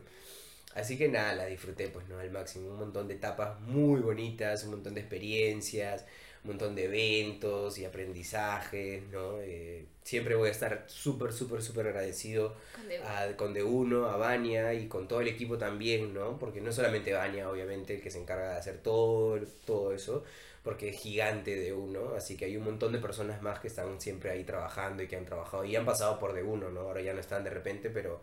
Así 0.77 0.99
que 0.99 1.09
nada, 1.09 1.35
la 1.35 1.47
disfruté 1.47 1.89
pues 1.89 2.07
no 2.09 2.19
al 2.19 2.31
máximo, 2.31 2.71
un 2.71 2.79
montón 2.79 3.09
de 3.09 3.15
etapas 3.15 3.61
muy 3.61 4.01
bonitas, 4.01 4.65
un 4.65 4.73
montón 4.73 4.95
de 4.95 5.01
experiencias, 5.01 6.05
un 6.45 6.51
montón 6.51 6.75
de 6.75 6.85
eventos 6.85 7.79
y 7.79 7.85
aprendizajes, 7.87 9.03
¿no? 9.11 9.41
Eh, 9.41 9.87
siempre 10.05 10.35
voy 10.37 10.49
a 10.49 10.53
estar 10.53 10.85
súper, 10.89 11.33
súper, 11.33 11.63
súper 11.63 11.87
agradecido 11.89 12.55
Con 12.73 12.89
de- 12.89 13.61
De1, 13.61 14.07
a 14.11 14.17
Vania 14.17 14.75
y 14.75 14.89
con 14.89 15.09
todo 15.09 15.21
el 15.21 15.29
equipo 15.29 15.59
también, 15.59 16.13
¿no? 16.15 16.39
Porque 16.39 16.61
no 16.61 16.73
solamente 16.73 17.13
Vania, 17.13 17.51
obviamente, 17.51 17.95
el 17.97 18.03
que 18.03 18.11
se 18.11 18.21
encarga 18.21 18.51
de 18.53 18.59
hacer 18.59 18.79
todo, 18.83 19.39
todo 19.65 19.93
eso, 19.93 20.25
porque 20.63 20.89
es 20.91 20.99
gigante 21.01 21.57
de 21.57 21.73
uno, 21.73 22.15
así 22.17 22.37
que 22.37 22.47
hay 22.47 22.57
un 22.57 22.65
montón 22.65 22.93
de 22.93 22.99
personas 22.99 23.43
más 23.43 23.61
que 23.61 23.69
están 23.69 24.01
siempre 24.01 24.31
ahí 24.31 24.45
trabajando 24.45 25.03
y 25.03 25.09
que 25.09 25.17
han 25.17 25.25
trabajado 25.25 25.65
y 25.65 25.77
han 25.77 25.85
pasado 25.87 26.19
por 26.19 26.33
de 26.35 26.43
uno, 26.43 26.71
¿no? 26.71 26.81
Ahora 26.81 27.01
ya 27.03 27.15
no 27.15 27.21
están 27.21 27.45
de 27.45 27.51
repente, 27.51 27.91
pero 27.91 28.21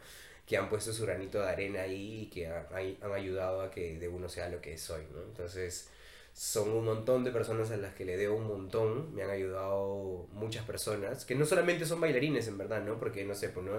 que 0.53 0.57
han 0.57 0.69
puesto 0.69 0.93
su 0.93 1.03
granito 1.05 1.39
de 1.41 1.49
arena 1.49 1.81
ahí 1.81 2.23
y 2.23 2.25
que 2.29 2.47
ha- 2.47 2.67
han 3.01 3.11
ayudado 3.13 3.61
a 3.61 3.71
que 3.71 3.97
de 3.99 4.07
uno 4.07 4.29
sea 4.29 4.49
lo 4.49 4.61
que 4.61 4.73
es 4.73 4.89
hoy, 4.89 5.03
¿no? 5.13 5.21
Entonces, 5.23 5.89
son 6.33 6.69
un 6.71 6.85
montón 6.85 7.23
de 7.23 7.31
personas 7.31 7.69
a 7.71 7.77
las 7.77 7.93
que 7.93 8.05
le 8.05 8.17
debo 8.17 8.35
un 8.37 8.47
montón, 8.47 9.13
me 9.13 9.23
han 9.23 9.29
ayudado 9.29 10.27
muchas 10.31 10.65
personas, 10.65 11.25
que 11.25 11.35
no 11.35 11.45
solamente 11.45 11.85
son 11.85 12.01
bailarines 12.01 12.47
en 12.47 12.57
verdad, 12.57 12.83
¿no? 12.83 12.99
Porque, 12.99 13.23
no 13.23 13.35
sé, 13.35 13.49
pues, 13.49 13.65
¿no? 13.65 13.73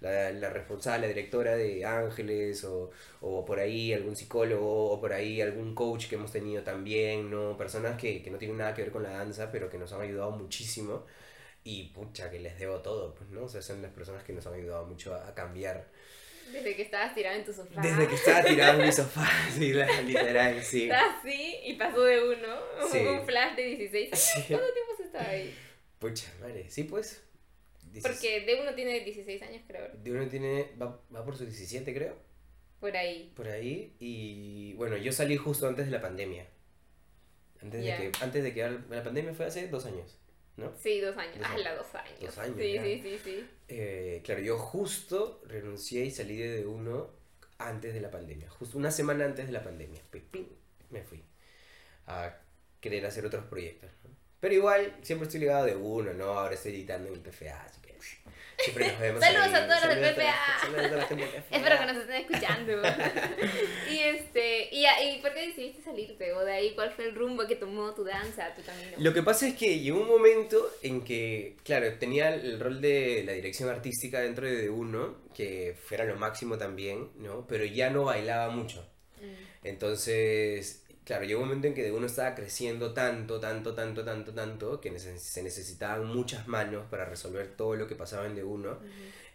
La, 0.00 0.30
la 0.32 0.50
responsable, 0.50 1.02
la 1.06 1.14
directora 1.14 1.54
de 1.56 1.84
Ángeles, 1.84 2.64
o, 2.64 2.90
o 3.20 3.44
por 3.44 3.60
ahí 3.60 3.92
algún 3.92 4.16
psicólogo, 4.16 4.90
o 4.92 5.00
por 5.00 5.12
ahí 5.12 5.40
algún 5.40 5.74
coach 5.74 6.08
que 6.08 6.16
hemos 6.16 6.32
tenido 6.32 6.62
también, 6.64 7.30
¿no? 7.30 7.56
Personas 7.56 7.96
que, 8.00 8.22
que 8.22 8.30
no 8.30 8.38
tienen 8.38 8.58
nada 8.58 8.74
que 8.74 8.82
ver 8.82 8.92
con 8.92 9.02
la 9.02 9.10
danza, 9.10 9.50
pero 9.52 9.70
que 9.70 9.78
nos 9.78 9.92
han 9.92 10.00
ayudado 10.02 10.30
muchísimo. 10.32 11.04
Y 11.64 11.84
pucha, 11.94 12.30
que 12.30 12.40
les 12.40 12.58
debo 12.58 12.80
todo, 12.80 13.14
pues, 13.14 13.30
¿no? 13.30 13.44
O 13.44 13.48
sea, 13.48 13.62
son 13.62 13.82
las 13.82 13.92
personas 13.92 14.24
que 14.24 14.32
nos 14.32 14.46
han 14.46 14.54
ayudado 14.54 14.86
mucho 14.86 15.14
a, 15.14 15.28
a 15.28 15.34
cambiar. 15.34 15.88
Desde 16.52 16.76
que 16.76 16.82
estabas 16.82 17.14
tirado 17.14 17.36
en 17.36 17.44
tu 17.44 17.52
sofá. 17.52 17.80
Desde 17.80 18.08
que 18.08 18.14
estaba 18.14 18.42
tirado 18.44 18.80
en 18.80 18.86
mi 18.86 18.92
sofá, 18.92 19.28
sí, 19.54 19.72
literal, 20.06 20.62
sí. 20.62 20.84
Estabas 20.84 21.16
así 21.20 21.56
y 21.64 21.74
pasó 21.74 22.02
de 22.02 22.22
uno. 22.22 22.56
Sí. 22.90 22.98
Un 22.98 23.24
flash 23.26 23.56
de 23.56 23.62
16 23.64 24.12
años. 24.12 24.18
Sí. 24.18 24.42
¿Cuánto 24.48 24.72
tiempo 24.72 24.92
se 24.96 25.02
estaba 25.04 25.28
ahí? 25.28 25.54
Pucha, 25.98 26.32
madre, 26.40 26.68
sí, 26.68 26.84
pues. 26.84 27.22
Porque 28.02 28.42
de 28.42 28.60
uno 28.60 28.74
tiene 28.74 29.00
16 29.00 29.42
años, 29.42 29.62
creo. 29.66 29.88
De 29.94 30.12
uno 30.12 30.28
tiene, 30.28 30.70
va, 30.80 31.00
va 31.14 31.24
por 31.24 31.36
sus 31.36 31.46
17, 31.48 31.92
creo, 31.92 32.16
Por 32.78 32.96
ahí. 32.96 33.32
por 33.34 33.48
ahí. 33.48 33.96
Y 33.98 34.74
bueno, 34.74 34.96
yo 34.96 35.12
salí 35.12 35.36
justo 35.36 35.66
antes 35.66 35.86
de 35.86 35.92
la 35.92 36.00
pandemia. 36.00 36.46
Antes, 37.60 37.84
de 37.84 37.90
que, 37.96 38.12
antes 38.22 38.42
de 38.42 38.54
que 38.54 38.70
la 38.88 39.02
pandemia 39.02 39.34
fue 39.34 39.46
hace 39.46 39.68
dos 39.68 39.84
años, 39.84 40.16
¿no? 40.60 40.72
Sí, 40.78 41.00
dos 41.00 41.16
años. 41.16 41.36
Ah, 41.42 41.56
la 41.58 41.74
dos 41.74 41.94
años. 41.94 42.20
Dos 42.20 42.38
años, 42.38 42.56
Sí, 42.58 42.72
ya. 42.74 42.82
sí, 42.82 43.00
sí, 43.02 43.18
sí. 43.24 43.48
Eh, 43.68 44.20
claro, 44.24 44.40
yo 44.40 44.58
justo 44.58 45.42
renuncié 45.46 46.04
y 46.04 46.10
salí 46.10 46.36
de 46.36 46.66
uno 46.66 47.10
antes 47.58 47.94
de 47.94 48.00
la 48.00 48.10
pandemia. 48.10 48.48
Justo 48.50 48.78
una 48.78 48.90
semana 48.90 49.24
antes 49.24 49.46
de 49.46 49.52
la 49.52 49.62
pandemia. 49.62 50.00
Pi- 50.10 50.20
pim, 50.20 50.46
Me 50.90 51.02
fui 51.02 51.22
a 52.06 52.36
querer 52.80 53.06
hacer 53.06 53.26
otros 53.26 53.44
proyectos. 53.46 53.90
¿no? 54.04 54.10
Pero 54.40 54.54
igual, 54.54 54.96
siempre 55.02 55.26
estoy 55.26 55.40
ligado 55.40 55.66
de 55.66 55.76
uno, 55.76 56.12
¿no? 56.14 56.24
Ahora 56.24 56.54
estoy 56.54 56.72
editando 56.72 57.08
en 57.08 57.14
el 57.14 57.20
PFA, 57.20 57.62
así 57.62 57.80
que 57.82 57.90
siempre 58.62 58.88
nos 58.88 58.98
vemos. 58.98 59.20
Saludos 59.24 59.54
a 59.54 59.66
todos 59.66 59.84
los 59.84 59.94
PFA. 59.96 60.00
del 60.00 60.14
PFA. 60.14 61.56
Espero 61.56 61.78
que 61.78 61.86
nos 61.86 61.96
estén 61.96 62.16
escuchando. 62.16 62.72
y 63.90 63.98
este, 63.98 64.74
y, 64.74 64.84
y 64.86 65.20
¿por 65.20 65.34
qué 65.34 65.48
decidiste 65.48 65.82
salirte? 65.82 66.32
O 66.32 66.44
de 66.44 66.52
ahí, 66.52 66.74
¿cuál 66.74 66.90
fue 66.92 67.06
el 67.06 67.14
rumbo 67.14 67.46
que 67.46 67.56
tomó 67.56 67.94
tu 67.94 68.04
danza, 68.04 68.54
tu 68.54 68.62
camino? 68.62 68.92
Lo 68.98 69.12
que 69.12 69.22
pasa 69.22 69.46
es 69.46 69.54
que 69.54 69.78
llegó 69.78 70.00
un 70.00 70.08
momento 70.08 70.70
en 70.82 71.02
que, 71.02 71.56
claro, 71.62 71.92
tenía 71.98 72.34
el 72.34 72.58
rol 72.58 72.80
de 72.80 73.22
la 73.26 73.32
dirección 73.32 73.68
artística 73.68 74.20
dentro 74.20 74.46
de 74.46 74.70
uno, 74.70 75.16
que 75.34 75.76
fuera 75.84 76.04
lo 76.04 76.16
máximo 76.16 76.56
también, 76.56 77.10
¿no? 77.16 77.46
Pero 77.46 77.64
ya 77.64 77.90
no 77.90 78.04
bailaba 78.04 78.50
mucho. 78.50 78.86
Mm. 79.20 79.66
Entonces, 79.66 80.84
claro, 81.10 81.24
llegó 81.24 81.40
un 81.42 81.48
momento 81.48 81.66
en 81.66 81.74
que 81.74 81.82
de 81.82 81.92
uno 81.92 82.06
estaba 82.06 82.34
creciendo 82.34 82.92
tanto, 82.94 83.40
tanto, 83.40 83.74
tanto, 83.74 84.04
tanto, 84.04 84.32
tanto, 84.32 84.80
que 84.80 84.96
se 84.98 85.42
necesitaban 85.42 86.06
muchas 86.06 86.46
manos 86.48 86.86
para 86.90 87.04
resolver 87.04 87.56
todo 87.56 87.74
lo 87.76 87.86
que 87.88 87.96
pasaba 87.96 88.26
en 88.26 88.34
de 88.36 88.44
uno. 88.44 88.78
Ujú. 88.80 88.88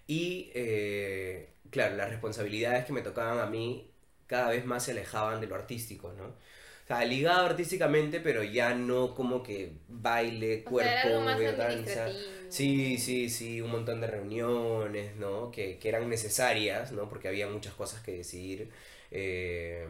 Y, 0.07 0.51
eh, 0.55 1.49
claro, 1.69 1.95
las 1.95 2.09
responsabilidades 2.09 2.85
que 2.85 2.93
me 2.93 3.01
tocaban 3.01 3.39
a 3.39 3.45
mí 3.47 3.91
cada 4.27 4.49
vez 4.51 4.65
más 4.65 4.83
se 4.85 4.91
alejaban 4.91 5.41
de 5.41 5.47
lo 5.47 5.55
artístico, 5.55 6.13
¿no? 6.13 6.25
O 6.27 6.87
sea, 6.87 7.03
ligado 7.05 7.45
artísticamente, 7.47 8.19
pero 8.19 8.43
ya 8.43 8.73
no 8.75 9.15
como 9.15 9.41
que 9.43 9.73
baile, 9.87 10.63
O 10.65 10.69
cuerpo, 10.69 11.09
sea, 11.09 11.35
danza. 11.57 12.11
Sí, 12.49 12.97
sí, 12.99 13.29
sí, 13.29 13.61
un 13.61 13.71
montón 13.71 14.01
de 14.01 14.07
reuniones, 14.07 15.15
¿no? 15.15 15.51
Que, 15.51 15.77
que 15.79 15.89
eran 15.89 16.07
necesarias, 16.09 16.91
¿no? 16.91 17.09
Porque 17.09 17.27
había 17.27 17.47
muchas 17.47 17.73
cosas 17.73 18.01
que 18.01 18.11
decidir. 18.13 18.71
eh, 19.11 19.87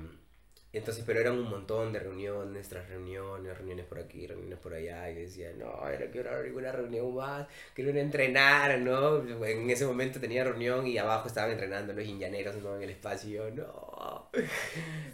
entonces, 0.77 1.03
pero 1.05 1.19
eran 1.19 1.33
un 1.33 1.49
montón 1.49 1.93
de 1.93 1.99
reuniones 1.99 2.67
tras 2.69 2.87
reuniones, 2.89 3.57
reuniones 3.57 3.85
por 3.85 3.99
aquí, 3.99 4.27
reuniones 4.27 4.59
por 4.59 4.73
allá, 4.73 5.09
y 5.09 5.15
decía, 5.15 5.51
no, 5.57 5.67
no 5.67 6.11
quiero 6.11 6.43
ninguna 6.43 6.71
reunión 6.71 7.15
más, 7.15 7.47
quiero 7.73 7.91
ir 7.91 7.97
a 7.97 8.01
entrenar, 8.01 8.79
¿no? 8.79 9.17
En 9.45 9.69
ese 9.69 9.85
momento 9.85 10.19
tenía 10.19 10.43
reunión 10.43 10.85
y 10.87 10.97
abajo 10.97 11.27
estaban 11.27 11.51
entrenando 11.51 11.93
los 11.93 12.05
indianeros, 12.05 12.55
¿no? 12.57 12.75
En 12.75 12.83
el 12.83 12.89
espacio, 12.89 13.29
y 13.29 13.33
yo, 13.33 13.51
no. 13.51 14.29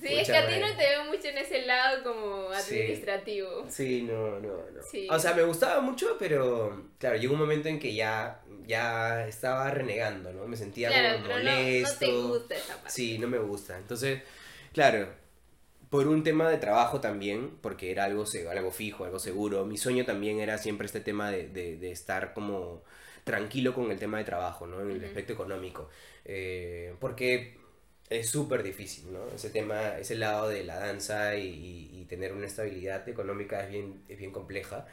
Sí, 0.02 0.08
es 0.16 0.28
que 0.28 0.36
a 0.38 0.48
ti 0.48 0.54
no 0.60 0.68
te 0.76 0.84
veo 0.84 1.06
mucho 1.06 1.28
en 1.28 1.38
ese 1.38 1.66
lado 1.66 2.04
como 2.04 2.50
administrativo. 2.50 3.66
Sí, 3.70 4.02
no, 4.04 4.40
no, 4.40 4.56
no. 4.72 4.82
Sí. 4.90 5.08
O 5.10 5.20
sea, 5.20 5.34
me 5.34 5.44
gustaba 5.44 5.82
mucho, 5.82 6.16
pero 6.18 6.90
claro, 6.98 7.18
llegó 7.18 7.34
un 7.34 7.40
momento 7.40 7.70
en 7.70 7.80
que 7.80 7.94
ya, 7.94 8.42
ya 8.66 9.28
estaba 9.28 9.70
renegando, 9.72 10.32
¿no? 10.34 10.48
Me 10.48 10.58
sentía 10.58 10.90
Claro, 10.90 11.18
como 11.18 11.28
pero 11.28 11.38
no, 11.44 11.52
no 11.52 11.56
molesto. 11.58 12.00
te 12.00 12.12
gusta 12.12 12.56
esa 12.56 12.76
parte. 12.76 12.90
Sí, 12.90 13.18
no 13.20 13.28
me 13.28 13.38
gusta. 13.38 13.78
Entonces, 13.78 14.22
claro, 14.74 15.08
por 15.92 16.08
un 16.10 16.24
tema 16.24 16.50
de 16.50 16.58
trabajo 16.60 17.02
también, 17.02 17.58
porque 17.62 17.92
era 17.92 18.06
algo, 18.06 18.26
algo 18.52 18.72
fijo, 18.72 19.06
algo 19.06 19.20
seguro. 19.20 19.66
Mi 19.68 19.78
sueño 19.78 20.06
también 20.06 20.40
era 20.42 20.58
siempre 20.60 20.88
este 20.88 21.02
tema 21.02 21.32
de, 21.32 21.50
de, 21.50 21.78
de 21.78 21.92
estar 21.92 22.34
como 22.34 22.84
tranquilo 23.26 23.76
con 23.76 23.92
el 23.92 24.00
tema 24.00 24.18
de 24.20 24.26
trabajo, 24.26 24.68
¿no? 24.68 24.82
En 24.82 24.92
el 24.92 25.06
aspecto 25.06 25.34
económico. 25.34 25.90
Eh, 26.26 26.96
porque 27.02 27.60
es 28.10 28.30
súper 28.30 28.64
difícil, 28.64 29.14
¿no? 29.14 29.28
Ese 29.36 29.50
tema, 29.52 29.98
ese 30.00 30.16
lado 30.16 30.50
de 30.50 30.64
la 30.66 30.78
danza 30.80 31.36
y, 31.38 31.48
y- 31.48 32.02
y 32.02 32.06
tener 32.06 32.34
una 32.34 32.48
estabilidad 32.48 33.08
económica 33.10 33.64
es 33.64 33.70
bien, 33.72 34.04
es 34.10 34.18
bien 34.18 34.32
compleja. 34.32 34.88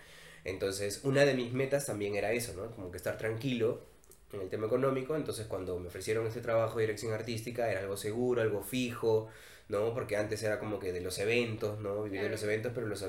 Entonces, 0.44 1.00
una 1.04 1.24
de 1.24 1.34
mis 1.34 1.52
metas 1.52 1.86
también 1.86 2.14
era 2.16 2.32
eso, 2.32 2.54
¿no? 2.54 2.70
Como 2.74 2.90
que 2.90 2.96
estar 2.98 3.18
tranquilo 3.18 3.86
en 4.32 4.40
el 4.40 4.48
tema 4.48 4.66
económico. 4.66 5.16
Entonces, 5.16 5.46
cuando 5.46 5.78
me 5.78 5.88
ofrecieron 5.88 6.26
este 6.26 6.40
trabajo 6.40 6.76
de 6.78 6.82
dirección 6.84 7.12
artística, 7.12 7.70
era 7.70 7.80
algo 7.80 7.96
seguro, 7.96 8.42
algo 8.42 8.62
fijo, 8.62 9.28
¿no? 9.68 9.92
Porque 9.94 10.16
antes 10.16 10.42
era 10.42 10.58
como 10.58 10.78
que 10.78 10.92
de 10.92 11.00
los 11.00 11.18
eventos, 11.18 11.78
¿no? 11.80 12.04
Vivir 12.04 12.12
de 12.12 12.18
Claro. 12.20 12.32
los 12.32 12.42
eventos, 12.42 12.72
pero 12.74 12.86
los, 12.86 13.02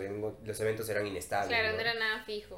los 0.46 0.60
eventos 0.60 0.90
eran 0.90 1.08
inestables. 1.08 1.50
Claro, 1.50 1.70
¿no? 1.70 1.76
no 1.76 1.82
era 1.82 1.94
nada 1.94 2.24
fijo. 2.26 2.58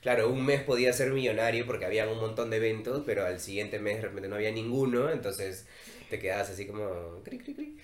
Claro, 0.00 0.30
un 0.30 0.44
mes 0.44 0.62
podía 0.62 0.92
ser 0.92 1.10
millonario 1.12 1.66
porque 1.66 1.84
había 1.84 2.08
un 2.08 2.18
montón 2.18 2.50
de 2.50 2.56
eventos, 2.56 3.02
pero 3.06 3.24
al 3.26 3.40
siguiente 3.40 3.78
mes 3.78 3.96
de 3.96 4.02
repente 4.02 4.28
no 4.28 4.36
había 4.36 4.50
ninguno, 4.50 5.10
entonces 5.10 5.66
te 6.10 6.18
quedabas 6.18 6.50
así 6.50 6.66
como... 6.66 7.20
cri, 7.24 7.38
cri, 7.38 7.54
cri. 7.54 7.78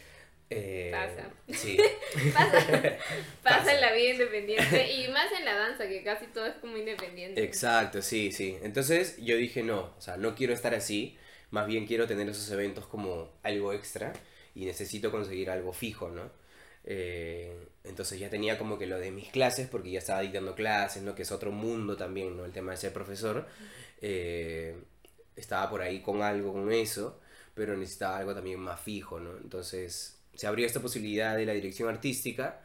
Eh, 0.50 0.90
Pasa. 0.92 1.30
Sí. 1.52 1.76
Pasa, 2.34 2.66
pasa 3.42 3.58
Pasa. 3.58 3.74
en 3.74 3.80
la 3.80 3.92
vida 3.92 4.10
independiente 4.12 4.92
y 4.92 5.08
más 5.08 5.30
en 5.32 5.44
la 5.44 5.54
danza, 5.54 5.86
que 5.88 6.02
casi 6.02 6.26
todo 6.28 6.46
es 6.46 6.54
como 6.56 6.76
independiente. 6.76 7.42
Exacto, 7.44 8.00
sí, 8.02 8.32
sí. 8.32 8.58
Entonces 8.62 9.16
yo 9.18 9.36
dije, 9.36 9.62
no, 9.62 9.94
o 9.96 10.00
sea, 10.00 10.16
no 10.16 10.34
quiero 10.34 10.54
estar 10.54 10.74
así, 10.74 11.16
más 11.50 11.66
bien 11.66 11.86
quiero 11.86 12.06
tener 12.06 12.28
esos 12.28 12.50
eventos 12.50 12.86
como 12.86 13.30
algo 13.42 13.72
extra 13.72 14.12
y 14.54 14.64
necesito 14.64 15.10
conseguir 15.10 15.50
algo 15.50 15.72
fijo, 15.72 16.08
¿no? 16.10 16.30
Eh, 16.84 17.66
entonces 17.84 18.18
ya 18.18 18.30
tenía 18.30 18.56
como 18.58 18.78
que 18.78 18.86
lo 18.86 18.98
de 18.98 19.10
mis 19.10 19.28
clases, 19.30 19.68
porque 19.68 19.90
ya 19.90 19.98
estaba 19.98 20.20
dictando 20.22 20.54
clases, 20.54 21.02
¿no? 21.02 21.14
Que 21.14 21.22
es 21.22 21.32
otro 21.32 21.50
mundo 21.52 21.96
también, 21.96 22.36
¿no? 22.36 22.44
El 22.44 22.52
tema 22.52 22.72
de 22.72 22.78
ser 22.78 22.92
profesor. 22.92 23.46
Eh, 24.00 24.76
estaba 25.36 25.68
por 25.70 25.82
ahí 25.82 26.00
con 26.00 26.22
algo, 26.22 26.52
con 26.52 26.72
eso, 26.72 27.20
pero 27.54 27.76
necesitaba 27.76 28.18
algo 28.18 28.34
también 28.34 28.60
más 28.60 28.80
fijo, 28.80 29.20
¿no? 29.20 29.36
Entonces 29.38 30.17
se 30.38 30.46
abrió 30.46 30.66
esta 30.66 30.78
posibilidad 30.78 31.36
de 31.36 31.44
la 31.44 31.52
dirección 31.52 31.88
artística 31.88 32.60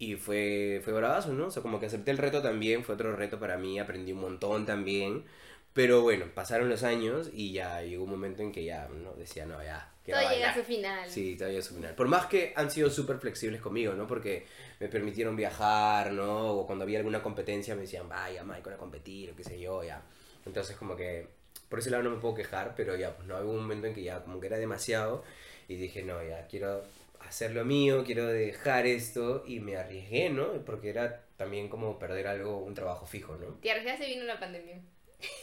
y 0.00 0.16
fue, 0.16 0.80
fue 0.82 0.92
bravazo, 0.92 1.32
¿no? 1.32 1.46
O 1.46 1.50
sea, 1.52 1.62
como 1.62 1.78
que 1.78 1.86
acepté 1.86 2.10
el 2.10 2.18
reto 2.18 2.42
también, 2.42 2.82
fue 2.82 2.96
otro 2.96 3.14
reto 3.14 3.38
para 3.38 3.56
mí, 3.56 3.78
aprendí 3.78 4.10
un 4.10 4.20
montón 4.20 4.66
también. 4.66 5.24
Pero 5.72 6.02
bueno, 6.02 6.26
pasaron 6.34 6.68
los 6.68 6.82
años 6.82 7.30
y 7.32 7.52
ya 7.52 7.82
llegó 7.82 8.02
un 8.02 8.10
momento 8.10 8.42
en 8.42 8.50
que 8.50 8.64
ya, 8.64 8.88
¿no? 8.88 9.12
Decía, 9.12 9.46
no, 9.46 9.62
ya. 9.62 9.92
Todo 10.04 10.28
llega 10.28 10.50
a 10.50 10.54
su 10.54 10.64
final. 10.64 11.08
Sí, 11.08 11.36
todo 11.36 11.46
llega 11.50 11.60
a 11.60 11.62
su 11.62 11.76
final. 11.76 11.94
Por 11.94 12.08
más 12.08 12.26
que 12.26 12.52
han 12.56 12.68
sido 12.68 12.90
súper 12.90 13.18
flexibles 13.18 13.60
conmigo, 13.60 13.94
¿no? 13.94 14.08
Porque 14.08 14.44
me 14.80 14.88
permitieron 14.88 15.36
viajar, 15.36 16.12
¿no? 16.12 16.48
O 16.48 16.66
cuando 16.66 16.82
había 16.82 16.98
alguna 16.98 17.22
competencia 17.22 17.76
me 17.76 17.82
decían, 17.82 18.08
vaya, 18.08 18.42
Michael, 18.42 18.74
a 18.74 18.78
competir, 18.78 19.30
o 19.30 19.36
qué 19.36 19.44
sé 19.44 19.60
yo, 19.60 19.84
ya. 19.84 20.02
Entonces, 20.44 20.76
como 20.76 20.96
que 20.96 21.28
por 21.68 21.78
ese 21.78 21.90
lado 21.90 22.02
no 22.02 22.10
me 22.10 22.16
puedo 22.16 22.34
quejar, 22.34 22.74
pero 22.76 22.96
ya, 22.96 23.14
pues 23.14 23.28
no, 23.28 23.38
hubo 23.38 23.52
un 23.52 23.58
momento 23.58 23.86
en 23.86 23.94
que 23.94 24.02
ya 24.02 24.20
como 24.24 24.40
que 24.40 24.48
era 24.48 24.58
demasiado 24.58 25.22
y 25.68 25.76
dije, 25.76 26.02
no, 26.02 26.22
ya, 26.22 26.46
quiero 26.48 26.82
hacer 27.28 27.52
lo 27.52 27.64
mío, 27.64 28.04
quiero 28.04 28.26
dejar 28.26 28.86
esto 28.86 29.44
y 29.46 29.60
me 29.60 29.76
arriesgué, 29.76 30.30
¿no? 30.30 30.64
Porque 30.64 30.90
era 30.90 31.24
también 31.36 31.68
como 31.68 31.98
perder 31.98 32.26
algo, 32.26 32.58
un 32.58 32.74
trabajo 32.74 33.06
fijo, 33.06 33.36
¿no? 33.36 33.58
Te 33.60 33.70
arriesgaste 33.70 34.08
y 34.08 34.14
vino 34.14 34.24
la 34.24 34.38
pandemia. 34.38 34.80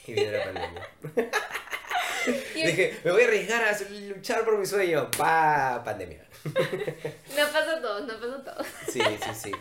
Y 0.08 0.14
vino 0.14 0.32
la 0.32 0.44
pandemia. 0.44 0.88
Dije, 2.56 3.00
me 3.04 3.12
voy 3.12 3.24
a 3.24 3.26
arriesgar 3.26 3.64
a 3.64 3.78
luchar 4.16 4.46
por 4.46 4.58
mi 4.58 4.66
sueño. 4.66 5.10
Pa, 5.12 5.82
pandemia. 5.84 6.24
no 6.44 7.52
pasó 7.52 7.82
todo, 7.82 8.02
no 8.02 8.14
pasó 8.14 8.42
todo. 8.42 8.64
Sí, 8.88 9.00
sí, 9.00 9.30
sí. 9.34 9.52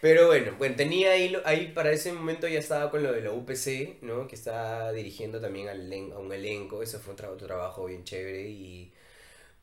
Pero 0.00 0.26
bueno, 0.26 0.52
bueno, 0.58 0.76
tenía 0.76 1.12
ahí, 1.12 1.34
ahí 1.46 1.68
para 1.68 1.90
ese 1.90 2.12
momento 2.12 2.46
ya 2.46 2.58
estaba 2.58 2.90
con 2.90 3.02
lo 3.02 3.12
de 3.12 3.22
la 3.22 3.30
UPC, 3.30 4.02
¿no? 4.02 4.26
Que 4.28 4.34
estaba 4.34 4.92
dirigiendo 4.92 5.40
también 5.40 5.68
al, 5.68 5.90
a 6.12 6.18
un 6.18 6.32
elenco. 6.32 6.82
Eso 6.82 6.98
fue 6.98 7.14
un 7.14 7.24
otro 7.24 7.46
trabajo 7.46 7.86
bien 7.86 8.04
chévere 8.04 8.42
y 8.48 8.92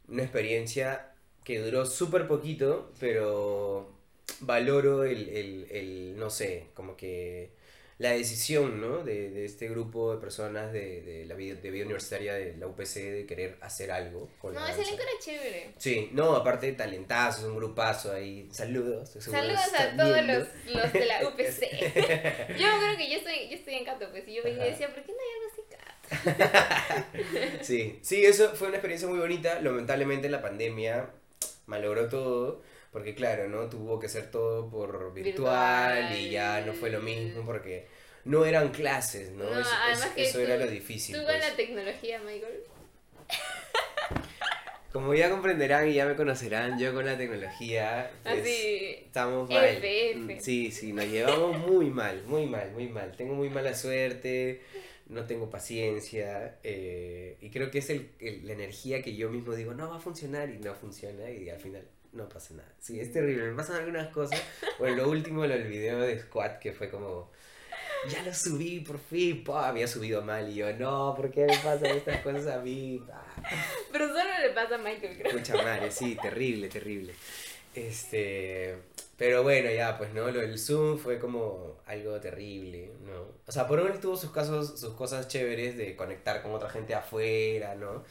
una 0.08 0.24
experiencia 0.24 1.11
que 1.44 1.60
duró 1.60 1.86
súper 1.86 2.28
poquito, 2.28 2.92
pero 3.00 3.90
valoro 4.42 5.04
el, 5.04 5.30
el, 5.30 5.68
el, 5.72 6.16
no 6.18 6.30
sé, 6.30 6.68
como 6.74 6.96
que 6.96 7.52
la 8.02 8.12
decisión, 8.12 8.82
¿no? 8.82 9.04
De, 9.04 9.30
de 9.30 9.46
este 9.46 9.70
grupo 9.70 10.16
de 10.16 10.20
personas 10.20 10.74
de, 10.74 11.02
de 11.02 11.26
la 11.26 11.36
vida, 11.36 11.56
de 11.56 11.70
vida 11.70 11.86
universitaria 11.86 12.34
de 12.34 12.58
la 12.58 12.66
UPC 12.66 12.96
de 12.96 13.26
querer 13.28 13.58
hacer 13.62 13.92
algo 13.92 14.28
con 14.40 14.56
No, 14.56 14.68
ese 14.68 14.82
elenco 14.82 15.04
era 15.04 15.12
chévere. 15.24 15.74
Sí, 15.78 16.10
no, 16.12 16.36
aparte 16.36 16.72
talentazos, 16.72 17.44
un 17.46 17.58
grupazo 17.58 18.12
ahí. 18.12 18.50
Saludos. 18.52 19.10
Saludos 19.20 19.74
a 19.78 19.96
todos 19.96 20.18
los, 20.26 20.48
los, 20.74 20.94
de 20.94 21.06
la 21.06 21.22
UPC. 21.28 21.62
yo 22.58 22.68
creo 22.80 22.98
que 22.98 23.12
yo 23.12 23.18
estoy, 23.18 23.50
yo 23.50 23.56
estoy 23.56 23.76
en 23.76 23.86
Cato, 23.86 24.10
pues, 24.10 24.28
y 24.28 24.34
yo 24.34 24.44
veía 24.44 24.68
y 24.68 24.72
decía, 24.72 24.92
¿por 24.92 25.04
qué 25.04 25.12
no 25.12 25.20
hay 25.20 25.32
algo 25.38 25.52
así 25.54 25.62
Cato? 25.70 27.64
sí, 27.64 28.00
sí, 28.02 28.26
eso 28.26 28.50
fue 28.56 28.70
una 28.70 28.78
experiencia 28.78 29.08
muy 29.08 29.20
bonita. 29.20 29.62
Lamentablemente 29.62 30.28
la 30.28 30.42
pandemia 30.42 31.08
malogró 31.72 32.10
todo. 32.10 32.62
Porque 32.92 33.16
claro, 33.16 33.48
¿no? 33.48 33.70
Tuvo 33.70 34.00
que 34.00 34.10
ser 34.10 34.30
todo 34.30 34.70
por 34.70 35.14
virtual, 35.14 36.14
y 36.14 36.30
ya 36.30 36.62
no 36.66 36.74
fue 36.74 36.90
lo 36.90 37.00
mismo 37.00 37.46
porque 37.46 37.88
no 38.26 38.46
eran 38.46 38.70
clases, 38.70 39.32
¿no? 39.32 39.46
eso, 40.18 40.40
era 40.40 40.58
lo 40.58 40.68
difícil. 40.68 41.16
Tú 41.16 41.24
pues. 41.24 41.40
la 41.40 41.56
tecnología, 41.56 42.20
Michael. 42.20 42.64
Como 44.92 45.14
ya 45.14 45.30
comprenderán 45.30 45.88
y 45.88 45.94
ya 45.94 46.06
me 46.06 46.18
conocerán, 46.18 46.78
yo 46.78 46.94
con 46.94 47.06
la 47.06 47.18
tecnología 47.18 48.12
pues, 48.24 48.46
estamos 48.46 49.50
mal. 49.50 49.82
Sí, 50.42 50.70
sí, 50.70 50.92
nos 50.92 51.06
llevamos 51.06 51.60
muy 51.60 51.90
mal, 51.90 52.22
muy 52.26 52.46
mal, 52.46 52.72
muy 52.72 52.90
mal. 52.90 53.16
Tengo 53.16 53.34
muy 53.34 53.50
mala 53.50 53.74
suerte, 53.74 54.62
no 55.12 55.26
tengo 55.26 55.50
paciencia 55.50 56.58
eh, 56.64 57.38
y 57.42 57.50
creo 57.50 57.70
que 57.70 57.80
es 57.80 57.90
el, 57.90 58.12
la 58.44 58.54
energía 58.54 59.02
que 59.04 59.14
yo 59.14 59.30
mismo 59.30 59.54
digo, 59.54 59.74
no 59.74 59.90
va 59.90 59.98
a 59.98 60.00
funcionar 60.00 60.50
y 60.50 60.58
no 60.58 60.74
funciona 60.74 61.30
y 61.30 61.50
al 61.50 61.60
final 61.60 61.86
no 62.14 62.30
pasa 62.30 62.54
nada. 62.54 62.74
Sí, 62.80 63.00
es 63.00 63.12
terrible, 63.12 63.44
me 63.50 63.56
pasan 63.56 63.76
algunas 63.78 64.08
cosas. 64.10 64.42
Bueno, 64.80 64.96
lo 64.98 65.10
último, 65.10 65.44
el 65.44 65.68
video 65.68 66.00
de 66.00 66.20
Squat, 66.22 66.60
que 66.60 66.72
fue 66.72 66.90
como, 66.90 67.30
ya 68.10 68.24
lo 68.24 68.34
subí 68.34 68.80
por 68.80 69.00
fin, 69.00 69.44
pa, 69.44 69.68
había 69.68 69.88
subido 69.88 70.22
mal 70.22 70.50
y 70.50 70.56
yo, 70.56 70.74
no, 70.74 71.14
¿por 71.16 71.30
qué 71.30 71.46
me 71.46 71.58
pasan 71.58 71.98
estas 71.98 72.22
cosas 72.22 72.48
a 72.48 72.60
mí? 72.60 73.04
Pero 73.92 74.08
solo 74.08 74.30
le 74.42 74.50
pasa 74.52 74.76
a 74.76 74.78
Michael, 74.78 75.18
creo. 75.18 75.34
Mucha 75.34 75.56
madre, 75.56 75.92
sí, 75.92 76.18
terrible, 76.22 76.70
terrible. 76.70 77.14
Este, 77.76 78.78
pero 79.22 79.44
bueno, 79.44 79.70
ya, 79.70 80.00
pues, 80.00 80.16
¿no? 80.16 80.32
Lo 80.32 80.40
del 80.40 80.58
Zoom 80.58 80.98
fue 80.98 81.20
como 81.20 81.78
algo 81.86 82.20
terrible, 82.20 82.90
¿no? 83.06 83.28
O 83.46 83.52
sea, 83.52 83.68
por 83.68 83.80
un 83.80 83.88
lado 83.88 84.00
tuvo 84.00 84.18
sus 84.18 84.32
casos, 84.32 84.80
sus 84.80 84.96
cosas 84.96 85.28
chéveres 85.28 85.78
de 85.78 85.96
conectar 85.96 86.42
con 86.42 86.54
otra 86.54 86.72
gente 86.72 86.96
afuera, 86.96 87.76
¿no? 87.76 88.04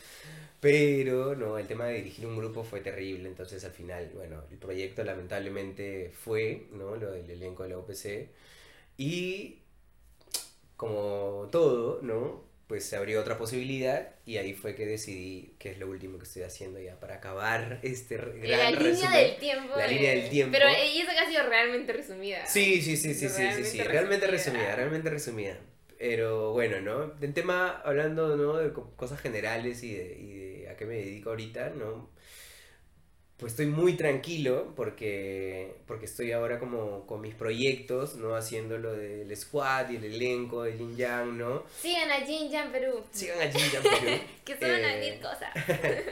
Pero, 0.60 1.34
no, 1.34 1.58
el 1.58 1.66
tema 1.66 1.86
de 1.86 1.94
dirigir 1.94 2.26
un 2.26 2.36
grupo 2.36 2.62
fue 2.62 2.80
terrible, 2.80 3.28
entonces 3.28 3.64
al 3.64 3.72
final, 3.72 4.08
bueno, 4.14 4.44
el 4.52 4.58
proyecto 4.58 5.02
lamentablemente 5.02 6.12
fue, 6.14 6.68
¿no? 6.70 6.94
Lo 6.94 7.10
del 7.10 7.28
elenco 7.28 7.64
de 7.64 7.70
la 7.70 7.78
OPC. 7.78 8.30
Y 8.96 9.62
como 10.76 11.48
todo, 11.50 11.98
¿no? 12.02 12.44
Pues 12.70 12.84
se 12.84 12.94
abrió 12.94 13.20
otra 13.20 13.36
posibilidad 13.36 14.10
y 14.24 14.36
ahí 14.36 14.54
fue 14.54 14.76
que 14.76 14.86
decidí 14.86 15.56
que 15.58 15.72
es 15.72 15.78
lo 15.80 15.88
último 15.88 16.18
que 16.18 16.22
estoy 16.22 16.44
haciendo 16.44 16.78
ya 16.78 16.94
para 17.00 17.16
acabar 17.16 17.80
este 17.82 18.16
gran 18.16 18.48
La 18.48 18.70
línea 18.70 19.10
del 19.10 19.36
tiempo. 19.38 19.76
La 19.76 19.88
línea 19.88 20.10
del 20.12 20.30
tiempo. 20.30 20.52
Pero 20.52 20.68
ella 20.68 21.04
ha 21.20 21.28
sido 21.28 21.48
realmente 21.48 21.92
resumida. 21.92 22.46
Sí, 22.46 22.80
sí, 22.80 22.96
sí, 22.96 23.12
sí, 23.14 23.28
sí, 23.28 23.42
sí, 23.56 23.64
sí, 23.64 23.82
realmente 23.82 24.28
resumida, 24.28 24.76
realmente 24.76 25.10
resumida. 25.10 25.58
Pero 25.98 26.52
bueno, 26.52 26.80
¿no? 26.80 27.12
En 27.20 27.34
tema, 27.34 27.82
hablando, 27.84 28.36
¿no? 28.36 28.58
De 28.58 28.72
cosas 28.72 29.20
generales 29.20 29.82
y 29.82 29.92
de, 29.92 30.16
y 30.20 30.32
de 30.34 30.68
a 30.68 30.76
qué 30.76 30.86
me 30.86 30.94
dedico 30.94 31.30
ahorita, 31.30 31.70
¿no? 31.70 32.08
Pues 33.40 33.54
estoy 33.54 33.66
muy 33.66 33.94
tranquilo 33.94 34.74
porque, 34.76 35.76
porque 35.86 36.04
estoy 36.04 36.30
ahora 36.32 36.58
como 36.58 37.06
con 37.06 37.22
mis 37.22 37.34
proyectos, 37.34 38.16
¿no? 38.16 38.36
Haciendo 38.36 38.76
lo 38.76 38.92
del 38.92 39.34
squad 39.34 39.88
y 39.90 39.96
el 39.96 40.04
elenco 40.04 40.64
de 40.64 40.74
Jin 40.74 40.94
Yang, 40.94 41.38
¿no? 41.38 41.64
Sigan 41.80 42.10
a 42.10 42.16
Jin 42.26 42.50
Yang 42.50 42.70
Perú. 42.70 43.02
Sigan 43.10 43.40
a 43.40 43.50
Jin 43.50 43.70
Yang 43.72 43.82
Perú. 43.82 44.20
que 44.44 44.56
se 44.56 44.70
van 44.70 44.84
a 44.84 44.94
venir 44.94 45.14
eh, 45.14 45.20
cosas. 45.20 45.50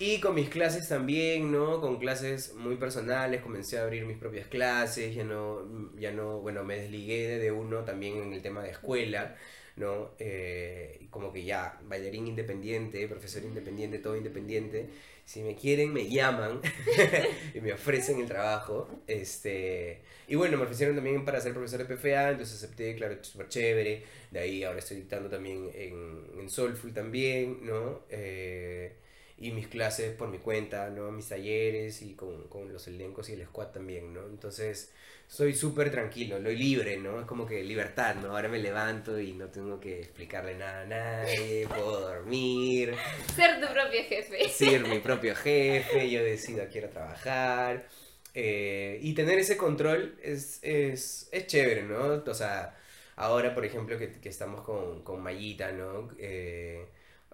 Y 0.00 0.20
con 0.20 0.36
mis 0.36 0.48
clases 0.48 0.88
también, 0.88 1.50
¿no? 1.50 1.80
Con 1.80 1.98
clases 1.98 2.54
muy 2.54 2.76
personales, 2.76 3.42
comencé 3.42 3.78
a 3.78 3.82
abrir 3.82 4.04
mis 4.04 4.16
propias 4.16 4.46
clases, 4.46 5.12
ya 5.12 5.24
no, 5.24 5.66
ya 5.96 6.12
no 6.12 6.38
bueno, 6.38 6.62
me 6.62 6.76
desligué 6.76 7.38
de 7.38 7.50
uno 7.50 7.84
también 7.84 8.22
en 8.22 8.32
el 8.32 8.40
tema 8.40 8.62
de 8.62 8.70
escuela, 8.70 9.36
¿no? 9.78 10.10
Eh, 10.18 11.06
como 11.10 11.32
que 11.32 11.44
ya, 11.44 11.78
bailarín 11.84 12.26
independiente, 12.26 13.06
profesor 13.08 13.42
independiente, 13.44 13.98
todo 13.98 14.16
independiente. 14.16 14.88
Si 15.24 15.42
me 15.42 15.54
quieren, 15.54 15.92
me 15.92 16.08
llaman 16.08 16.60
y 17.54 17.60
me 17.60 17.72
ofrecen 17.72 18.20
el 18.20 18.26
trabajo. 18.26 18.88
Este, 19.06 20.02
y 20.26 20.34
bueno, 20.36 20.56
me 20.58 20.64
ofrecieron 20.64 20.94
también 20.96 21.24
para 21.24 21.40
ser 21.40 21.52
profesor 21.52 21.86
de 21.86 21.94
PFA, 21.96 22.30
entonces 22.30 22.56
acepté, 22.62 22.94
claro, 22.96 23.16
súper 23.22 23.48
chévere. 23.48 24.04
De 24.30 24.38
ahí 24.40 24.64
ahora 24.64 24.78
estoy 24.80 24.98
dictando 24.98 25.28
también 25.28 25.70
en, 25.74 26.26
en 26.38 26.50
Soulful 26.50 26.92
también, 26.92 27.64
¿no? 27.64 28.02
Eh, 28.10 28.92
y 29.38 29.52
mis 29.52 29.68
clases 29.68 30.14
por 30.14 30.28
mi 30.28 30.38
cuenta, 30.38 30.90
¿no? 30.90 31.12
Mis 31.12 31.28
talleres 31.28 32.02
y 32.02 32.14
con, 32.14 32.48
con 32.48 32.72
los 32.72 32.88
elencos 32.88 33.28
y 33.30 33.34
el 33.34 33.44
squad 33.46 33.68
también, 33.68 34.12
¿no? 34.12 34.26
Entonces, 34.26 34.92
soy 35.28 35.54
súper 35.54 35.90
tranquilo, 35.90 36.38
lo 36.38 36.50
libre, 36.50 36.96
¿no? 36.96 37.20
Es 37.20 37.26
como 37.26 37.44
que 37.46 37.62
libertad, 37.62 38.14
¿no? 38.16 38.30
Ahora 38.30 38.48
me 38.48 38.58
levanto 38.58 39.20
y 39.20 39.34
no 39.34 39.48
tengo 39.48 39.78
que 39.78 40.00
explicarle 40.00 40.56
nada 40.56 40.80
a 40.80 40.86
nadie, 40.86 41.68
puedo 41.68 42.00
dormir. 42.00 42.94
Ser 43.36 43.60
tu 43.60 43.70
propio 43.72 44.02
jefe. 44.08 44.48
Ser 44.48 44.86
mi 44.88 44.98
propio 45.00 45.36
jefe, 45.36 46.08
yo 46.10 46.24
decido 46.24 46.66
quiero 46.72 46.88
trabajar. 46.88 47.86
Eh, 48.32 48.98
y 49.02 49.12
tener 49.14 49.38
ese 49.38 49.58
control 49.58 50.18
es, 50.22 50.60
es, 50.62 51.28
es 51.30 51.46
chévere, 51.46 51.82
¿no? 51.82 52.22
O 52.26 52.34
sea, 52.34 52.74
ahora, 53.16 53.54
por 53.54 53.66
ejemplo, 53.66 53.98
que, 53.98 54.12
que 54.20 54.28
estamos 54.30 54.62
con, 54.62 55.02
con 55.02 55.22
Mayita, 55.22 55.72
¿no? 55.72 56.08
Eh, 56.18 56.86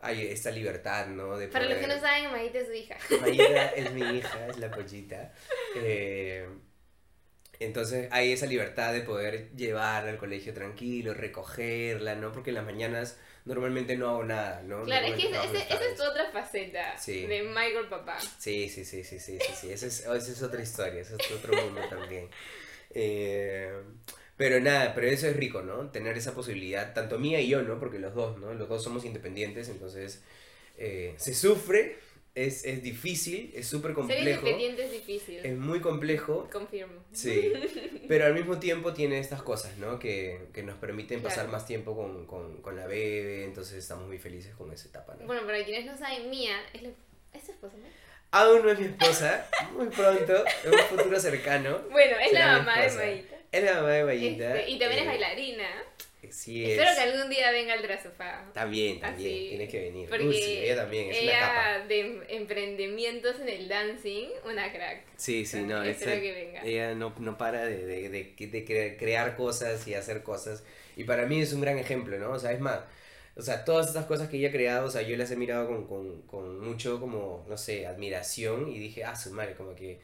hay 0.03 0.27
esta 0.27 0.51
libertad, 0.51 1.07
¿no? 1.07 1.39
De 1.39 1.47
Para 1.47 1.67
los 1.67 1.79
que 1.79 1.87
no 1.87 2.01
saben, 2.01 2.33
Mayita 2.33 2.59
es 2.59 2.67
su 2.67 2.73
hija. 2.73 2.97
Mayita 3.21 3.67
es 3.69 3.93
mi 3.93 4.03
hija, 4.19 4.49
es 4.49 4.59
la 4.59 4.71
pollita. 4.71 5.33
Eh, 5.77 6.49
entonces 7.61 8.09
hay 8.11 8.33
esa 8.33 8.47
libertad 8.47 8.93
de 8.93 9.01
poder 9.01 9.51
llevarla 9.57 10.11
al 10.11 10.19
colegio 10.19 10.53
tranquilo, 10.53 11.15
recogerla, 11.15 12.15
¿no? 12.15 12.33
Porque 12.33 12.51
en 12.51 12.57
las 12.57 12.65
mañanas 12.65 13.19
normalmente 13.45 13.97
no 13.97 14.09
hago 14.09 14.25
nada, 14.25 14.63
¿no? 14.63 14.83
Claro, 14.85 15.07
es 15.07 15.15
que 15.15 15.29
esa 15.29 15.85
es 15.85 16.01
otra 16.01 16.31
faceta 16.33 16.97
de 17.07 17.43
Michael 17.43 17.89
Papá. 17.89 18.19
Sí, 18.39 18.69
sí, 18.69 18.85
sí, 18.85 19.05
sí, 19.05 19.19
sí, 19.19 19.39
sí, 19.39 19.53
sí. 19.61 19.73
Esa, 19.73 19.87
es, 19.87 20.01
esa 20.01 20.17
es 20.17 20.43
otra 20.43 20.63
historia, 20.63 21.01
ese 21.01 21.17
es 21.17 21.31
otro 21.31 21.55
mundo 21.63 21.81
también. 21.89 22.29
Eh, 22.91 23.71
pero 24.37 24.61
nada, 24.61 24.95
pero 24.95 25.07
eso 25.07 25.29
es 25.29 25.37
rico, 25.37 25.63
¿no? 25.63 25.91
Tener 25.91 26.17
esa 26.17 26.35
posibilidad, 26.35 26.93
tanto 26.93 27.19
mía 27.19 27.41
y 27.41 27.49
yo, 27.49 27.63
¿no? 27.63 27.79
Porque 27.79 27.99
los 27.99 28.15
dos, 28.15 28.39
¿no? 28.39 28.53
Los 28.55 28.69
dos 28.69 28.83
somos 28.83 29.05
independientes, 29.05 29.69
entonces 29.69 30.23
eh, 30.77 31.15
se 31.19 31.35
sufre, 31.35 31.99
Es, 32.35 32.65
es 32.65 32.83
difícil, 32.83 33.53
es 33.55 33.69
súper 33.69 33.91
Ser 33.91 33.95
complejo. 33.95 34.41
independiente 34.41 34.85
es 34.87 34.91
difícil. 34.93 35.39
Es 35.45 35.57
muy 35.57 35.81
complejo, 35.81 36.49
Confirmo. 36.53 37.05
sí. 37.13 37.53
Pero 38.09 38.27
al 38.27 38.35
mismo 38.35 38.59
tiempo 38.59 38.93
tiene 38.93 39.19
estas 39.21 39.41
cosas, 39.43 39.79
¿no? 39.79 39.99
Que, 40.01 40.49
que 40.53 40.63
nos 40.63 40.77
permiten 40.77 41.23
pasar 41.23 41.49
más 41.49 41.65
tiempo 41.65 41.95
con, 41.97 42.27
con, 42.27 42.61
con 42.61 42.75
la 42.77 42.87
bebé, 42.87 43.45
entonces 43.45 43.77
estamos 43.79 44.09
muy 44.09 44.19
felices 44.19 44.53
con 44.57 44.73
esa 44.73 44.89
etapa, 44.89 45.15
¿no? 45.19 45.27
Bueno, 45.27 45.47
para 45.47 45.65
quienes 45.65 45.87
no 45.87 45.97
saben, 45.97 46.29
Mía 46.29 46.61
es, 46.73 46.83
la... 46.83 46.91
¿es 47.33 47.45
tu 47.45 47.53
esposa, 47.53 47.77
no? 47.77 47.87
Aún 48.33 48.63
no 48.65 48.71
es 48.73 48.81
mi 48.81 48.87
esposa, 48.87 49.49
muy 49.77 49.87
pronto, 49.87 50.45
en 50.65 50.75
un 50.75 50.79
futuro 50.91 51.21
cercano. 51.21 51.83
Bueno, 51.91 52.17
es 52.19 52.33
la 52.33 52.59
mamá 52.59 52.81
de. 52.83 52.91
Maíta. 52.97 53.37
Es 53.53 53.63
la 53.63 53.75
mamá 53.75 53.91
de 53.91 54.05
Mayita. 54.05 54.59
Este, 54.59 54.71
y 54.73 54.79
también 54.81 54.99
es 55.03 55.05
eh, 55.05 55.09
bailarina. 55.09 55.69
Sí, 56.33 56.65
es. 56.65 56.71
Espero 56.79 56.91
que 56.95 57.01
algún 57.13 57.31
día 57.31 57.51
venga 57.51 57.75
al 57.75 57.83
Drasofá. 57.83 58.45
También, 58.53 59.01
también, 59.01 59.33
Así, 59.35 59.49
tiene 59.51 59.69
que 59.69 59.81
venir. 59.81 60.09
Porque 60.09 60.25
Uy, 60.27 60.37
ella 60.37 60.77
también, 60.77 61.11
es 61.11 61.23
una 61.23 61.33
capa. 61.39 61.77
ella 61.77 61.87
de 61.87 62.23
emprendimientos 62.29 63.41
en 63.41 63.49
el 63.49 63.69
dancing, 63.69 64.29
una 64.45 64.73
crack. 64.73 65.03
Sí, 65.17 65.45
sí, 65.47 65.63
no, 65.63 65.83
Espero 65.83 66.13
esa- 66.13 66.21
que 66.21 66.33
venga. 66.33 66.63
ella 66.65 66.95
no, 66.95 67.15
no 67.19 67.37
para 67.39 67.65
de, 67.67 67.85
de, 67.85 68.09
de, 68.09 68.35
de 68.47 68.67
cre- 68.67 68.99
crear 68.99 69.37
cosas 69.37 69.87
y 69.89 69.95
hacer 69.95 70.23
cosas. 70.23 70.65
Y 70.97 71.05
para 71.05 71.27
mí 71.27 71.41
es 71.41 71.53
un 71.53 71.61
gran 71.61 71.79
ejemplo, 71.79 72.19
¿no? 72.19 72.31
O 72.31 72.39
sea, 72.39 72.53
es 72.53 72.61
más, 72.61 72.81
o 73.37 73.43
sea, 73.43 73.65
todas 73.65 73.89
estas 73.89 74.07
cosas 74.07 74.29
que 74.29 74.37
ella 74.37 74.49
ha 74.49 74.53
creado, 74.53 74.87
o 74.87 74.91
sea, 74.91 75.03
yo 75.03 75.17
las 75.17 75.31
he 75.31 75.37
mirado 75.37 75.67
con, 75.67 75.87
con, 75.87 76.23
con 76.23 76.61
mucho, 76.61 77.01
como, 77.01 77.45
no 77.49 77.57
sé, 77.57 77.87
admiración 77.87 78.71
y 78.71 78.79
dije, 78.79 79.03
ah, 79.05 79.17
su 79.17 79.31
madre, 79.33 79.55
como 79.55 79.75
que, 79.75 79.99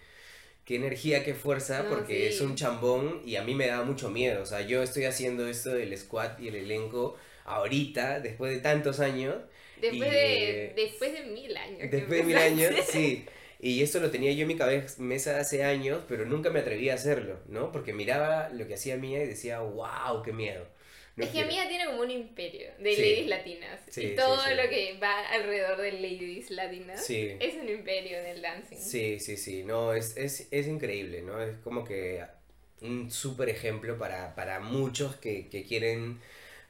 qué 0.70 0.76
energía, 0.76 1.24
qué 1.24 1.34
fuerza, 1.34 1.82
No, 1.82 1.88
porque 1.88 2.14
sí. 2.14 2.26
es 2.28 2.40
un 2.40 2.54
chambón 2.54 3.22
y 3.26 3.34
a 3.34 3.42
mí 3.42 3.56
me 3.56 3.66
da 3.66 3.82
mucho 3.82 4.08
miedo. 4.08 4.40
O 4.40 4.46
sea, 4.46 4.60
yo 4.60 4.84
estoy 4.84 5.02
haciendo 5.02 5.48
esto 5.48 5.70
del 5.70 5.98
squad 5.98 6.38
y 6.38 6.46
el 6.46 6.54
elenco 6.54 7.16
ahorita, 7.44 8.20
después 8.20 8.52
de 8.52 8.60
tantos 8.60 9.00
años. 9.00 9.34
Después, 9.80 10.08
y, 10.08 10.14
de, 10.14 10.66
eh, 10.66 10.72
después 10.76 11.12
de 11.12 11.24
mil 11.24 11.56
años. 11.56 11.90
Después 11.90 12.20
de 12.20 12.22
mil 12.22 12.36
años, 12.36 12.72
sí. 12.88 13.26
Y 13.58 13.82
esto 13.82 13.98
lo 13.98 14.12
tenía 14.12 14.30
yo 14.30 14.42
en 14.42 14.46
mi 14.46 14.56
cabeza 14.56 15.40
hace 15.40 15.64
años, 15.64 16.02
pero 16.06 16.24
nunca 16.24 16.50
me 16.50 16.60
atreví 16.60 16.88
a 16.88 16.94
hacerlo, 16.94 17.40
¿no? 17.48 17.72
Porque 17.72 17.92
miraba 17.92 18.48
lo 18.50 18.68
que 18.68 18.74
hacía 18.74 18.96
Mía 18.96 19.24
y 19.24 19.26
decía, 19.26 19.58
wow, 19.58 20.22
qué 20.24 20.32
miedo. 20.32 20.64
Es 21.20 21.26
que 21.28 21.32
quiero". 21.32 21.48
Mía 21.48 21.68
tiene 21.68 21.84
como 21.86 22.00
un 22.00 22.10
imperio 22.10 22.70
de 22.78 22.94
Sí. 22.94 23.02
ladies 23.02 23.26
latinas. 23.28 23.80
Sí, 23.88 24.02
y 24.06 24.16
todo 24.16 24.40
sí. 24.42 24.54
lo 24.54 24.68
que 24.68 24.98
va 25.02 25.20
alrededor 25.28 25.78
de 25.80 25.92
ladies 25.92 26.50
latinas 26.50 27.08
es 27.08 27.54
un 27.54 27.68
imperio 27.68 28.22
del 28.22 28.42
dancing. 28.42 28.76
Sí, 28.76 29.20
sí, 29.20 29.36
sí, 29.36 29.64
no, 29.64 29.92
es, 29.94 30.16
es, 30.16 30.48
es 30.50 30.66
increíble, 30.66 31.22
¿no? 31.22 31.40
Es 31.42 31.56
como 31.58 31.84
que 31.84 32.22
un 32.82 33.10
súper 33.10 33.48
ejemplo 33.50 33.98
para, 33.98 34.34
para 34.34 34.60
muchos 34.60 35.16
que, 35.16 35.48
que 35.48 35.64
quieren, 35.64 36.20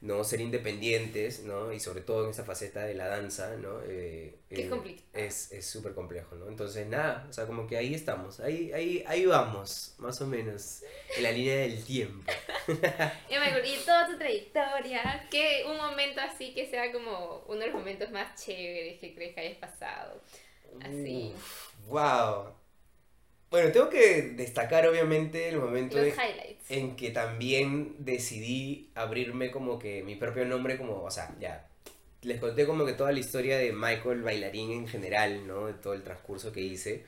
¿no? 0.00 0.24
Ser 0.24 0.40
independientes, 0.40 1.42
¿no? 1.44 1.72
Y 1.72 1.80
sobre 1.80 2.00
todo 2.00 2.24
en 2.24 2.30
esta 2.30 2.44
faceta 2.44 2.84
de 2.84 2.94
la 2.94 3.08
danza, 3.08 3.56
¿no? 3.56 3.80
Eh, 3.86 4.38
Que 4.48 4.62
es 4.62 4.66
eh, 4.66 4.70
complicado. 4.70 5.08
Es 5.12 5.66
súper 5.66 5.94
complejo, 5.94 6.36
¿no? 6.36 6.48
Entonces, 6.48 6.86
nada, 6.86 7.26
o 7.28 7.32
sea, 7.32 7.46
como 7.46 7.66
que 7.66 7.76
ahí 7.76 7.94
estamos, 7.94 8.40
ahí, 8.40 8.72
ahí, 8.72 9.04
ahí 9.06 9.26
vamos, 9.26 9.94
más 9.98 10.20
o 10.20 10.26
menos, 10.26 10.82
en 11.16 11.22
la 11.22 11.32
línea 11.32 11.56
del 11.56 11.84
tiempo. 11.84 12.32
Y, 13.62 13.84
toda 13.84 14.06
tu 14.06 14.16
trayectoria, 14.16 15.26
que 15.30 15.64
un 15.68 15.76
momento 15.76 16.20
así 16.20 16.54
que 16.54 16.68
sea 16.70 16.92
como 16.92 17.44
uno 17.48 17.60
de 17.60 17.66
los 17.66 17.74
momentos 17.74 18.10
más 18.10 18.42
chéveres 18.42 19.00
que 19.00 19.14
crees 19.14 19.34
que 19.34 19.40
hayas 19.40 19.58
pasado. 19.58 20.20
Así. 20.82 21.34
wow. 21.86 22.59
Bueno, 23.50 23.72
tengo 23.72 23.88
que 23.90 24.22
destacar 24.36 24.86
obviamente 24.86 25.48
el 25.48 25.56
momento 25.58 25.96
Los 25.96 26.04
de- 26.06 26.10
highlights. 26.12 26.70
en 26.70 26.94
que 26.96 27.10
también 27.10 27.96
decidí 27.98 28.90
abrirme 28.94 29.50
como 29.50 29.78
que 29.78 30.02
mi 30.04 30.14
propio 30.14 30.44
nombre 30.44 30.76
como, 30.78 31.02
o 31.02 31.10
sea, 31.10 31.34
ya, 31.40 31.66
les 32.22 32.38
conté 32.38 32.64
como 32.66 32.86
que 32.86 32.92
toda 32.92 33.10
la 33.12 33.18
historia 33.18 33.58
de 33.58 33.72
Michael 33.72 34.22
bailarín 34.22 34.70
en 34.72 34.86
general, 34.88 35.46
¿no? 35.48 35.66
De 35.66 35.74
todo 35.74 35.94
el 35.94 36.02
transcurso 36.04 36.52
que 36.52 36.60
hice, 36.60 37.04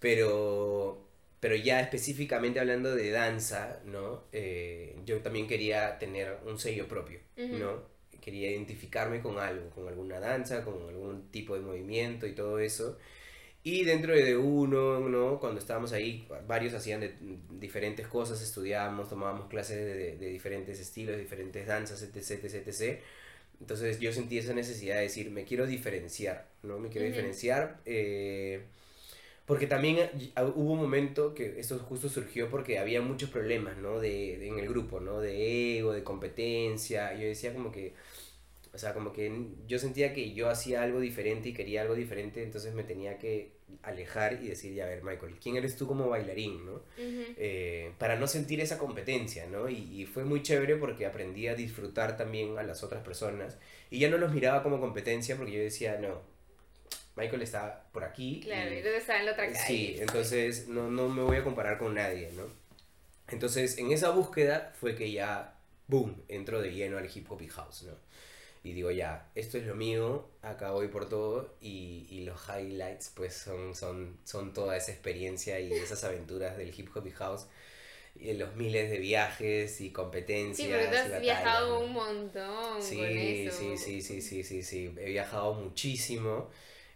pero, 0.00 1.02
pero 1.40 1.56
ya 1.56 1.80
específicamente 1.80 2.60
hablando 2.60 2.94
de 2.94 3.10
danza, 3.10 3.80
¿no? 3.86 4.24
Eh, 4.32 4.96
yo 5.06 5.20
también 5.20 5.46
quería 5.48 5.98
tener 5.98 6.36
un 6.46 6.58
sello 6.58 6.88
propio, 6.88 7.20
Ujú. 7.38 7.56
¿no? 7.56 7.82
Quería 8.20 8.50
identificarme 8.50 9.22
con 9.22 9.38
algo, 9.38 9.70
con 9.70 9.88
alguna 9.88 10.20
danza, 10.20 10.62
con 10.62 10.74
algún 10.88 11.30
tipo 11.30 11.54
de 11.54 11.60
movimiento 11.60 12.26
y 12.26 12.34
todo 12.34 12.58
eso. 12.58 12.98
Y 13.62 13.84
dentro 13.84 14.14
de 14.14 14.36
uno, 14.36 15.00
¿no? 15.08 15.38
Cuando 15.38 15.60
estábamos 15.60 15.92
ahí, 15.92 16.26
varios 16.46 16.72
hacían 16.72 17.00
de 17.00 17.14
diferentes 17.58 18.06
cosas, 18.06 18.40
estudiábamos, 18.40 19.10
tomábamos 19.10 19.48
clases 19.48 19.76
de, 19.76 20.16
de 20.16 20.26
diferentes 20.30 20.80
estilos, 20.80 21.18
diferentes 21.18 21.66
danzas, 21.66 22.00
etc, 22.02 22.30
etc, 22.42 22.54
etc. 22.68 23.00
Entonces 23.60 24.00
yo 24.00 24.12
sentí 24.14 24.38
esa 24.38 24.54
necesidad 24.54 24.96
de 24.96 25.02
decir, 25.02 25.30
me 25.30 25.44
quiero 25.44 25.66
diferenciar, 25.66 26.46
¿no? 26.62 26.78
Me 26.78 26.88
quiero 26.88 27.06
diferenciar. 27.06 27.80
eh, 27.84 28.62
porque 29.46 29.66
también 29.66 29.98
eh, 29.98 30.10
hubo 30.54 30.72
un 30.72 30.78
momento 30.80 31.34
que 31.34 31.58
esto 31.60 31.78
justo 31.80 32.08
surgió 32.08 32.48
porque 32.50 32.78
había 32.78 33.02
muchos 33.02 33.30
problemas, 33.30 33.76
¿no? 33.78 34.00
De, 34.00 34.38
de- 34.38 34.48
en 34.48 34.58
el 34.58 34.68
grupo, 34.68 35.00
¿no? 35.00 35.20
De 35.20 35.78
ego, 35.78 35.92
de 35.92 36.04
competencia. 36.04 37.14
Yo 37.14 37.26
decía 37.26 37.52
como 37.52 37.72
que, 37.72 37.94
o 38.72 38.78
sea, 38.78 38.94
como 38.94 39.12
que 39.12 39.48
yo 39.66 39.78
sentía 39.78 40.12
que 40.14 40.32
yo 40.32 40.48
hacía 40.48 40.82
algo 40.82 41.00
diferente 41.00 41.48
y 41.48 41.52
quería 41.54 41.82
algo 41.82 41.94
diferente, 41.94 42.42
entonces 42.42 42.72
me 42.74 42.84
tenía 42.84 43.18
que 43.18 43.52
alejar 43.82 44.34
y 44.42 44.48
decir, 44.48 44.74
ya 44.74 44.84
a 44.84 44.88
ver, 44.88 45.02
Michael, 45.02 45.36
¿quién 45.42 45.56
eres 45.56 45.76
tú 45.76 45.86
como 45.86 46.08
bailarín, 46.08 46.64
no? 46.66 46.72
Ujú. 46.74 47.24
Eh, 47.36 47.92
para 47.98 48.16
no 48.16 48.26
sentir 48.26 48.60
esa 48.60 48.78
competencia, 48.78 49.46
¿no? 49.46 49.68
Y, 49.68 49.76
y 50.02 50.06
fue 50.06 50.24
muy 50.24 50.42
chévere 50.42 50.76
porque 50.76 51.06
aprendí 51.06 51.48
a 51.48 51.54
disfrutar 51.54 52.16
también 52.16 52.58
a 52.58 52.62
las 52.62 52.82
otras 52.84 53.02
personas 53.04 53.58
y 53.90 53.98
ya 53.98 54.08
no 54.10 54.18
los 54.18 54.32
miraba 54.32 54.62
como 54.62 54.80
competencia 54.80 55.36
porque 55.36 55.52
yo 55.52 55.60
decía, 55.60 55.98
no, 56.00 56.20
Michael 57.16 57.42
está 57.42 57.84
por 57.92 58.04
aquí. 58.04 58.40
Claro, 58.42 58.70
y- 58.70 58.74
y 58.74 58.76
entonces 58.78 59.00
está 59.02 59.18
en 59.18 59.26
la 59.26 59.32
otra 59.32 59.46
calle. 59.46 59.58
Sí, 59.66 59.96
entonces 59.98 60.68
no, 60.68 60.90
no 60.90 61.08
me 61.08 61.22
voy 61.22 61.36
a 61.36 61.44
comparar 61.44 61.78
con 61.78 61.94
nadie, 61.94 62.30
¿no? 62.36 62.44
Entonces, 63.28 63.78
en 63.78 63.92
esa 63.92 64.10
búsqueda 64.10 64.72
fue 64.80 64.96
que 64.96 65.12
ya, 65.12 65.56
boom, 65.86 66.22
entró 66.28 66.60
de 66.60 66.72
lleno 66.72 66.98
al 66.98 67.08
hip 67.14 67.30
hop 67.30 67.40
y 67.42 67.48
house, 67.48 67.84
¿no? 67.84 67.92
Y 68.62 68.72
digo, 68.74 68.90
ya, 68.90 69.30
esto 69.34 69.56
es 69.58 69.64
lo 69.66 69.74
mío, 69.74 70.28
acá 70.42 70.72
voy 70.72 70.88
por 70.88 71.08
todo, 71.08 71.54
y, 71.62 72.06
y 72.10 72.24
los 72.24 72.40
highlights, 72.48 73.10
pues, 73.16 73.34
son, 73.34 73.74
son, 73.74 74.18
son 74.24 74.52
toda 74.52 74.76
esa 74.76 74.92
experiencia 74.92 75.58
y 75.60 75.72
esas 75.72 76.04
aventuras 76.04 76.56
del 76.58 76.78
hip 76.78 76.90
hop 76.94 77.06
y 77.06 77.10
house, 77.12 77.46
y 78.16 78.32
los 78.34 78.56
miles 78.56 78.90
de 78.90 78.98
viajes 78.98 79.80
y 79.80 79.90
competencias. 79.92 80.56
Sí, 80.56 80.68
porque 80.68 80.86
tú 80.88 80.96
has 80.96 81.20
batallas, 81.20 81.20
viajado 81.20 81.80
un 81.80 81.92
montón 81.92 82.94
con 82.94 83.06
Sí, 83.08 83.18
eso. 83.18 83.52
sí, 83.52 83.76
sí, 83.78 84.00
sí, 84.02 84.20
sí, 84.22 84.42
sí, 84.42 84.62
sí. 84.62 84.94
He 84.98 85.10
viajado 85.10 85.54
muchísimo. 85.54 86.48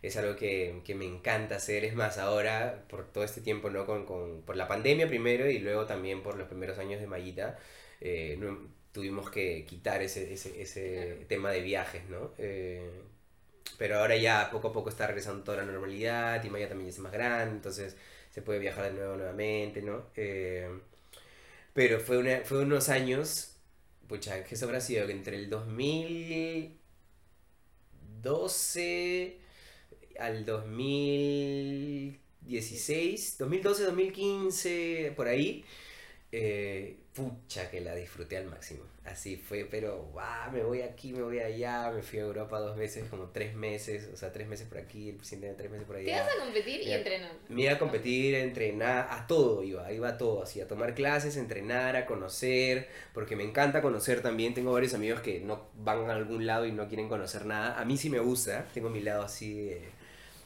Es 0.02 0.16
algo 0.16 0.36
que, 0.36 0.82
que 0.84 0.94
me 0.94 1.04
encanta 1.06 1.56
hacer. 1.56 1.84
Es 1.84 1.94
más, 1.94 2.18
ahora, 2.18 2.84
por 2.88 3.06
todo 3.12 3.24
este 3.24 3.40
tiempo, 3.40 3.70
¿no? 3.70 3.86
Con, 3.86 4.04
con, 4.06 4.42
por 4.42 4.56
la 4.56 4.68
pandemia 4.68 5.06
primero 5.08 5.48
y 5.50 5.58
luego 5.58 5.86
también 5.86 6.22
por 6.22 6.36
los 6.36 6.48
primeros 6.48 6.78
años 6.78 7.00
de 7.00 7.06
Mayita, 7.06 7.58
eh, 8.00 8.36
no- 8.38 8.58
tuvimos 8.94 9.30
que 9.30 9.66
quitar 9.66 10.02
ese, 10.02 10.34
ese, 10.34 10.62
ese 10.62 10.92
Claro. 10.92 11.16
tema 11.28 11.52
de 11.52 11.62
viajes, 11.62 12.04
¿no? 12.10 12.32
Eh, 12.38 12.90
pero 13.78 13.98
ahora 14.00 14.16
ya 14.16 14.50
poco 14.52 14.68
a 14.68 14.72
poco 14.72 14.88
está 14.90 15.06
regresando 15.06 15.42
toda 15.44 15.58
la 15.58 15.64
normalidad 15.64 16.42
y 16.44 16.50
Maya 16.50 16.68
también 16.68 16.88
ya 16.90 16.94
es 16.94 16.98
más 17.00 17.12
grande, 17.12 17.54
entonces 17.56 17.96
se 18.30 18.42
puede 18.42 18.58
viajar 18.60 18.84
de 18.86 18.92
nuevo 18.94 19.16
nuevamente, 19.16 19.82
¿no? 19.82 20.06
Eh, 20.16 20.68
pero 21.72 22.00
fue, 22.00 22.18
una, 22.18 22.40
fue 22.44 22.60
unos 22.60 22.88
años, 22.88 23.56
pucha, 24.08 24.44
que 24.44 24.54
eso 24.54 24.66
habrá 24.66 24.80
sido 24.80 25.06
que 25.06 25.12
entre 25.12 25.36
el 25.36 25.50
2012 25.50 26.78
al 30.18 30.44
2016, 30.44 33.36
2012, 33.38 33.84
2015, 33.84 35.12
por 35.16 35.28
ahí, 35.28 35.64
eh, 36.32 36.98
pucha, 37.14 37.70
que 37.70 37.80
la 37.80 37.94
disfruté 37.94 38.36
al 38.36 38.46
máximo. 38.46 38.82
Así 39.04 39.36
fue, 39.36 39.66
pero 39.70 40.08
guau, 40.12 40.50
me 40.50 40.62
voy 40.64 40.80
aquí, 40.82 41.12
me 41.12 41.22
voy 41.22 41.38
allá, 41.38 41.90
me 41.90 42.02
fui 42.02 42.18
a 42.18 42.22
Europa 42.22 42.58
dos 42.58 42.76
veces, 42.76 43.04
como 43.08 43.26
tres 43.30 43.54
meses, 43.54 44.08
o 44.12 44.16
sea, 44.16 44.32
tres 44.32 44.48
meses 44.48 44.66
por 44.66 44.78
aquí, 44.78 45.10
el 45.10 45.16
presidente 45.16 45.54
tres 45.56 45.70
meses 45.70 45.86
por 45.86 45.96
Te 45.96 46.02
allá. 46.12 46.24
vas 46.24 46.34
a 46.36 46.40
competir 46.44 46.80
y 46.82 46.86
Ya. 46.86 46.96
entrenar. 46.96 47.32
Me 47.48 47.62
iba 47.62 47.72
a 47.72 47.78
competir, 47.78 48.34
a 48.34 48.40
entrenar, 48.40 49.06
a 49.10 49.26
todo 49.28 49.62
iba, 49.62 49.92
iba 49.92 50.08
a 50.08 50.18
todo, 50.18 50.42
así, 50.42 50.60
a 50.60 50.66
tomar 50.66 50.94
clases, 50.94 51.36
a 51.36 51.40
entrenar, 51.40 51.94
a 51.96 52.06
conocer, 52.06 52.88
porque 53.12 53.36
me 53.36 53.44
encanta 53.44 53.80
conocer 53.82 54.20
también. 54.20 54.54
Tengo 54.54 54.72
varios 54.72 54.94
amigos 54.94 55.20
que 55.20 55.38
no 55.40 55.68
van 55.76 56.10
a 56.10 56.14
algún 56.14 56.46
lado 56.46 56.66
y 56.66 56.72
no 56.72 56.88
quieren 56.88 57.08
conocer 57.08 57.46
nada. 57.46 57.78
A 57.78 57.84
mí 57.84 57.96
sí 57.96 58.10
me 58.10 58.18
gusta, 58.18 58.66
tengo 58.74 58.90
mi 58.90 59.00
lado 59.00 59.22
así 59.22 59.54
de, 59.54 59.82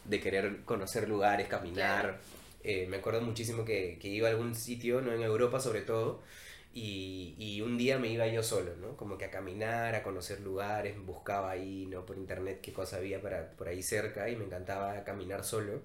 de 0.05 0.21
querer 0.21 0.63
conocer 0.65 1.09
lugares, 1.09 1.49
caminar. 1.49 2.03
Claro. 2.03 2.19
Eh, 2.65 2.87
me 2.91 2.97
acuerdo 2.99 3.21
muchísimo 3.23 3.65
que, 3.65 3.99
que 4.01 4.09
iba 4.09 4.29
a 4.29 4.33
algún 4.33 4.55
sitio, 4.55 5.01
¿no? 5.01 5.13
En 5.13 5.23
Europa 5.23 5.61
sobre 5.61 5.81
todo, 5.83 6.23
y, 6.79 7.35
y 7.39 7.61
un 7.63 7.77
día 7.79 7.99
me 7.99 8.09
iba 8.09 8.27
yo 8.29 8.43
solo, 8.43 8.77
¿no? 8.77 8.97
Como 8.97 9.19
que 9.19 9.27
a 9.27 9.31
caminar, 9.31 9.95
a 9.95 10.03
conocer 10.03 10.41
lugares, 10.41 10.97
buscaba 11.05 11.51
ahí, 11.51 11.87
¿no? 11.87 12.07
Por 12.07 12.17
internet 12.19 12.61
qué 12.63 12.73
cosa 12.73 12.97
había 12.99 13.21
para, 13.23 13.51
por 13.53 13.69
ahí 13.69 13.83
cerca 13.83 14.29
y 14.31 14.37
me 14.37 14.45
encantaba 14.45 15.05
caminar 15.05 15.45
solo. 15.45 15.83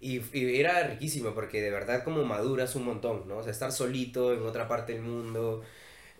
Y, 0.00 0.20
y 0.36 0.58
era 0.60 0.82
riquísimo 0.88 1.34
porque 1.34 1.60
de 1.60 1.70
verdad 1.70 2.04
como 2.04 2.24
maduras 2.24 2.74
un 2.74 2.84
montón, 2.84 3.28
¿no? 3.28 3.38
O 3.38 3.48
estar 3.48 3.70
solito 3.72 4.32
en 4.32 4.42
otra 4.42 4.66
parte 4.66 4.94
del 4.94 5.02
mundo, 5.02 5.62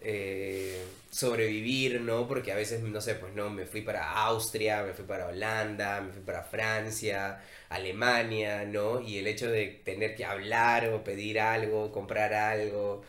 eh, 0.03 0.85
sobrevivir, 1.11 2.01
¿no? 2.03 2.29
Porque 2.29 2.53
a 2.53 2.57
veces, 2.57 2.83
no 2.83 3.01
sé, 3.01 3.15
pues 3.17 3.35
no, 3.35 3.51
me 3.51 3.67
fui 3.67 3.83
para 3.83 4.13
Austria, 4.27 4.83
me 4.85 4.95
fui 4.95 5.05
para 5.07 5.29
Holanda, 5.29 6.01
me 6.03 6.13
fui 6.13 6.23
para 6.23 6.43
Francia, 6.45 7.43
Alemania, 7.71 8.65
¿no? 8.67 9.01
Y 9.01 9.19
el 9.19 9.27
hecho 9.29 9.51
de 9.51 9.67
tener 9.85 10.17
que 10.17 10.25
hablar 10.27 10.91
o 10.91 11.05
pedir 11.05 11.41
algo, 11.41 11.93
comprar 11.93 12.35
algo, 12.35 13.03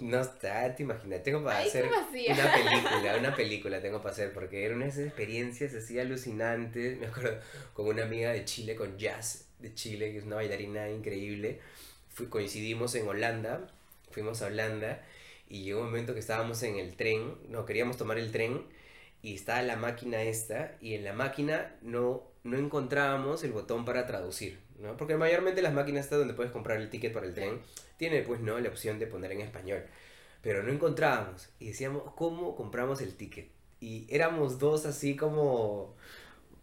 no 0.00 0.20
está, 0.20 0.74
te 0.74 0.82
imaginas, 0.82 1.22
tengo 1.22 1.42
para 1.44 1.58
Ay, 1.58 1.68
hacer 1.68 1.84
una 1.86 2.52
película, 2.52 3.16
una 3.18 3.34
película 3.36 3.80
tengo 3.82 3.98
para 4.00 4.12
hacer, 4.12 4.32
porque 4.32 4.64
eran 4.64 4.78
unas 4.82 4.98
experiencias 4.98 5.74
así 5.74 5.98
alucinantes, 5.98 6.98
me 6.98 7.06
acuerdo 7.06 7.38
con 7.74 7.86
una 7.86 8.04
amiga 8.04 8.30
de 8.32 8.44
Chile, 8.44 8.76
con 8.76 8.98
Jazz 8.98 9.46
de 9.58 9.74
Chile, 9.74 10.12
que 10.12 10.18
es 10.18 10.24
una 10.24 10.36
bailarina 10.36 10.88
increíble, 10.90 11.60
Fui- 12.14 12.26
coincidimos 12.28 12.94
en 12.94 13.06
Holanda, 13.08 13.68
fuimos 14.10 14.42
a 14.42 14.46
Holanda, 14.46 15.02
y 15.48 15.64
llegó 15.64 15.80
un 15.80 15.86
momento 15.86 16.14
que 16.14 16.20
estábamos 16.20 16.62
en 16.62 16.76
el 16.78 16.94
tren, 16.96 17.34
no, 17.48 17.64
queríamos 17.66 17.96
tomar 17.96 18.18
el 18.18 18.32
tren, 18.32 18.62
y 19.22 19.34
estaba 19.34 19.62
la 19.62 19.76
máquina 19.76 20.22
esta, 20.22 20.76
y 20.80 20.94
en 20.94 21.04
la 21.04 21.12
máquina 21.12 21.74
no, 21.82 22.22
no 22.44 22.56
encontrábamos 22.58 23.44
el 23.44 23.52
botón 23.52 23.84
para 23.84 24.06
traducir, 24.06 24.58
¿no? 24.80 24.96
Porque 24.96 25.16
mayormente 25.16 25.62
las 25.62 25.72
máquinas 25.74 26.04
estas 26.04 26.18
donde 26.18 26.34
puedes 26.34 26.52
comprar 26.52 26.80
el 26.80 26.90
ticket 26.90 27.12
para 27.12 27.26
el 27.26 27.34
tren, 27.34 27.60
tiene 27.96 28.22
pues, 28.22 28.40
¿no? 28.40 28.58
La 28.58 28.68
opción 28.68 28.98
de 28.98 29.06
poner 29.06 29.32
en 29.32 29.40
español. 29.40 29.84
Pero 30.42 30.62
no 30.62 30.72
encontrábamos, 30.72 31.50
y 31.58 31.68
decíamos, 31.68 32.02
¿cómo 32.16 32.56
compramos 32.56 33.00
el 33.02 33.14
ticket? 33.14 33.48
Y 33.80 34.06
éramos 34.08 34.58
dos 34.58 34.86
así 34.86 35.16
como 35.16 35.94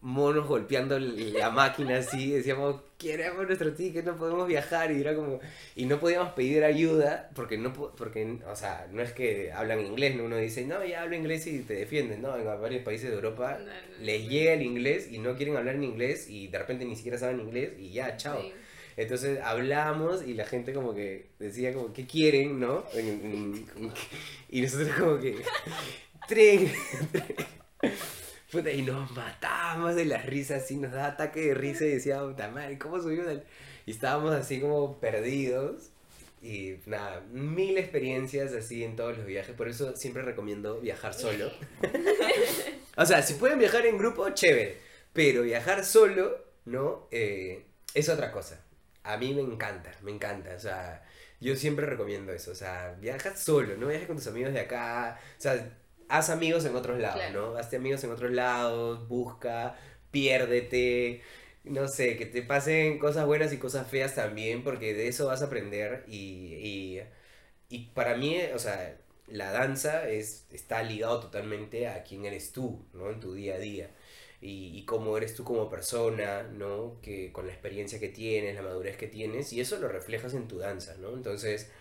monos 0.02 0.48
golpeando 0.48 1.00
la 1.00 1.50
máquina 1.52 1.98
así, 1.98 2.32
decíamos, 2.32 2.82
queremos 2.98 3.46
nuestro 3.46 3.74
ticket, 3.74 4.06
no 4.06 4.16
podemos 4.16 4.48
viajar, 4.48 4.92
y 4.92 5.02
era 5.02 5.16
como, 5.16 5.40
y 5.76 5.86
no 5.86 6.00
podíamos 6.00 6.34
pedir 6.34 6.64
ayuda, 6.64 7.30
porque 7.36 7.58
no, 7.58 7.74
po- 7.74 7.94
porque, 7.96 8.38
o 8.50 8.56
sea, 8.56 8.88
no 8.92 9.02
es 9.02 9.12
que 9.12 9.52
hablan 9.52 9.80
inglés, 9.82 10.16
¿no? 10.16 10.24
uno 10.26 10.38
dice, 10.38 10.66
no, 10.66 10.84
ya 10.86 11.02
hablo 11.04 11.16
inglés 11.16 11.48
y 11.48 11.60
te 11.62 11.74
defienden, 11.76 12.22
¿no? 12.22 12.36
En 12.38 12.46
varios 12.46 12.84
países 12.84 13.10
de 13.10 13.16
Europa 13.16 13.58
No, 13.60 13.66
no, 13.66 13.72
no, 14.00 14.06
les 14.06 14.28
llega 14.30 14.54
el 14.54 14.62
inglés 14.62 15.10
y 15.12 15.20
no 15.20 15.36
quieren 15.36 15.58
hablar 15.58 15.76
en 15.76 15.84
inglés 15.84 16.30
y 16.30 16.48
de 16.48 16.60
repente 16.60 16.86
ni 16.86 16.96
siquiera 16.96 17.18
saben 17.18 17.40
inglés 17.40 17.72
y 17.80 17.92
ya, 17.92 18.16
chao. 18.18 18.42
Sí. 18.42 18.54
Entonces 18.96 19.40
hablamos 19.44 20.26
y 20.28 20.34
la 20.34 20.46
gente 20.46 20.74
como 20.74 20.94
que 20.96 21.28
decía 21.40 21.72
como, 21.74 21.94
¿qué 21.94 22.06
quieren, 22.08 22.60
no? 22.60 22.84
Y 24.50 24.62
nosotros 24.62 24.90
como 24.98 25.20
que, 25.20 25.36
tren, 26.28 26.72
tren. 27.12 27.38
Puta, 28.52 28.72
y 28.72 28.82
nos 28.82 29.12
matábamos 29.12 29.96
de 29.96 30.06
las 30.06 30.26
risas, 30.26 30.64
así 30.64 30.78
nos 30.78 30.94
daba 30.94 31.08
ataque 31.08 31.42
de 31.42 31.54
risa 31.54 31.86
y 31.86 31.90
decíamos, 31.90 32.32
puta 32.32 32.48
madre, 32.50 32.78
¿cómo 32.78 33.02
subimos 33.02 33.28
al-?" 33.28 33.44
Y 33.86 33.92
estábamos 33.92 34.34
así 34.34 34.62
como 34.62 35.00
perdidos. 35.00 35.92
Y 36.42 36.76
nada, 36.86 37.22
mil 37.32 37.78
experiencias 37.78 38.54
así 38.54 38.84
en 38.84 38.96
todos 38.96 39.18
los 39.18 39.26
viajes, 39.26 39.56
por 39.56 39.68
eso 39.68 39.96
siempre 39.96 40.22
recomiendo 40.22 40.80
viajar 40.80 41.14
solo. 41.14 41.52
o 42.96 43.06
sea, 43.06 43.22
si 43.24 43.34
pueden 43.34 43.60
viajar 43.60 43.86
en 43.86 43.98
grupo, 43.98 44.30
chévere, 44.30 44.78
pero 45.14 45.42
viajar 45.42 45.84
solo, 45.84 46.38
¿no? 46.66 47.08
Eh, 47.12 47.66
es 47.94 48.08
otra 48.08 48.32
cosa. 48.32 48.64
A 49.04 49.18
mí 49.18 49.34
me 49.34 49.42
encanta, 49.42 49.92
me 50.04 50.12
encanta, 50.12 50.54
o 50.56 50.60
sea, 50.60 51.04
yo 51.40 51.56
siempre 51.56 51.86
recomiendo 51.86 52.32
eso, 52.32 52.52
o 52.52 52.56
sea, 52.56 52.96
viaja 53.00 53.36
solo, 53.36 53.76
no 53.78 53.88
viajes 53.88 54.08
con 54.08 54.18
tus 54.18 54.28
amigos 54.28 54.54
de 54.54 54.60
acá, 54.60 55.20
o 55.38 55.42
sea, 55.42 55.70
haz 56.10 56.30
amigos 56.30 56.66
en 56.66 56.76
otros 56.76 57.00
lados, 57.00 57.16
Claro. 57.16 57.52
¿no? 57.52 57.58
Hazte 57.58 57.78
amigos 57.78 58.04
en 58.04 58.12
otros 58.12 58.32
lados, 58.32 59.08
busca, 59.08 59.76
piérdete, 60.12 61.22
no 61.64 61.88
sé, 61.88 62.18
que 62.18 62.26
te 62.26 62.42
pasen 62.44 63.00
cosas 63.00 63.26
buenas 63.26 63.54
y 63.54 63.58
cosas 63.58 63.88
feas 63.90 64.16
también, 64.16 64.64
porque 64.64 64.94
de 64.94 65.08
eso 65.08 65.28
vas 65.28 65.42
a 65.42 65.46
aprender 65.46 66.06
y, 66.08 66.18
y, 66.56 67.02
y 67.70 67.80
para 67.94 68.16
mí, 68.16 68.38
o 68.54 68.60
sea, 68.60 68.98
la 69.28 69.52
danza 69.52 70.10
es, 70.10 70.46
está 70.52 70.84
ligado 70.84 71.20
totalmente 71.20 71.88
a 71.88 72.04
quién 72.04 72.26
eres 72.26 72.52
tú, 72.54 72.86
¿no? 72.94 73.10
En 73.12 73.20
tu 73.20 73.34
día 73.34 73.56
a 73.56 73.60
día. 73.60 73.92
Y, 74.42 74.78
y 74.78 74.86
cómo 74.86 75.18
eres 75.18 75.34
tú 75.36 75.44
como 75.44 75.70
persona, 75.70 76.44
¿no? 76.44 77.00
Que 77.02 77.32
con 77.34 77.48
la 77.48 77.54
experiencia 77.54 78.00
que 78.00 78.10
tienes, 78.10 78.56
la 78.56 78.62
madurez 78.62 78.96
que 78.98 79.08
tienes, 79.08 79.52
y 79.54 79.60
eso 79.62 79.78
lo 79.80 79.88
reflejas 79.90 80.34
en 80.34 80.48
tu 80.48 80.60
danza, 80.60 80.96
¿no? 81.00 81.14
Entonces, 81.16 81.72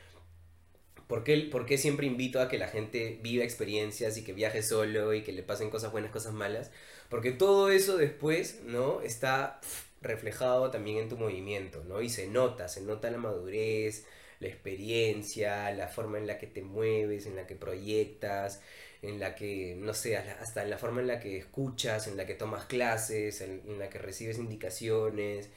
¿por 1.07 1.24
qué, 1.24 1.48
por 1.50 1.68
siempre 1.78 2.07
invito 2.07 2.40
a 2.40 2.48
que 2.48 2.59
la 2.59 2.68
gente 2.68 3.18
viva 3.22 3.44
experiencias 3.44 4.16
y 4.16 4.24
que 4.24 4.32
viaje 4.32 4.62
solo 4.62 5.14
y 5.14 5.22
que 5.22 5.32
le 5.32 5.42
pasen 5.42 5.70
cosas 5.70 5.92
buenas, 5.92 6.11
cosas 6.11 6.32
malas? 6.34 6.70
Porque 7.09 7.32
todo 7.32 7.70
eso 7.70 7.96
después, 7.96 8.61
¿no? 8.64 9.00
Está 9.02 9.61
reflejado 10.02 10.70
también 10.70 10.98
en 10.98 11.09
tu 11.09 11.16
movimiento, 11.16 11.84
¿no? 11.84 12.02
Y 12.02 12.09
se 12.09 12.26
nota, 12.28 12.68
se 12.68 12.82
nota 12.82 13.11
la 13.11 13.18
madurez, 13.18 14.04
la 14.40 14.48
experiencia, 14.48 15.70
la 15.72 15.88
forma 15.88 16.18
en 16.18 16.26
la 16.26 16.38
que 16.38 16.46
te 16.46 16.62
mueves, 16.62 17.26
en 17.26 17.36
la 17.36 17.46
que 17.46 17.57
proyectas, 17.57 18.61
en 19.02 19.20
la 19.20 19.34
que, 19.34 19.76
no 19.78 19.94
sé, 19.94 20.16
hasta 20.16 20.62
en 20.62 20.70
la 20.70 20.78
forma 20.78 21.00
en 21.00 21.07
la 21.09 21.20
que 21.20 21.38
escuchas, 21.38 22.07
en 22.07 22.16
la 22.16 22.26
que 22.26 22.34
tomas 22.34 22.66
clases, 22.66 23.40
en 23.40 23.78
la 23.78 23.88
que 23.88 23.98
recibes 23.98 24.38
indicaciones, 24.38 25.50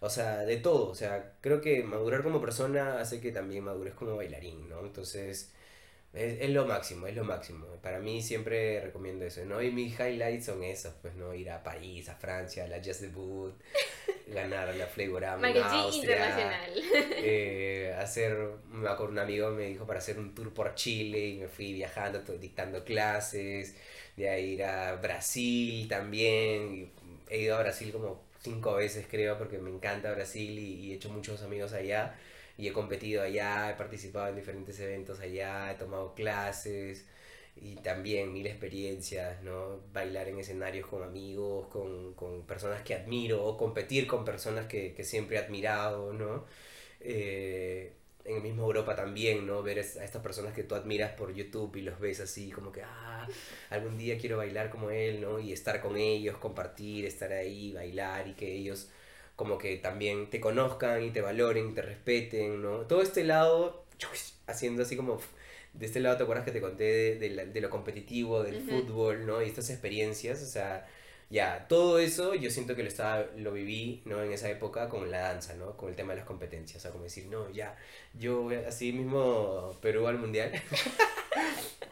o 0.00 0.10
sea, 0.10 0.38
de 0.44 0.56
todo, 0.58 0.90
o 0.90 0.94
sea, 0.94 1.34
creo 1.40 1.60
que 1.60 1.82
madurar 1.82 2.22
como 2.22 2.40
persona 2.40 3.00
hace 3.00 3.20
que 3.20 3.32
también 3.32 3.64
madures 3.64 3.94
como 3.94 4.16
bailarín, 4.16 4.68
¿no? 4.68 4.80
Entonces, 4.80 5.52
es, 6.12 6.40
es 6.40 6.50
lo 6.50 6.66
máximo, 6.66 7.06
es 7.06 7.14
lo 7.16 7.24
máximo. 7.24 7.66
Para 7.82 8.00
mí 8.00 8.22
siempre 8.22 8.80
recomiendo 8.80 9.24
eso, 9.26 9.44
¿no? 9.44 9.62
Y 9.62 9.70
mis 9.72 9.98
highlights 9.98 10.46
son 10.46 10.62
esos, 10.64 10.94
pues, 11.02 11.14
¿no? 11.16 11.34
Ir 11.34 11.50
a 11.50 11.62
París, 11.62 12.08
a 12.08 12.16
Francia, 12.16 12.64
a 12.64 12.68
la 12.68 12.78
Jazz 12.78 13.00
Debut, 13.02 13.54
ganar 14.26 14.74
la 14.74 14.86
Flavorama 14.86 15.48
en 15.50 15.54
Marketing 15.54 15.78
Austria, 15.78 16.16
internacional. 16.16 16.72
eh, 17.22 17.94
hacer, 17.98 18.36
me 18.70 18.88
acuerdo 18.88 19.12
un 19.12 19.18
amigo 19.18 19.50
me 19.50 19.64
dijo 19.66 19.86
para 19.86 19.98
hacer 20.00 20.18
un 20.18 20.34
tour 20.34 20.52
por 20.54 20.74
Chile 20.74 21.26
y 21.28 21.38
me 21.38 21.48
fui 21.48 21.72
viajando, 21.72 22.20
dictando 22.38 22.84
clases, 22.84 23.76
de 24.16 24.28
ahí 24.28 24.52
ir 24.54 24.64
a 24.64 24.96
Brasil 24.96 25.86
también, 25.88 26.92
he 27.28 27.38
ido 27.40 27.56
a 27.56 27.60
Brasil 27.62 27.92
como 27.92 28.25
cinco 28.46 28.74
veces 28.74 29.06
creo 29.10 29.36
porque 29.38 29.58
me 29.58 29.70
encanta 29.70 30.12
Brasil 30.12 30.58
y, 30.58 30.92
he 30.92 30.94
hecho 30.96 31.10
muchos 31.10 31.42
amigos 31.42 31.72
allá 31.72 32.14
y 32.56 32.68
he 32.68 32.72
competido 32.72 33.22
allá, 33.22 33.70
he 33.70 33.74
participado 33.74 34.28
en 34.28 34.36
diferentes 34.36 34.78
eventos 34.80 35.20
allá, 35.20 35.72
he 35.72 35.74
tomado 35.74 36.14
clases 36.14 37.06
y 37.56 37.76
también 37.76 38.32
mil 38.32 38.46
experiencias, 38.46 39.42
¿no? 39.42 39.80
Bailar 39.92 40.28
en 40.28 40.38
escenarios 40.38 40.86
con 40.86 41.02
amigos, 41.02 41.68
con, 41.68 42.14
con 42.14 42.46
personas 42.46 42.82
que 42.82 42.94
admiro, 42.94 43.44
o 43.44 43.56
competir 43.56 44.06
con 44.06 44.24
personas 44.24 44.66
que, 44.66 44.94
que 44.94 45.04
siempre 45.04 45.36
he 45.36 45.40
admirado, 45.40 46.12
¿no? 46.12 46.44
Eh, 47.00 47.94
en 48.26 48.36
el 48.36 48.42
mismo 48.42 48.64
Europa 48.64 48.94
también, 48.96 49.46
¿no? 49.46 49.62
Ver 49.62 49.78
a 49.78 49.82
estas 49.82 50.22
personas 50.22 50.54
que 50.54 50.64
tú 50.64 50.74
admiras 50.74 51.12
por 51.12 51.32
YouTube 51.34 51.76
y 51.76 51.82
los 51.82 51.98
ves 52.00 52.20
así 52.20 52.50
como 52.50 52.72
que, 52.72 52.82
ah, 52.82 53.28
algún 53.70 53.96
día 53.98 54.18
quiero 54.18 54.38
bailar 54.38 54.70
como 54.70 54.90
él, 54.90 55.20
¿no? 55.20 55.38
Y 55.40 55.52
estar 55.52 55.80
con 55.80 55.96
ellos, 55.96 56.36
compartir, 56.38 57.04
estar 57.06 57.32
ahí, 57.32 57.72
bailar 57.72 58.28
y 58.28 58.34
que 58.34 58.52
ellos 58.52 58.88
como 59.36 59.58
que 59.58 59.76
también 59.76 60.30
te 60.30 60.40
conozcan 60.40 61.02
y 61.04 61.10
te 61.10 61.20
valoren, 61.20 61.74
te 61.74 61.82
respeten, 61.82 62.62
¿no? 62.62 62.80
Todo 62.86 63.02
este 63.02 63.24
lado, 63.24 63.84
haciendo 64.46 64.82
así 64.82 64.96
como, 64.96 65.20
de 65.74 65.86
este 65.86 66.00
lado 66.00 66.16
te 66.16 66.22
acuerdas 66.22 66.44
que 66.44 66.52
te 66.52 66.60
conté 66.60 66.84
de, 66.84 67.16
de 67.18 67.30
la- 67.30 67.44
de 67.44 67.60
lo 67.60 67.70
competitivo, 67.70 68.42
del 68.42 68.56
Ujú. 68.56 68.64
fútbol, 68.66 69.26
¿no? 69.26 69.42
Y 69.42 69.46
estas 69.46 69.70
experiencias, 69.70 70.42
o 70.42 70.46
sea, 70.46 70.86
ya, 71.28 71.66
todo 71.68 71.98
eso 71.98 72.34
yo 72.34 72.50
siento 72.50 72.76
que 72.76 72.82
lo 72.82 72.88
estaba, 72.88 73.26
lo 73.36 73.52
viví, 73.52 74.02
¿no? 74.04 74.22
En 74.22 74.32
esa 74.32 74.48
época 74.48 74.88
con 74.88 75.10
la 75.10 75.18
danza, 75.20 75.54
¿no? 75.54 75.76
Con 75.76 75.88
el 75.88 75.96
tema 75.96 76.12
de 76.12 76.18
las 76.18 76.26
competencias, 76.26 76.78
o 76.78 76.80
sea, 76.80 76.90
como 76.92 77.04
decir, 77.04 77.26
no, 77.26 77.50
ya, 77.50 77.76
yo 78.14 78.42
voy 78.42 78.56
así 78.56 78.92
mismo 78.92 79.76
Perú 79.80 80.06
al 80.06 80.18
mundial. 80.18 80.52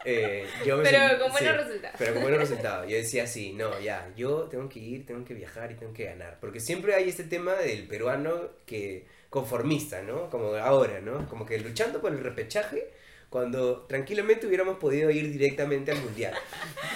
Eh, 0.07 0.45
yo 0.63 0.77
me 0.77 0.83
Pero 0.83 1.19
con 1.19 1.31
buenos 1.31 1.39
sí, 1.39 1.63
resultados. 1.63 1.95
Pero 1.97 2.13
con 2.13 2.21
buenos 2.21 2.39
resultados. 2.47 2.87
Yo 2.87 2.95
decía 2.95 3.23
así, 3.23 3.53
no, 3.53 3.79
ya, 3.79 4.11
yo 4.15 4.43
tengo 4.43 4.69
que 4.69 4.79
ir, 4.79 5.03
tengo 5.03 5.25
que 5.25 5.33
viajar 5.33 5.71
y 5.71 5.75
tengo 5.75 5.93
que 5.93 6.05
ganar. 6.05 6.37
Porque 6.39 6.59
siempre 6.59 6.93
hay 6.93 7.09
este 7.09 7.23
tema 7.23 7.53
del 7.53 7.87
peruano 7.87 8.49
que 8.67 9.07
conformista, 9.31 10.03
¿no? 10.03 10.29
Como 10.29 10.53
ahora, 10.55 11.01
¿no? 11.01 11.27
Como 11.27 11.47
que 11.47 11.57
luchando 11.57 12.01
por 12.01 12.11
el 12.11 12.19
repechaje 12.19 12.87
cuando 13.35 13.81
tranquilamente 13.81 14.47
hubiéramos 14.47 14.77
podido 14.77 15.11
ir 15.11 15.29
directamente 15.29 15.91
al 15.91 16.01
mundial. 16.01 16.33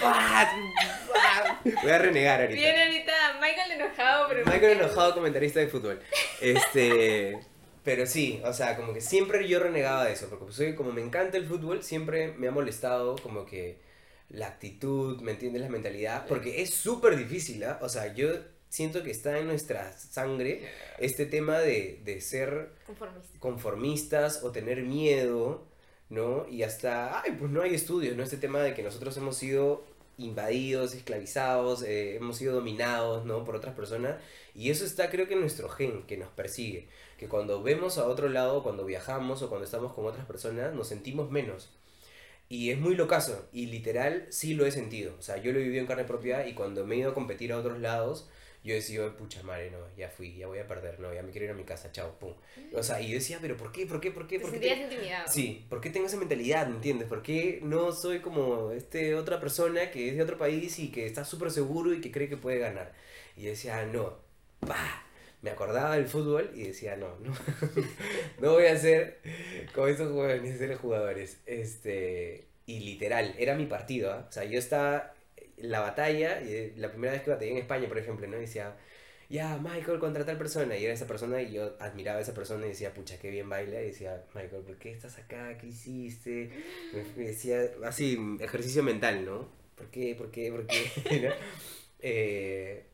Voy 1.82 1.90
a 1.90 1.98
renegar 1.98 2.40
ahorita. 2.40 2.58
Viene 2.58 2.82
ahorita 2.84 3.12
Michael 3.42 3.72
enojado, 3.72 4.26
pero. 4.28 4.46
Michael 4.46 4.78
enojado 4.80 5.14
comentarista 5.14 5.60
de 5.60 5.68
fútbol. 5.68 6.00
Este, 6.40 7.38
pero 7.84 8.06
sí, 8.06 8.40
o 8.42 8.54
sea, 8.54 8.76
como 8.76 8.94
que 8.94 9.02
siempre 9.02 9.46
yo 9.48 9.60
renegaba 9.60 10.06
de 10.06 10.12
eso, 10.14 10.28
porque 10.30 10.46
pues, 10.46 10.56
soy- 10.56 10.74
como 10.74 10.92
me 10.92 11.02
encanta 11.02 11.36
el 11.36 11.44
fútbol, 11.46 11.82
siempre 11.82 12.32
me 12.38 12.48
ha 12.48 12.52
molestado 12.52 13.16
como 13.16 13.44
que 13.44 13.78
la 14.30 14.46
actitud, 14.46 15.20
¿me 15.20 15.32
entiendes? 15.32 15.60
La 15.60 15.68
mentalidad, 15.68 16.26
porque 16.26 16.62
es 16.62 16.70
súper 16.70 17.16
difícil, 17.16 17.62
¿ah? 17.64 17.78
O 17.82 17.90
sea, 17.90 18.14
yo 18.14 18.28
siento 18.70 19.02
que 19.02 19.10
está 19.10 19.38
en 19.38 19.46
nuestra 19.46 19.92
sangre 19.92 20.66
este 20.98 21.26
tema 21.26 21.58
de, 21.58 22.00
de 22.04 22.20
ser 22.22 22.70
Conformista. 22.86 23.38
conformistas 23.40 24.42
o 24.42 24.52
tener 24.52 24.82
miedo, 24.82 25.66
¿no? 26.10 26.46
Y 26.48 26.62
hasta, 26.64 27.22
ay, 27.22 27.32
pues 27.38 27.50
no 27.50 27.62
hay 27.62 27.74
estudios, 27.74 28.16
¿no? 28.16 28.22
Este 28.22 28.36
tema 28.36 28.60
de 28.60 28.74
que 28.74 28.82
nosotros 28.82 29.16
hemos 29.16 29.36
sido 29.36 29.84
invadidos, 30.18 30.94
esclavizados, 30.94 31.82
eh, 31.82 32.16
hemos 32.16 32.36
sido 32.36 32.54
dominados, 32.54 33.24
¿no? 33.24 33.44
Por 33.44 33.56
otras 33.56 33.74
personas. 33.74 34.16
Y 34.54 34.70
eso 34.70 34.84
está, 34.84 35.10
creo 35.10 35.28
que 35.28 35.34
en 35.34 35.40
nuestro 35.40 35.68
gen, 35.68 36.02
que 36.06 36.16
nos 36.16 36.28
persigue. 36.30 36.88
Que 37.18 37.28
cuando 37.28 37.62
vemos 37.62 37.98
a 37.98 38.06
otro 38.06 38.28
lado, 38.28 38.62
cuando 38.62 38.84
viajamos 38.84 39.42
o 39.42 39.48
cuando 39.48 39.64
estamos 39.64 39.92
con 39.94 40.06
otras 40.06 40.26
personas, 40.26 40.74
nos 40.74 40.88
sentimos 40.88 41.30
menos. 41.30 41.70
Y 42.48 42.70
es 42.70 42.80
muy 42.80 42.96
locazo, 42.96 43.48
y 43.52 43.66
literal 43.66 44.26
sí 44.30 44.54
lo 44.54 44.66
he 44.66 44.72
sentido. 44.72 45.14
O 45.18 45.22
sea, 45.22 45.36
yo 45.36 45.52
lo 45.52 45.60
he 45.60 45.62
vivido 45.62 45.80
en 45.82 45.86
carne 45.86 46.04
propia 46.04 46.46
y 46.48 46.54
cuando 46.54 46.84
me 46.84 46.96
he 46.96 46.98
ido 46.98 47.12
a 47.12 47.14
competir 47.14 47.52
a 47.52 47.58
otros 47.58 47.78
lados, 47.78 48.28
yo 48.62 48.74
decía, 48.74 49.16
pucha 49.16 49.42
madre, 49.42 49.70
no, 49.70 49.78
ya 49.96 50.08
fui, 50.10 50.34
ya 50.36 50.46
voy 50.46 50.58
a 50.58 50.66
perder, 50.66 51.00
no, 51.00 51.12
ya 51.14 51.22
me 51.22 51.30
quiero 51.30 51.46
ir 51.46 51.50
a 51.52 51.54
mi 51.54 51.64
casa, 51.64 51.90
chao, 51.92 52.18
pum. 52.18 52.34
O 52.74 52.82
sea, 52.82 53.00
y 53.00 53.08
yo 53.08 53.14
decía, 53.14 53.38
pero 53.40 53.56
¿por 53.56 53.72
qué, 53.72 53.86
por 53.86 54.00
qué, 54.00 54.10
por 54.10 54.26
qué? 54.26 54.38
¿Por 54.40 54.52
qué 54.52 54.58
te- 54.58 54.68
intimidado. 54.82 55.28
Sí, 55.32 55.64
¿por 55.68 55.80
qué 55.80 55.90
tengo 55.90 56.06
esa 56.06 56.16
mentalidad, 56.18 56.66
¿me 56.68 56.76
entiendes? 56.76 57.08
¿Por 57.08 57.22
qué 57.22 57.60
no 57.62 57.92
soy 57.92 58.20
como 58.20 58.70
este 58.72 59.14
otra 59.14 59.40
persona 59.40 59.90
que 59.90 60.10
es 60.10 60.16
de 60.16 60.22
otro 60.22 60.36
país 60.38 60.78
y 60.78 60.90
que 60.90 61.06
está 61.06 61.24
súper 61.24 61.50
seguro 61.50 61.94
y 61.94 62.00
que 62.00 62.12
cree 62.12 62.28
que 62.28 62.36
puede 62.36 62.58
ganar? 62.58 62.92
Y 63.36 63.42
yo 63.42 63.50
decía, 63.50 63.84
no, 63.86 64.18
pa. 64.60 65.04
Me 65.42 65.48
acordaba 65.50 65.96
del 65.96 66.06
fútbol 66.06 66.50
y 66.54 66.64
decía, 66.64 66.96
no, 66.96 67.16
no, 67.20 67.32
no 68.40 68.52
voy 68.52 68.66
a 68.66 68.76
ser 68.76 69.20
como 69.74 69.86
esos 69.86 70.12
jóvenes, 70.12 70.58
ser 70.58 70.74
jugadores. 70.76 71.38
Este, 71.46 72.46
y 72.66 72.80
literal, 72.80 73.34
era 73.38 73.54
mi 73.54 73.66
partido, 73.66 74.12
¿ah? 74.12 74.26
O 74.28 74.32
sea, 74.32 74.44
yo 74.44 74.58
estaba 74.58 75.14
la 75.62 75.80
batalla, 75.80 76.42
y 76.42 76.52
eh, 76.52 76.72
la 76.76 76.90
primera 76.90 77.12
vez 77.12 77.22
que 77.22 77.30
batallé 77.30 77.52
en 77.52 77.58
España, 77.58 77.88
por 77.88 77.98
ejemplo, 77.98 78.26
¿no? 78.26 78.36
Decía, 78.36 78.76
ya, 79.30 79.58
Michael 79.58 80.00
contra 80.00 80.26
tal 80.26 80.36
persona. 80.36 80.76
Y 80.76 80.84
era 80.84 80.92
esa 80.92 81.06
persona 81.06 81.40
y 81.40 81.52
yo 81.52 81.76
admiraba 81.78 82.18
a 82.18 82.22
esa 82.22 82.34
persona 82.34 82.66
y 82.66 82.70
decía, 82.70 82.92
pucha, 82.92 83.18
qué 83.18 83.30
bien 83.30 83.48
baila. 83.48 83.80
Y 83.80 83.86
decía, 83.86 84.24
Michael, 84.34 84.62
¿por 84.62 84.76
qué 84.76 84.90
estás 84.90 85.18
acá? 85.18 85.56
¿Qué 85.56 85.68
hiciste? 85.68 86.50
Me, 87.16 87.26
decía, 87.26 87.70
así, 87.84 88.18
ejercicio 88.40 88.82
mental, 88.82 89.24
¿no? 89.24 89.48
¿Por 89.76 89.86
qué? 89.90 90.16
¿Por 90.16 90.30
qué? 90.30 90.50
¿Por 90.50 90.66
qué? 90.66 91.32
Eh, 92.02 92.86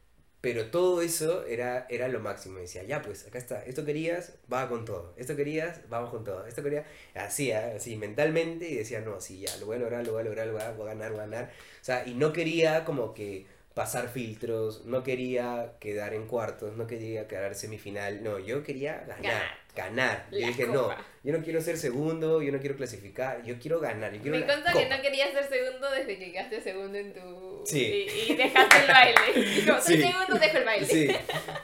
pero 0.47 0.67
todo 0.67 1.03
eso 1.03 1.45
era, 1.45 1.89
era 1.91 2.07
lo 2.07 2.21
máximo. 2.21 2.61
Decía, 2.61 2.85
ya, 2.85 3.03
pues, 3.03 3.27
acá 3.27 3.37
está. 3.37 3.65
Esto 3.65 3.85
querías, 3.85 4.35
va 4.53 4.69
con 4.69 4.85
todo. 4.85 5.13
Esto 5.17 5.35
querías, 5.35 5.81
vamos 5.89 6.11
con 6.11 6.23
todo. 6.23 6.47
Esto 6.47 6.63
quería, 6.63 6.85
así, 7.17 7.51
¿ah? 7.51 7.73
así, 7.75 7.97
mentalmente. 7.97 8.69
Y 8.69 8.77
decía, 8.77 9.01
no, 9.01 9.21
sí, 9.21 9.41
ya, 9.41 9.57
lo 9.57 9.67
voy 9.67 9.75
a 9.75 9.81
lograr, 9.81 10.07
lo 10.07 10.13
voy 10.13 10.21
a 10.21 10.25
lograr, 10.25 10.47
lo 10.47 10.53
voy 10.53 10.63
a, 10.63 10.71
voy 10.71 10.87
a 10.87 10.95
ganar, 10.95 11.11
voy 11.11 11.19
a 11.19 11.23
ganar. 11.25 11.51
O 11.81 11.85
sea, 11.85 12.07
y 12.07 12.15
no 12.15 12.33
quería 12.33 12.85
como 12.85 13.13
que 13.13 13.45
pasar 13.77 14.09
filtros, 14.09 14.87
no 14.87 15.03
quería 15.03 15.75
quedar 15.81 16.15
en 16.15 16.27
cuartos, 16.27 16.79
no 16.79 16.87
quería 16.87 17.29
quedar 17.29 17.55
semifinal, 17.55 18.25
no, 18.25 18.39
yo 18.39 18.63
quería 18.65 19.05
ganar, 19.07 19.43
Ganar. 19.77 20.27
Yo 20.31 20.39
dije, 20.39 20.67
no, 20.67 20.89
yo 21.23 21.37
no 21.37 21.45
quiero 21.45 21.61
ser 21.61 21.77
segundo, 21.77 22.41
yo 22.41 22.51
no 22.53 22.59
quiero 22.59 22.75
clasificar, 22.75 23.45
yo 23.45 23.59
quiero 23.59 23.79
ganar, 23.79 24.15
yo 24.15 24.23
quiero 24.23 24.39
Me 24.39 24.47
consta 24.47 24.73
que 24.73 24.89
no 24.89 25.03
querías 25.03 25.31
ser 25.31 25.47
segundo 25.47 25.91
desde 25.91 26.19
que 26.19 26.33
quedaste 26.33 26.63
segundo 26.63 26.97
en 26.97 27.13
tu... 27.13 27.63
Sí. 27.67 28.09
Y, 28.27 28.33
y 28.33 28.37
dejaste 28.37 28.79
el 28.79 28.87
baile. 28.87 29.51
Dijo, 29.57 29.81
soy 29.83 29.97
Sí. 29.97 30.03
segundo, 30.05 30.39
dejo 30.39 30.57
el 30.57 30.65
baile. 30.65 30.87
Sí, 30.87 31.09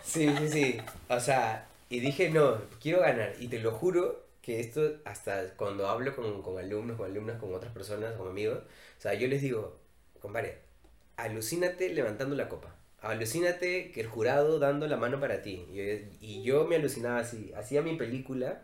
sí, 0.05 0.35
sí, 0.39 0.49
sí. 0.51 0.81
O 1.09 1.19
sea, 1.19 1.67
y 1.89 2.01
dije, 2.01 2.29
no, 2.29 2.61
quiero 2.79 3.01
ganar. 3.01 3.33
Y 3.41 3.49
te 3.49 3.59
lo 3.59 3.73
juro 3.73 4.27
que 4.43 4.61
esto, 4.61 4.97
hasta 5.07 5.55
cuando 5.55 5.89
hablo 5.89 6.15
con, 6.15 6.43
con 6.43 6.59
alumnos, 6.59 6.99
con 6.99 7.11
alumnas, 7.11 7.39
con 7.41 7.55
otras 7.55 7.73
personas, 7.73 8.13
con 8.19 8.29
amigos, 8.29 8.59
o 8.59 9.01
sea, 9.01 9.15
yo 9.15 9.27
les 9.29 9.41
digo, 9.41 9.79
compadre, 10.21 10.59
alucínate 11.17 11.89
levantando 11.91 12.37
la 12.37 12.49
copa. 12.49 12.75
Alucínate 13.01 13.91
que 13.91 14.01
el 14.01 14.07
jurado 14.07 14.59
dando 14.59 14.87
la 14.87 14.97
mano 14.97 15.19
para 15.21 15.43
ti. 15.43 15.67
Y, 15.73 15.81
y 16.25 16.43
yo 16.43 16.65
me 16.67 16.77
alucinaba 16.77 17.19
así. 17.21 17.53
Hacía 17.57 17.83
mi 17.83 17.97
película, 17.97 18.63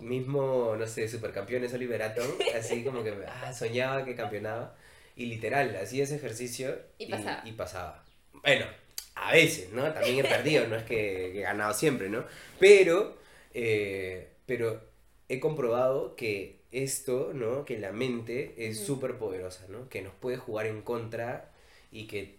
mismo, 0.00 0.74
no 0.78 0.86
sé, 0.86 1.08
Supercampeones 1.08 1.72
Oliver 1.74 2.02
Atom, 2.02 2.26
así 2.56 2.84
como 2.84 3.02
que 3.04 3.14
ah, 3.28 3.52
soñaba 3.52 4.04
que 4.04 4.14
campeonaba. 4.14 4.76
Y 5.16 5.26
literal, 5.26 5.76
hacía 5.76 6.04
ese 6.04 6.16
ejercicio 6.16 6.76
Y 6.98 7.06
pasaba. 7.06 7.42
y 7.44 7.52
pasaba. 7.52 8.04
Bueno, 8.42 8.66
a 9.14 9.32
veces, 9.32 9.70
¿no? 9.72 9.92
También 9.92 10.18
he 10.18 10.24
perdido, 10.24 10.66
no 10.66 10.76
es 10.76 10.82
que, 10.84 11.30
que 11.32 11.38
he 11.40 11.42
ganado 11.42 11.72
siempre, 11.72 12.08
¿no? 12.08 12.24
Pero, 12.58 13.16
eh, 13.52 14.32
pero 14.46 14.82
he 15.28 15.38
comprobado 15.40 16.16
que 16.16 16.63
esto, 16.74 17.32
¿no? 17.34 17.64
Que 17.64 17.78
la 17.78 17.92
mente 17.92 18.54
es 18.56 18.80
súper 18.80 19.16
poderosa, 19.16 19.66
¿no? 19.68 19.88
Que 19.88 20.02
nos 20.02 20.14
puede 20.14 20.36
jugar 20.36 20.66
en 20.66 20.82
contra 20.82 21.52
y 21.92 22.06
que 22.06 22.36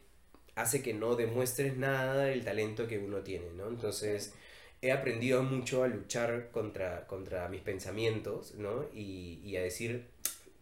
hace 0.55 0.81
que 0.81 0.93
no 0.93 1.15
demuestres 1.15 1.77
nada 1.77 2.25
del 2.25 2.43
talento 2.43 2.87
que 2.87 2.99
uno 2.99 3.19
tiene, 3.19 3.51
¿no? 3.55 3.67
Entonces, 3.67 4.33
he 4.81 4.91
aprendido 4.91 5.43
mucho 5.43 5.83
a 5.83 5.87
luchar 5.87 6.49
contra, 6.51 7.07
contra 7.07 7.47
mis 7.49 7.61
pensamientos, 7.61 8.55
¿no? 8.55 8.85
Y, 8.93 9.39
y 9.43 9.57
a 9.57 9.61
decir, 9.61 10.05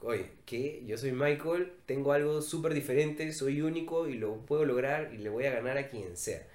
oye, 0.01 0.27
que 0.45 0.83
yo 0.85 0.97
soy 0.97 1.11
Michael, 1.11 1.73
tengo 1.85 2.13
algo 2.13 2.41
súper 2.41 2.73
diferente, 2.73 3.31
soy 3.33 3.61
único 3.61 4.07
y 4.07 4.15
lo 4.15 4.37
puedo 4.45 4.65
lograr 4.65 5.13
y 5.13 5.17
le 5.17 5.29
voy 5.29 5.45
a 5.45 5.51
ganar 5.51 5.77
a 5.77 5.89
quien 5.89 6.15
sea. 6.17 6.47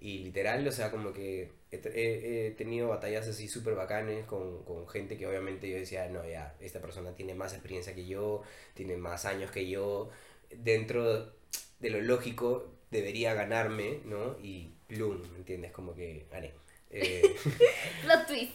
Y 0.00 0.18
literal, 0.18 0.66
o 0.66 0.72
sea, 0.72 0.90
como 0.90 1.12
que 1.12 1.50
he, 1.70 2.54
tenido 2.56 2.88
batallas 2.88 3.28
así 3.28 3.48
súper 3.48 3.74
bacanes 3.74 4.26
con, 4.26 4.64
con 4.64 4.88
gente 4.88 5.16
que 5.16 5.26
obviamente 5.26 5.68
yo 5.68 5.76
decía, 5.76 6.08
no, 6.08 6.26
ya, 6.26 6.56
esta 6.60 6.80
persona 6.80 7.14
tiene 7.14 7.34
más 7.34 7.52
experiencia 7.52 7.94
que 7.94 8.06
yo, 8.06 8.42
tiene 8.74 8.96
más 8.96 9.24
años 9.24 9.50
que 9.50 9.68
yo, 9.68 10.10
dentro 10.50 11.32
de 11.80 11.90
lo 11.90 12.00
lógico 12.00 12.72
debería 12.90 13.34
ganarme, 13.34 14.00
¿no? 14.04 14.38
Y 14.40 14.72
plum, 14.86 15.20
¿me 15.32 15.38
entiendes? 15.38 15.72
Como 15.72 15.94
que 15.94 16.26
gané. 16.30 16.52
Eh, 16.90 17.22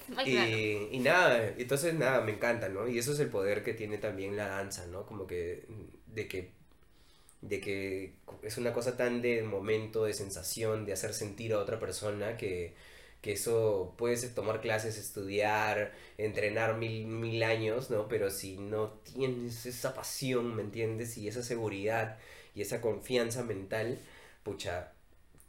Mike 0.09 0.33
Nano. 0.33 0.57
y, 0.57 0.89
y 0.91 0.99
nada, 0.99 1.53
entonces 1.57 1.93
nada, 1.93 2.21
me 2.21 2.31
encanta, 2.31 2.67
¿no? 2.69 2.87
Y 2.87 2.97
eso 2.97 3.13
es 3.13 3.19
el 3.19 3.29
poder 3.29 3.63
que 3.63 3.73
tiene 3.73 3.97
también 3.99 4.35
la 4.35 4.47
danza, 4.47 4.87
¿no? 4.87 5.05
Como 5.05 5.27
que 5.27 5.67
de 6.07 6.27
que 6.27 6.51
de 7.43 7.59
que 7.59 8.13
es 8.41 8.57
una 8.57 8.73
cosa 8.73 8.97
tan 8.97 9.21
de 9.21 9.43
momento, 9.43 10.05
de 10.05 10.13
sensación, 10.13 10.85
de 10.85 10.93
hacer 10.93 11.13
sentir 11.13 11.53
a 11.53 11.59
otra 11.59 11.77
persona 11.79 12.37
que, 12.37 12.73
que 13.21 13.33
eso 13.33 13.93
puedes 13.97 14.33
tomar 14.33 14.61
clases, 14.61 14.97
estudiar, 14.97 15.93
entrenar 16.17 16.77
mil, 16.77 17.05
mil 17.05 17.43
años, 17.43 17.89
¿no? 17.89 18.07
Pero 18.07 18.31
si 18.31 18.57
no 18.57 18.91
tienes 19.13 19.65
esa 19.65 19.93
pasión, 19.93 20.55
¿me 20.55 20.61
entiendes? 20.61 21.17
Y 21.17 21.27
esa 21.27 21.43
seguridad 21.43 22.17
y 22.55 22.61
esa 22.61 22.81
confianza 22.81 23.43
mental, 23.43 23.99
pucha, 24.43 24.93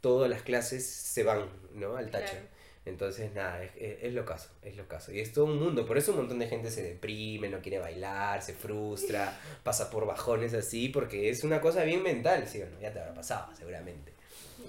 todas 0.01 0.29
las 0.29 0.41
clases 0.43 0.85
se 0.85 1.23
van, 1.23 1.49
¿no? 1.73 1.95
Al 1.97 2.11
tacho. 2.11 2.35
Entonces, 2.85 3.33
nada, 3.33 3.63
es, 3.63 3.71
es, 3.77 4.03
es 4.03 4.13
lo 4.13 4.25
caso, 4.25 4.49
es 4.61 4.75
lo 4.75 4.87
caso. 4.87 5.11
Y 5.11 5.19
es 5.19 5.33
todo 5.33 5.45
un 5.45 5.57
mundo, 5.57 5.85
por 5.87 5.97
eso 5.97 6.11
un 6.11 6.17
montón 6.19 6.37
de 6.39 6.47
gente 6.47 6.69
se 6.69 6.83
deprime, 6.83 7.49
no 7.49 7.59
quiere 7.59 7.79
bailar, 7.79 8.41
se 8.43 8.53
frustra, 8.53 9.37
pasa 9.63 9.89
por 9.89 10.05
bajones 10.05 10.53
así, 10.53 10.89
porque 10.89 11.29
es 11.29 11.43
una 11.43 11.59
cosa 11.61 11.83
bien 11.83 12.03
mental, 12.03 12.47
¿sí 12.47 12.61
o 12.61 12.67
no? 12.69 12.79
Ya 12.79 12.93
te 12.93 12.99
habrá 12.99 13.13
pasado, 13.15 13.47
seguramente. 13.57 14.13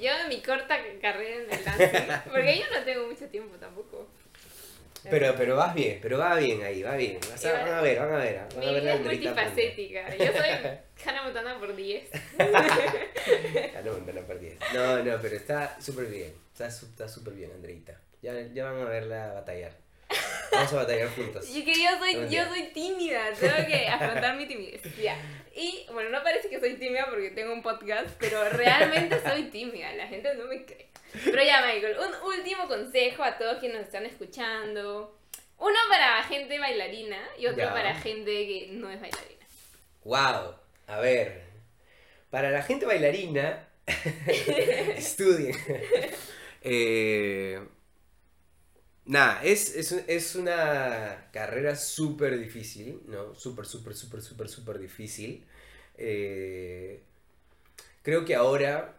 Yo 0.00 0.10
en 0.22 0.28
mi 0.28 0.42
corta 0.42 0.78
carrera 1.00 1.44
en 1.44 1.50
el 1.52 1.64
dancing, 1.64 2.12
porque 2.32 2.58
yo 2.58 2.64
no 2.78 2.84
tengo 2.84 3.06
mucho 3.06 3.26
tiempo 3.26 3.56
tampoco. 3.56 4.06
Pero, 5.08 5.34
pero 5.36 5.54
vas 5.54 5.72
bien, 5.72 6.00
pero 6.02 6.18
va 6.18 6.34
bien 6.34 6.62
ahí, 6.64 6.82
va 6.82 6.96
bien. 6.96 7.18
Vas 7.30 7.44
a- 7.44 7.52
van 7.52 7.68
a 7.74 7.80
ver, 7.80 7.98
van 8.00 8.12
a 8.12 8.16
ver. 8.16 8.40
Van 8.56 8.58
Mi 8.58 8.66
a 8.66 8.72
ver 8.72 8.82
vida 8.82 8.94
es 8.94 9.00
multifacética. 9.02 10.16
Yo 10.16 10.32
soy 10.32 10.50
Hannah 11.06 11.22
Montana 11.22 11.58
por 11.60 11.76
10. 11.76 12.10
Ah, 12.40 13.82
no, 13.84 13.98
no 13.98 14.12
la 14.12 14.22
perdí. 14.22 14.48
No, 14.74 14.98
no, 15.04 15.18
pero 15.22 15.36
está 15.36 15.80
súper 15.80 16.06
bien. 16.06 16.32
Está 16.52 17.08
súper 17.08 17.34
bien, 17.34 17.52
Andreita. 17.52 18.00
Ya, 18.22 18.32
ya 18.52 18.64
van 18.64 18.80
a 18.80 18.84
verla 18.84 19.32
batallar. 19.32 19.72
Vamos 20.52 20.72
a 20.72 20.76
batallar 20.76 21.08
juntos. 21.14 21.46
Y 21.54 21.64
que 21.64 21.74
yo 21.74 21.88
soy, 21.98 22.14
yo 22.14 22.26
día. 22.28 22.48
soy 22.48 22.62
tímida, 22.72 23.32
tengo 23.38 23.66
que 23.66 23.88
afrontar 23.88 24.36
mi 24.36 24.46
timidez. 24.46 24.82
Ya. 24.96 25.16
Y 25.54 25.86
bueno, 25.92 26.10
no 26.10 26.22
parece 26.22 26.48
que 26.48 26.60
soy 26.60 26.74
tímida 26.74 27.06
porque 27.10 27.30
tengo 27.30 27.52
un 27.52 27.62
podcast, 27.62 28.08
pero 28.18 28.48
realmente 28.50 29.20
soy 29.20 29.44
tímida, 29.44 29.92
la 29.94 30.06
gente 30.06 30.34
no 30.34 30.44
me 30.46 30.64
cree. 30.64 30.88
Pero 31.24 31.42
ya, 31.42 31.64
Michael, 31.66 31.96
un 31.98 32.30
último 32.30 32.68
consejo 32.68 33.22
a 33.24 33.38
todos 33.38 33.58
quienes 33.58 33.78
nos 33.78 33.86
están 33.86 34.04
escuchando. 34.06 35.18
Uno 35.58 35.78
para 35.88 36.22
gente 36.24 36.58
bailarina 36.58 37.18
y 37.38 37.46
otro 37.46 37.58
Ya. 37.64 37.72
para 37.72 37.94
gente 37.94 38.30
que 38.30 38.68
no 38.72 38.90
es 38.90 39.00
bailarina. 39.00 39.46
Wow, 40.04 40.54
a 40.88 41.00
ver. 41.00 41.42
Para 42.30 42.50
la 42.50 42.62
gente 42.62 42.84
bailarina, 42.86 43.68
estudien. 44.96 45.56
Eh, 46.68 47.60
nada, 49.06 49.42
es, 49.44 49.74
es, 49.76 49.92
es 49.92 50.34
una 50.36 51.28
carrera 51.32 51.76
súper 51.76 52.38
difícil, 52.38 53.02
¿no? 53.06 53.34
Súper, 53.34 53.66
súper, 53.66 53.94
súper, 53.94 54.22
súper, 54.22 54.48
súper 54.48 54.78
difícil. 54.78 55.44
Eh, 55.98 57.02
creo 58.02 58.24
que 58.24 58.34
ahora 58.34 58.96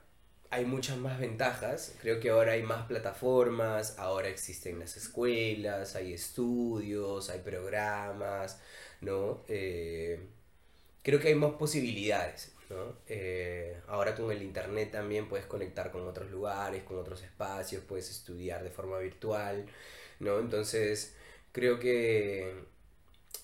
hay 0.49 0.65
muchas 0.65 0.97
más 0.97 1.19
ventajas. 1.19 1.95
Creo 2.01 2.19
que 2.19 2.29
ahora 2.29 2.53
hay 2.53 2.63
más 2.63 2.87
plataformas, 2.87 3.97
ahora 3.99 4.29
existen 4.29 4.79
las 4.79 4.97
escuelas, 4.97 5.95
hay 5.95 6.13
estudios, 6.13 7.29
hay 7.29 7.39
programas, 7.39 8.59
¿no? 9.01 9.43
Eh, 9.47 10.19
creo 11.03 11.19
que 11.19 11.29
hay 11.29 11.35
más 11.35 11.53
posibilidades, 11.53 12.53
¿no? 12.69 12.95
Eh, 13.07 13.79
ahora 13.87 14.15
con 14.15 14.31
el 14.31 14.41
internet 14.43 14.91
también 14.91 15.27
puedes 15.29 15.45
conectar 15.45 15.91
con 15.91 16.07
otros 16.07 16.29
lugares, 16.31 16.83
con 16.83 16.97
otros 16.97 17.23
espacios, 17.23 17.83
puedes 17.87 18.09
estudiar 18.11 18.63
de 18.63 18.69
forma 18.71 18.97
virtual, 18.99 19.65
¿no? 20.19 20.39
Entonces, 20.39 21.15
creo 21.51 21.79
que 21.79 22.53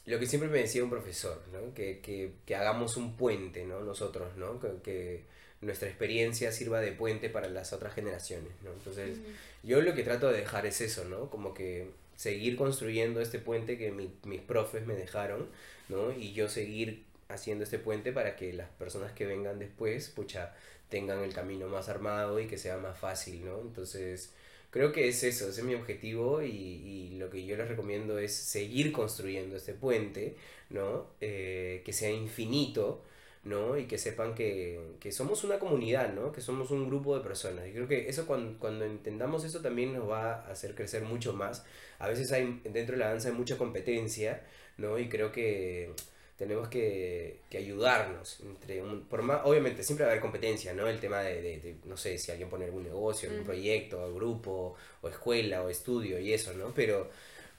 lo 0.05 0.19
que 0.19 0.26
siempre 0.28 0.49
me 0.49 0.59
decía 0.59 0.84
un 0.84 0.89
profesor, 0.89 1.41
¿no? 1.53 1.74
Que, 1.74 1.99
que, 1.99 2.34
que 2.45 2.55
hagamos 2.55 2.97
un 2.97 3.15
puente, 3.15 3.65
¿no? 3.65 3.82
Nosotros, 3.82 4.36
¿no? 4.38 4.59
Que, 4.59 4.69
que 4.84 5.24
nuestra 5.61 5.88
experiencia 5.88 6.51
sirva 6.51 6.82
de 6.82 6.91
puente 6.91 7.30
para 7.30 7.47
las 7.49 7.71
otras 7.74 7.93
generaciones, 7.93 8.51
¿no? 8.63 8.71
Entonces, 8.74 9.19
yo 9.63 9.82
lo 9.82 9.93
que 9.95 10.03
trato 10.03 10.30
de 10.30 10.39
dejar 10.39 10.65
es 10.65 10.82
eso, 10.82 11.05
¿no? 11.05 11.30
Como 11.30 11.53
que 11.53 11.89
seguir 12.17 12.57
construyendo 12.57 13.21
este 13.21 13.39
puente 13.39 13.78
que 13.78 13.91
mi- 13.91 14.13
mis 14.24 14.41
profes 14.41 14.86
me 14.86 14.93
dejaron, 14.95 15.47
¿no? 15.89 16.11
Y 16.11 16.34
yo 16.34 16.49
seguir 16.49 17.05
haciendo 17.30 17.63
este 17.63 17.80
puente 17.80 18.11
para 18.11 18.36
que 18.36 18.51
las 18.53 18.69
personas 18.71 19.13
que 19.13 19.26
vengan 19.26 19.57
después, 19.59 20.09
pucha, 20.09 20.53
tengan 20.89 21.19
el 21.24 21.34
camino 21.34 21.67
más 21.69 21.88
armado 21.89 22.39
y 22.39 22.47
que 22.47 22.57
sea 22.57 22.78
más 22.78 22.97
fácil, 22.99 23.45
¿no? 23.45 23.61
Entonces, 23.61 24.34
creo 24.74 24.91
que 24.91 25.07
es 25.07 25.24
eso, 25.24 25.47
ese 25.49 25.61
es 25.61 25.67
mi 25.67 25.76
objetivo 25.76 26.41
y, 26.41 26.47
y 26.49 27.17
lo 27.19 27.30
que 27.30 27.45
yo 27.45 27.55
les 27.55 27.67
recomiendo 27.67 28.17
es 28.17 28.34
seguir 28.34 28.91
construyendo 28.91 29.55
este 29.55 29.74
puente, 29.74 30.36
¿no? 30.71 31.07
Eh, 31.21 31.84
que 31.86 31.93
sea 31.93 32.09
infinito, 32.09 33.03
¿no? 33.43 33.78
Y 33.78 33.86
que 33.86 33.99
sepan 33.99 34.34
que, 34.34 34.80
que 34.99 35.11
somos 35.11 35.43
una 35.43 35.59
comunidad, 35.59 36.13
¿no? 36.13 36.32
Que 36.32 36.41
somos 36.41 36.71
un 36.71 36.88
grupo 36.88 37.15
de 37.15 37.24
personas. 37.24 37.67
Y 37.67 37.71
creo 37.71 37.88
que 37.88 38.09
eso 38.09 38.26
cuando, 38.26 38.57
cuando 38.57 38.86
entendamos 38.86 39.43
eso 39.45 39.61
también 39.61 39.93
nos 39.93 40.09
va 40.09 40.34
a 40.34 40.51
hacer 40.51 40.74
crecer 40.76 41.03
mucho 41.03 41.34
más. 41.34 41.65
A 41.99 42.07
veces 42.07 42.32
hay, 42.32 42.61
dentro 42.63 42.95
de 42.95 42.99
la 42.99 43.09
danza 43.09 43.30
hay 43.30 43.36
mucha 43.36 43.57
competencia, 43.59 44.43
¿no? 44.78 44.97
Y 44.97 45.07
creo 45.07 45.32
que 45.32 45.93
tenemos 46.38 46.67
que, 46.69 47.41
que 47.49 47.57
ayudarnos. 47.59 48.39
Entre 48.41 48.81
un- 48.81 49.05
por 49.07 49.21
más, 49.21 49.41
obviamente, 49.45 49.84
siempre 49.84 50.05
va 50.05 50.09
a 50.09 50.13
haber 50.13 50.21
competencia, 50.21 50.73
¿no? 50.73 50.88
El 50.88 50.99
tema 50.99 51.21
de, 51.21 51.41
de- 51.41 51.59
de, 51.59 51.75
no 51.86 51.97
sé, 51.97 52.17
si 52.17 52.31
alguien 52.31 52.49
pone 52.49 52.65
algún 52.65 52.84
negocio, 52.84 53.29
algún 53.29 53.41
Ujú. 53.43 53.51
proyecto, 53.51 54.03
o 54.03 54.13
grupo, 54.13 54.75
o 55.01 55.09
escuela, 55.09 55.63
o 55.63 55.69
estudio, 55.69 56.19
y 56.19 56.34
eso, 56.34 56.53
¿no? 56.53 56.73
Pero, 56.73 57.09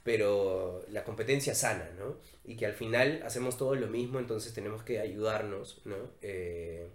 pero 0.02 0.84
la 0.90 1.04
competencia 1.04 1.54
sana, 1.54 1.88
¿no? 1.98 2.16
Y 2.44 2.56
que 2.56 2.66
al 2.66 2.74
final 2.74 3.22
hacemos 3.24 3.56
todo 3.58 3.74
lo 3.74 3.86
mismo, 3.88 4.18
entonces 4.18 4.52
tenemos 4.54 4.82
que 4.82 5.00
ayudarnos, 5.00 5.80
¿no? 5.84 5.96
Eh, 6.22 6.88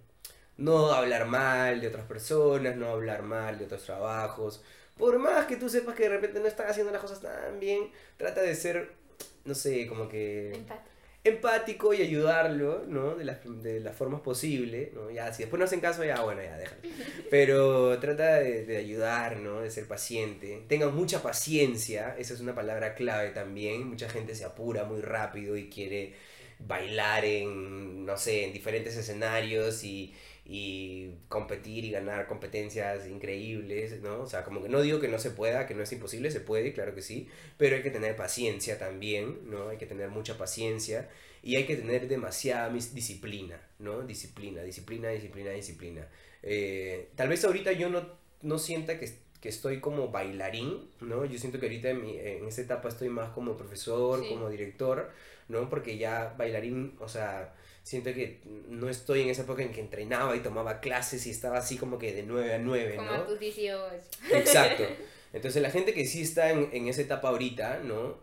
no 0.58 0.92
hablar 0.92 1.26
mal 1.28 1.80
de 1.82 1.88
otras 1.88 2.06
personas, 2.06 2.76
no 2.76 2.88
hablar 2.90 3.24
mal 3.24 3.58
de 3.58 3.66
otros 3.66 3.84
trabajos. 3.84 4.62
Por 4.98 5.18
más 5.20 5.46
que 5.46 5.56
tú 5.56 5.70
sepas 5.70 5.96
que 5.96 6.04
de 6.04 6.10
repente 6.10 6.40
no 6.40 6.48
estás 6.48 6.72
haciendo 6.72 6.92
las 6.92 7.02
cosas 7.02 7.22
tan 7.22 7.60
bien, 7.60 7.90
trata 8.18 8.42
de 8.42 8.54
ser, 8.56 8.92
no 9.46 9.56
sé, 9.56 9.88
como 9.88 10.10
que 10.10 10.52
Empate. 10.54 10.90
Empático 11.24 11.94
y 11.94 12.02
ayudarlo, 12.02 12.86
¿no? 12.88 13.16
De 13.16 13.26
las, 13.26 13.40
de 13.62 13.80
las 13.80 13.96
formas 13.96 14.22
posibles, 14.22 14.94
¿no? 14.94 15.12
Ya, 15.12 15.34
si 15.34 15.44
después 15.44 15.60
no 15.60 15.66
hacen 15.66 15.80
caso, 15.82 16.04
ya, 16.04 16.22
bueno, 16.22 16.42
ya, 16.42 16.58
déjalo. 16.58 16.82
Pero 17.30 18.00
trata 18.00 18.36
de, 18.36 18.66
de 18.66 18.78
ayudar, 18.78 19.38
¿no? 19.38 19.62
De 19.62 19.70
ser 19.70 19.88
paciente. 19.88 20.64
Tengan 20.68 20.96
mucha 20.96 21.22
paciencia, 21.22 22.16
esa 22.18 22.34
es 22.34 22.40
una 22.40 22.56
palabra 22.56 22.96
clave 22.96 23.30
también. 23.30 23.88
Mucha 23.88 24.10
gente 24.10 24.36
se 24.36 24.46
apura 24.46 24.86
muy 24.86 25.02
rápido 25.02 25.58
y 25.58 25.70
quiere 25.70 26.14
bailar 26.60 27.24
en, 27.26 28.06
no 28.06 28.18
sé, 28.18 28.46
en 28.46 28.54
diferentes 28.54 28.96
escenarios 28.96 29.84
y, 29.84 30.14
y 30.52 31.12
competir 31.28 31.86
y 31.86 31.92
ganar 31.92 32.26
competencias 32.26 33.08
increíbles, 33.08 34.02
¿no? 34.02 34.22
O 34.22 34.28
sea, 34.28 34.44
como 34.44 34.64
que 34.64 34.70
no 34.70 34.82
digo 34.82 35.00
que 35.00 35.08
no 35.08 35.20
se 35.20 35.30
pueda, 35.30 35.68
que 35.68 35.76
no 35.76 35.84
es 35.84 35.92
imposible, 35.92 36.32
se 36.32 36.40
puede, 36.40 36.74
claro 36.74 36.96
que 36.96 37.04
sí, 37.04 37.28
pero 37.58 37.76
hay 37.76 37.84
que 37.84 37.92
tener 37.92 38.16
paciencia 38.16 38.80
también, 38.80 39.42
¿no? 39.50 39.70
Hay 39.70 39.78
que 39.78 39.86
tener 39.86 40.10
mucha 40.10 40.38
paciencia 40.40 41.08
y 41.44 41.56
hay 41.56 41.66
que 41.66 41.76
tener 41.76 42.08
demasiada 42.08 42.70
disciplina, 42.74 43.62
¿no? 43.78 44.02
Disciplina, 44.02 44.64
disciplina, 44.64 45.10
disciplina, 45.10 45.52
disciplina. 45.52 46.08
Eh, 46.42 47.10
tal 47.16 47.30
vez 47.30 47.46
ahorita 47.46 47.72
yo 47.74 47.90
no, 47.90 48.02
no 48.42 48.58
sienta 48.58 48.98
que, 49.00 49.08
que 49.42 49.50
estoy 49.50 49.80
como 49.80 50.08
bailarín, 50.10 50.90
¿no? 51.00 51.26
Yo 51.26 51.38
siento 51.38 51.60
que 51.60 51.68
ahorita 51.68 51.90
en, 51.92 52.02
mi- 52.02 52.18
en 52.18 52.48
esta 52.48 52.62
etapa 52.62 52.90
estoy 52.90 53.10
más 53.10 53.30
como 53.32 53.56
profesor, 53.56 54.22
Sí. 54.24 54.30
como 54.30 54.50
director, 54.50 55.12
¿no? 55.48 55.70
Porque 55.70 55.98
ya 55.98 56.34
bailarín, 56.38 56.96
o 57.00 57.08
sea, 57.08 57.54
siento 57.90 58.14
que 58.14 58.40
no 58.68 58.88
estoy 58.88 59.22
en 59.22 59.30
esa 59.30 59.42
época 59.42 59.64
en 59.64 59.72
que 59.72 59.82
entrenaba 59.82 60.36
y 60.36 60.42
tomaba 60.42 60.80
clases 60.80 61.26
y 61.26 61.32
estaba 61.32 61.58
así 61.58 61.76
como 61.76 61.98
que 61.98 62.14
de 62.14 62.22
9 62.22 62.54
a 62.54 62.60
9, 62.60 62.96
Como 62.98 63.12
¿no? 63.12 63.18
a 63.18 63.26
tus 63.26 63.40
18. 63.40 63.80
Exacto. 64.32 64.84
Entonces 65.34 65.60
la 65.60 65.72
gente 65.72 65.92
que 65.96 66.06
sí 66.06 66.22
está 66.22 66.52
en, 66.52 66.70
en 66.72 66.88
esa 66.88 67.02
etapa 67.02 67.30
ahorita, 67.30 67.80
¿no? 67.84 68.20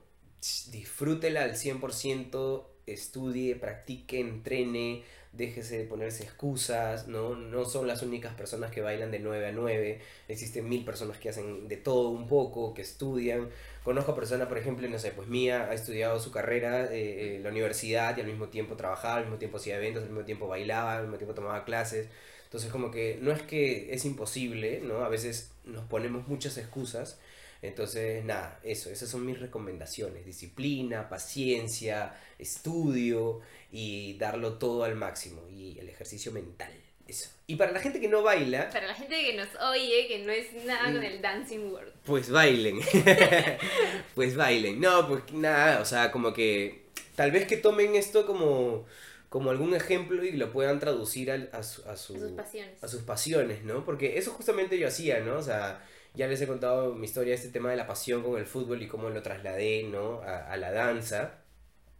Disfrútela 0.70 1.42
al 1.42 1.54
100%, 1.56 2.64
estudie, 2.86 3.56
practique, 3.56 4.20
entrene, 4.20 5.02
déjese 5.32 5.78
de 5.78 5.84
ponerse 5.84 6.24
excusas, 6.24 7.08
¿no? 7.08 7.34
No 7.34 7.64
son 7.64 7.86
las 7.86 8.02
únicas 8.02 8.34
personas 8.34 8.70
que 8.70 8.80
bailan 8.80 9.10
de 9.10 9.18
9 9.18 9.46
a 9.46 9.52
9, 9.52 10.00
existen 10.28 10.68
mil 10.68 10.84
personas 10.84 11.18
que 11.18 11.28
hacen 11.28 11.68
de 11.68 11.76
todo 11.76 12.10
un 12.10 12.26
poco, 12.26 12.74
que 12.74 12.82
estudian. 12.82 13.48
Conozco 13.84 14.14
personas, 14.14 14.48
por 14.48 14.58
ejemplo, 14.58 14.88
no 14.88 14.98
sé, 14.98 15.12
pues 15.12 15.28
Mía 15.28 15.68
ha 15.70 15.74
estudiado 15.74 16.18
su 16.20 16.30
carrera 16.30 16.86
eh, 16.92 17.36
en 17.36 17.42
la 17.42 17.50
universidad 17.50 18.16
y 18.16 18.20
al 18.20 18.26
mismo 18.26 18.48
tiempo 18.48 18.76
trabajaba, 18.76 19.16
al 19.16 19.24
mismo 19.24 19.38
tiempo 19.38 19.58
hacía 19.58 19.76
eventos, 19.76 20.02
al 20.02 20.10
mismo 20.10 20.24
tiempo 20.24 20.48
bailaba, 20.48 20.96
al 20.96 21.02
mismo 21.02 21.18
tiempo 21.18 21.34
tomaba 21.34 21.64
clases. 21.64 22.08
Entonces 22.44 22.70
como 22.70 22.90
que 22.90 23.18
no 23.20 23.32
es 23.32 23.42
que 23.42 23.92
es 23.92 24.04
imposible, 24.04 24.80
¿no? 24.80 25.04
A 25.04 25.08
veces 25.08 25.50
nos 25.64 25.84
ponemos 25.84 26.28
muchas 26.28 26.56
excusas. 26.58 27.18
Entonces, 27.66 28.24
nada, 28.24 28.58
eso, 28.62 28.90
esas 28.90 29.08
son 29.08 29.24
mis 29.26 29.38
recomendaciones. 29.40 30.24
Disciplina, 30.24 31.08
paciencia, 31.08 32.14
estudio 32.38 33.40
y 33.72 34.16
darlo 34.18 34.54
todo 34.54 34.84
al 34.84 34.94
máximo. 34.96 35.42
Y 35.48 35.78
el 35.78 35.88
ejercicio 35.88 36.32
mental, 36.32 36.72
eso. 37.06 37.30
Y 37.46 37.56
para 37.56 37.70
la 37.72 37.80
gente 37.80 38.00
que 38.00 38.08
no 38.08 38.22
baila, 38.22 38.70
Para 38.70 38.86
la 38.88 38.94
gente 38.94 39.20
que 39.20 39.34
nos 39.36 39.48
oye, 39.70 40.06
que 40.08 40.18
no 40.24 40.32
es 40.32 40.52
nada 40.64 40.88
Mm. 40.90 40.94
con 40.94 41.04
el 41.04 41.22
dancing 41.22 41.70
world. 41.72 41.92
pues 42.04 42.30
bailen. 42.30 42.80
pues 44.14 44.36
bailen. 44.36 44.80
No, 44.80 45.06
pues 45.08 45.32
nada, 45.32 45.80
o 45.80 45.84
sea, 45.84 46.10
como 46.10 46.32
que 46.32 46.82
tal 47.14 47.30
vez 47.30 47.46
que 47.46 47.56
tomen 47.56 47.94
esto 47.96 48.26
como, 48.26 48.84
como 49.28 49.50
algún 49.50 49.74
ejemplo 49.74 50.24
y 50.24 50.32
lo 50.32 50.52
puedan 50.52 50.80
traducir 50.80 51.30
al- 51.30 51.50
a, 51.52 51.62
su, 51.62 51.82
a, 51.88 51.96
su- 51.96 52.18
Sus 52.18 52.32
pasiones. 52.32 52.82
a 52.82 52.88
sus 52.88 53.02
pasiones, 53.02 53.62
¿no? 53.64 53.84
Porque 53.84 54.18
eso 54.18 54.32
justamente 54.32 54.78
yo 54.78 54.88
hacía, 54.88 55.20
¿no? 55.20 55.36
O 55.38 55.42
sea, 55.42 55.84
ya 56.16 56.26
les 56.28 56.40
he 56.40 56.46
contado 56.46 56.94
mi 56.94 57.06
historia, 57.06 57.34
este 57.34 57.48
tema 57.50 57.70
de 57.70 57.76
la 57.76 57.86
pasión 57.86 58.22
con 58.22 58.38
el 58.38 58.46
fútbol 58.46 58.82
y 58.82 58.88
cómo 58.88 59.10
lo 59.10 59.22
trasladé, 59.22 59.84
¿no? 59.84 60.22
A, 60.22 60.50
a 60.52 60.56
la 60.56 60.72
danza. 60.72 61.38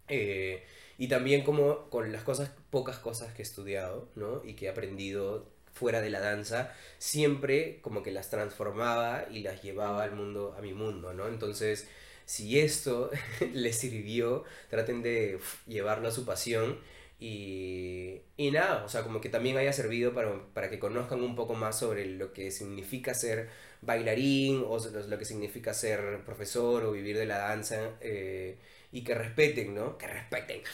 Eh, 0.07 0.63
y 0.97 1.07
también 1.07 1.43
como 1.43 1.89
con 1.89 2.11
las 2.11 2.23
cosas, 2.23 2.51
pocas 2.69 2.97
cosas 2.99 3.33
que 3.33 3.41
he 3.41 3.45
estudiado, 3.45 4.09
¿no? 4.15 4.43
Y 4.45 4.53
que 4.55 4.65
he 4.65 4.69
aprendido 4.69 5.49
fuera 5.73 6.01
de 6.01 6.09
la 6.09 6.19
danza, 6.19 6.73
siempre 6.97 7.79
como 7.81 8.01
que 8.03 8.11
las 8.11 8.29
transformaba 8.29 9.25
y 9.31 9.41
las 9.41 9.61
llevaba 9.61 10.03
al 10.03 10.11
mundo, 10.13 10.55
a 10.57 10.61
mi 10.61 10.73
mundo, 10.73 11.13
¿no? 11.13 11.27
Entonces, 11.27 11.87
si 12.25 12.59
esto 12.59 13.11
les 13.53 13.77
sirvió, 13.77 14.43
traten 14.69 15.01
de 15.03 15.39
llevarlo 15.67 16.07
a 16.07 16.11
su 16.11 16.25
pasión 16.25 16.79
y, 17.19 18.21
y 18.37 18.51
nada, 18.51 18.83
o 18.85 18.89
sea, 18.89 19.03
como 19.03 19.21
que 19.21 19.29
también 19.29 19.57
haya 19.57 19.73
servido 19.73 20.13
para, 20.13 20.33
para 20.53 20.69
que 20.69 20.79
conozcan 20.79 21.21
un 21.23 21.35
poco 21.35 21.55
más 21.55 21.77
sobre 21.79 22.05
lo 22.05 22.33
que 22.33 22.51
significa 22.51 23.13
ser 23.13 23.49
bailarín 23.81 24.63
o 24.67 24.77
lo, 24.79 25.17
que 25.17 25.25
significa 25.25 25.73
ser 25.73 26.23
profesor 26.25 26.83
o 26.83 26.91
vivir 26.91 27.17
de 27.17 27.25
la 27.25 27.37
danza 27.37 27.97
eh, 28.01 28.57
y 28.91 29.03
que 29.03 29.15
respeten, 29.15 29.75
¿no? 29.75 29.97
Que 29.97 30.07
respeten. 30.07 30.61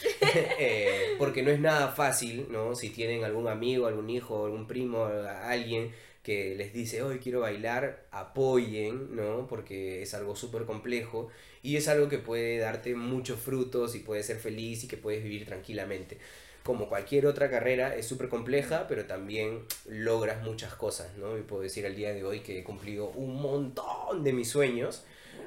Eh, 0.58 1.14
porque 1.18 1.42
no 1.42 1.50
es 1.50 1.60
nada 1.60 1.88
fácil, 1.88 2.46
¿no? 2.50 2.74
Si 2.74 2.90
tienen 2.90 3.24
algún 3.24 3.48
amigo, 3.48 3.86
algún 3.86 4.10
hijo, 4.10 4.46
algún 4.46 4.66
primo, 4.66 5.04
alguien 5.04 5.92
que 6.24 6.54
les 6.54 6.72
dice, 6.72 7.02
hoy 7.02 7.18
quiero 7.18 7.40
bailar, 7.40 8.06
apoyen, 8.10 9.14
¿no? 9.14 9.46
Porque 9.46 10.02
es 10.02 10.14
algo 10.14 10.34
súper 10.34 10.64
complejo 10.64 11.28
y 11.62 11.76
es 11.76 11.86
algo 11.86 12.08
que 12.08 12.18
puede 12.18 12.58
darte 12.58 12.94
muchos 12.94 13.38
frutos 13.38 13.94
y 13.94 13.98
puedes 13.98 14.26
ser 14.26 14.38
feliz 14.38 14.84
y 14.84 14.88
que 14.88 14.96
puedes 14.96 15.22
vivir 15.22 15.44
tranquilamente. 15.44 16.18
Como 16.64 16.88
cualquier 16.88 17.26
otra 17.26 17.50
carrera, 17.50 17.94
es 17.94 18.06
súper 18.06 18.28
compleja, 18.28 18.86
pero 18.88 19.04
también 19.04 19.64
logras 19.86 20.42
muchas 20.42 20.74
cosas, 20.74 21.16
¿no? 21.18 21.38
Y 21.38 21.42
puedo 21.42 21.62
decir 21.62 21.86
al 21.86 21.94
día 21.94 22.12
de 22.14 22.24
hoy 22.24 22.40
que 22.40 22.58
he 22.58 22.64
cumplido 22.64 23.10
un 23.10 23.40
montón 23.40 24.24
de 24.24 24.32
mis 24.32 24.48
sueños 24.48 25.04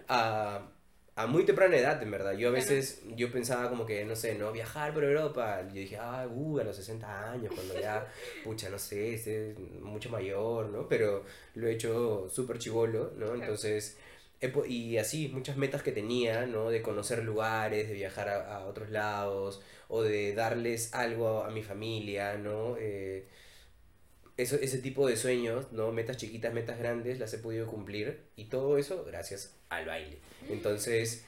a, 0.08 0.62
a 1.18 1.26
muy 1.26 1.44
temprana 1.46 1.76
edad, 1.76 2.02
en 2.04 2.12
verdad. 2.12 2.34
Yo 2.34 2.50
a 2.50 2.52
veces, 2.52 3.02
yo 3.16 3.32
pensaba 3.32 3.70
como 3.70 3.88
que, 3.88 4.06
no 4.06 4.16
sé, 4.16 4.36
¿no? 4.36 4.52
Viajar 4.52 4.94
por 4.94 5.04
Europa. 5.04 5.64
Yo 5.70 5.74
dije, 5.74 5.98
ah, 5.98 6.28
uh, 6.32 6.60
a 6.60 6.64
los 6.64 6.76
60 6.76 7.32
años, 7.32 7.52
cuando 7.56 7.80
ya, 7.80 8.08
pucha, 8.44 8.70
no 8.70 8.78
sé, 8.78 9.16
esté 9.16 9.56
mucho 9.82 10.12
mayor, 10.12 10.70
¿no? 10.70 10.88
Pero 10.88 11.26
lo 11.56 11.68
he 11.68 11.74
hecho 11.74 12.30
súper 12.30 12.60
chivolo, 12.60 13.14
¿no? 13.18 13.34
Entonces, 13.34 13.98
y 14.68 14.98
así, 14.98 15.30
muchas 15.30 15.58
metas 15.58 15.82
que 15.82 15.92
tenía, 15.92 16.46
¿no? 16.46 16.70
De 16.70 16.84
conocer 16.84 17.24
lugares, 17.24 17.88
de 17.88 17.96
viajar 17.96 18.30
a, 18.30 18.58
a 18.58 18.66
otros 18.68 18.92
lados, 18.92 19.64
o 19.88 20.04
de 20.04 20.34
darles 20.34 20.94
algo 20.94 21.44
a 21.44 21.50
mi 21.50 21.64
familia, 21.64 22.38
¿no? 22.38 22.76
Eh, 22.78 23.28
eso, 24.38 24.56
ese 24.58 24.78
tipo 24.80 25.08
de 25.08 25.18
sueños, 25.18 25.72
¿no? 25.72 25.92
Metas 25.92 26.18
chiquitas, 26.18 26.54
metas 26.54 26.78
grandes, 26.78 27.20
las 27.20 27.34
he 27.34 27.40
podido 27.40 27.68
cumplir. 27.68 28.20
Y 28.36 28.46
todo 28.46 28.78
eso 28.78 29.04
gracias 29.06 29.56
al 29.70 29.86
baile. 29.86 30.20
Entonces, 30.50 31.26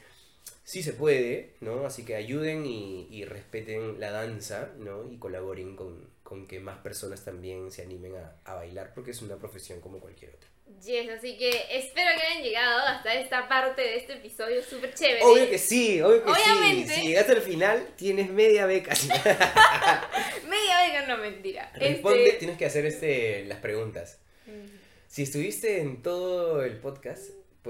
sí 0.64 0.84
se 0.84 0.94
puede, 0.94 1.56
¿no? 1.62 1.86
Así 1.86 2.06
que 2.06 2.16
ayuden 2.16 2.66
y, 2.66 3.08
y 3.10 3.26
respeten 3.26 4.00
la 4.00 4.12
danza, 4.12 4.72
¿no? 4.78 5.12
Y 5.12 5.18
colaboren 5.18 5.76
con, 5.76 6.08
con 6.24 6.48
que 6.48 6.60
más 6.60 6.78
personas 6.80 7.26
también 7.26 7.72
se 7.72 7.82
animen 7.82 8.16
a, 8.16 8.36
a 8.46 8.54
bailar, 8.54 8.94
porque 8.94 9.12
es 9.12 9.22
una 9.22 9.38
profesión 9.38 9.82
como 9.82 10.00
cualquier 10.00 10.36
otra. 10.36 10.50
Yes, 10.86 11.10
así 11.10 11.38
que 11.38 11.50
espero 11.72 12.10
que 12.20 12.26
hayan 12.28 12.44
llegado 12.44 12.80
hasta 12.88 13.14
esta 13.16 13.48
parte 13.50 13.82
de 13.82 13.98
este 13.98 14.14
episodio 14.14 14.64
súper 14.64 14.94
chévere. 14.94 15.22
Obvio 15.24 15.50
que 15.50 15.58
sí, 15.58 16.02
obvio 16.02 16.24
que 16.24 16.32
Obviamente. 16.32 16.94
sí. 16.94 17.02
Si 17.02 17.08
llegaste 17.08 17.32
al 17.34 17.42
final, 17.42 17.88
tienes 17.98 18.30
media 18.30 18.66
beca. 18.66 18.94
Media 20.48 20.82
vega 20.88 21.06
no 21.08 21.18
mentira. 21.18 21.72
Responde, 21.76 22.26
Este- 22.28 22.38
tienes 22.40 22.58
que 22.58 22.66
hacer 22.66 22.86
este, 22.86 23.46
las 23.46 23.60
preguntas. 23.60 24.20
Mm, 24.46 24.68
Si 25.08 25.24
estuviste 25.24 25.82
en 25.82 26.02
todo 26.02 26.64
el 26.64 26.78
podcast, 26.78 27.24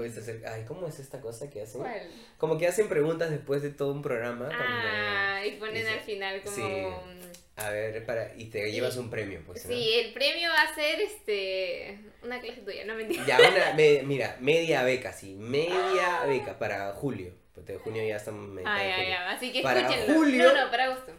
hacer. 0.08 0.42
Ay, 0.46 0.64
¿cómo 0.66 0.86
es 0.88 0.98
esta 0.98 1.20
cosa 1.20 1.50
que 1.50 1.62
hacen? 1.62 1.80
¿Cuál? 1.82 2.10
Como 2.38 2.58
que 2.58 2.66
hacen 2.66 2.88
preguntas 2.88 3.30
después 3.30 3.62
de 3.62 3.70
todo 3.70 3.92
un 3.92 4.02
programa. 4.02 4.46
cuando- 4.46 4.64
Ah, 4.66 5.40
y 5.46 5.52
ponen 5.52 5.86
al 5.86 6.00
final 6.00 6.40
como... 6.42 6.56
Sí. 6.56 6.86
A 7.56 7.68
ver, 7.70 8.06
para, 8.06 8.32
y 8.36 8.46
te 8.46 8.72
llevas 8.72 8.96
un 8.96 9.10
premio, 9.10 9.42
pues. 9.44 9.66
¿no? 9.66 9.72
Sí, 9.72 9.92
el 9.92 10.14
premio 10.14 10.48
va 10.48 10.62
a 10.62 10.74
ser 10.74 10.98
este 11.02 11.98
una 12.22 12.40
clase 12.40 12.62
tuya, 12.62 12.86
no 12.86 12.94
mentira. 12.94 13.22
Ya, 13.26 13.36
una, 13.38 13.74
me- 13.74 14.02
mira, 14.02 14.38
media 14.40 14.82
beca, 14.82 15.12
sí, 15.12 15.34
media 15.34 16.24
beca 16.26 16.58
para 16.58 16.92
julio. 16.92 17.34
Porque 17.54 17.76
junio 17.76 18.02
ya 18.06 18.16
estamos 18.16 18.56
de 18.56 18.64
así 18.64 19.52
que 19.52 19.60
Para 19.60 19.80
escúchenlo. 19.80 20.14
julio- 20.14 20.54
No, 20.54 20.64
no, 20.64 20.70
para 20.70 20.84
agosto. 20.84 21.12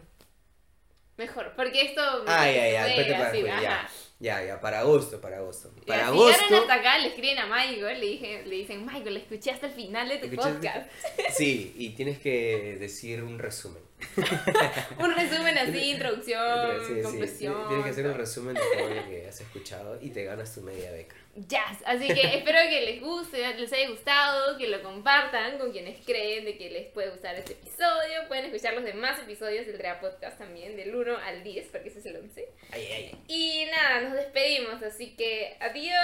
Mejor, 1.17 1.53
porque 1.55 1.82
esto 1.84 2.01
Ay, 2.25 2.55
ay, 2.57 2.75
ay, 2.75 2.93
fue 2.93 3.01
espérate 3.03 3.13
para 3.23 3.29
julio, 3.29 3.61
ya. 3.61 3.89
Ya, 4.22 4.45
ya, 4.45 4.61
para 4.61 4.82
agosto, 4.82 5.19
para 5.19 5.38
agosto. 5.38 5.72
Si 5.74 5.91
llegaron 5.91 6.53
hasta 6.53 6.74
acá, 6.76 6.99
le 6.99 7.07
escriben 7.07 7.39
a 7.39 7.47
Michael, 7.47 7.99
le, 7.99 8.05
dije, 8.05 8.43
le 8.45 8.55
dicen, 8.55 8.86
Michael, 8.86 9.17
escuché 9.17 9.49
hasta 9.49 9.65
el 9.65 9.74
final 9.74 10.07
de 10.09 10.19
tu 10.19 10.26
¿Escuchaste? 10.28 10.53
podcast. 10.53 10.91
Sí, 11.36 11.74
y 11.76 11.89
tienes 11.89 12.19
que 12.19 12.78
decir 12.80 13.24
un 13.24 13.39
resumen. 13.39 13.82
Un 14.99 15.13
resumen 15.15 15.57
así, 15.57 15.91
introducción, 15.91 16.72
Sí, 16.88 16.93
sí, 16.95 17.01
conclusión. 17.01 17.67
Tienes 17.67 17.86
que 17.86 17.91
hacer 17.91 18.07
un 18.07 18.15
resumen 18.15 18.55
de 18.55 18.61
todo 18.61 18.89
lo 18.89 19.07
que 19.07 19.28
has 19.28 19.41
escuchado 19.41 19.99
y 20.01 20.09
te 20.09 20.24
ganas 20.24 20.53
tu 20.55 20.61
media 20.61 20.91
beca. 20.91 21.15
Ya, 21.36 21.63
así 21.86 22.07
que 22.07 22.21
espero 22.38 22.59
que 22.69 22.82
les 22.82 23.01
guste, 23.01 23.38
les 23.55 23.71
haya 23.71 23.89
gustado, 23.89 24.57
que 24.57 24.67
lo 24.67 24.82
compartan 24.84 25.57
con 25.57 25.71
quienes 25.71 26.03
creen 26.05 26.45
de 26.45 26.57
que 26.57 26.69
les 26.69 26.88
puede 26.88 27.09
gustar 27.09 27.36
este 27.36 27.53
episodio. 27.53 28.27
Pueden 28.27 28.45
escuchar 28.45 28.73
los 28.73 28.84
demás 28.84 29.19
episodios 29.19 29.65
del 29.65 29.77
Drea 29.77 29.99
Podcast 29.99 30.38
también, 30.38 30.75
del 30.75 30.93
1 30.93 31.17
al 31.17 31.43
10, 31.43 31.67
porque 31.71 31.89
ese 31.89 31.99
es 31.99 32.05
el 32.05 32.17
11. 32.17 32.49
Ay, 32.71 32.82
ay, 32.82 33.11
ay. 33.13 33.19
Y 33.27 33.65
nada, 33.71 34.01
nos 34.01 34.13
despedimos, 34.13 34.82
así 34.84 35.15
que 35.15 35.55
adiós. 35.59 35.95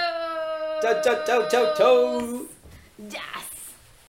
Chau, 0.82 1.02
chau, 1.02 1.24
chau, 1.26 1.48
chau, 1.48 1.74
chau. 1.76 2.48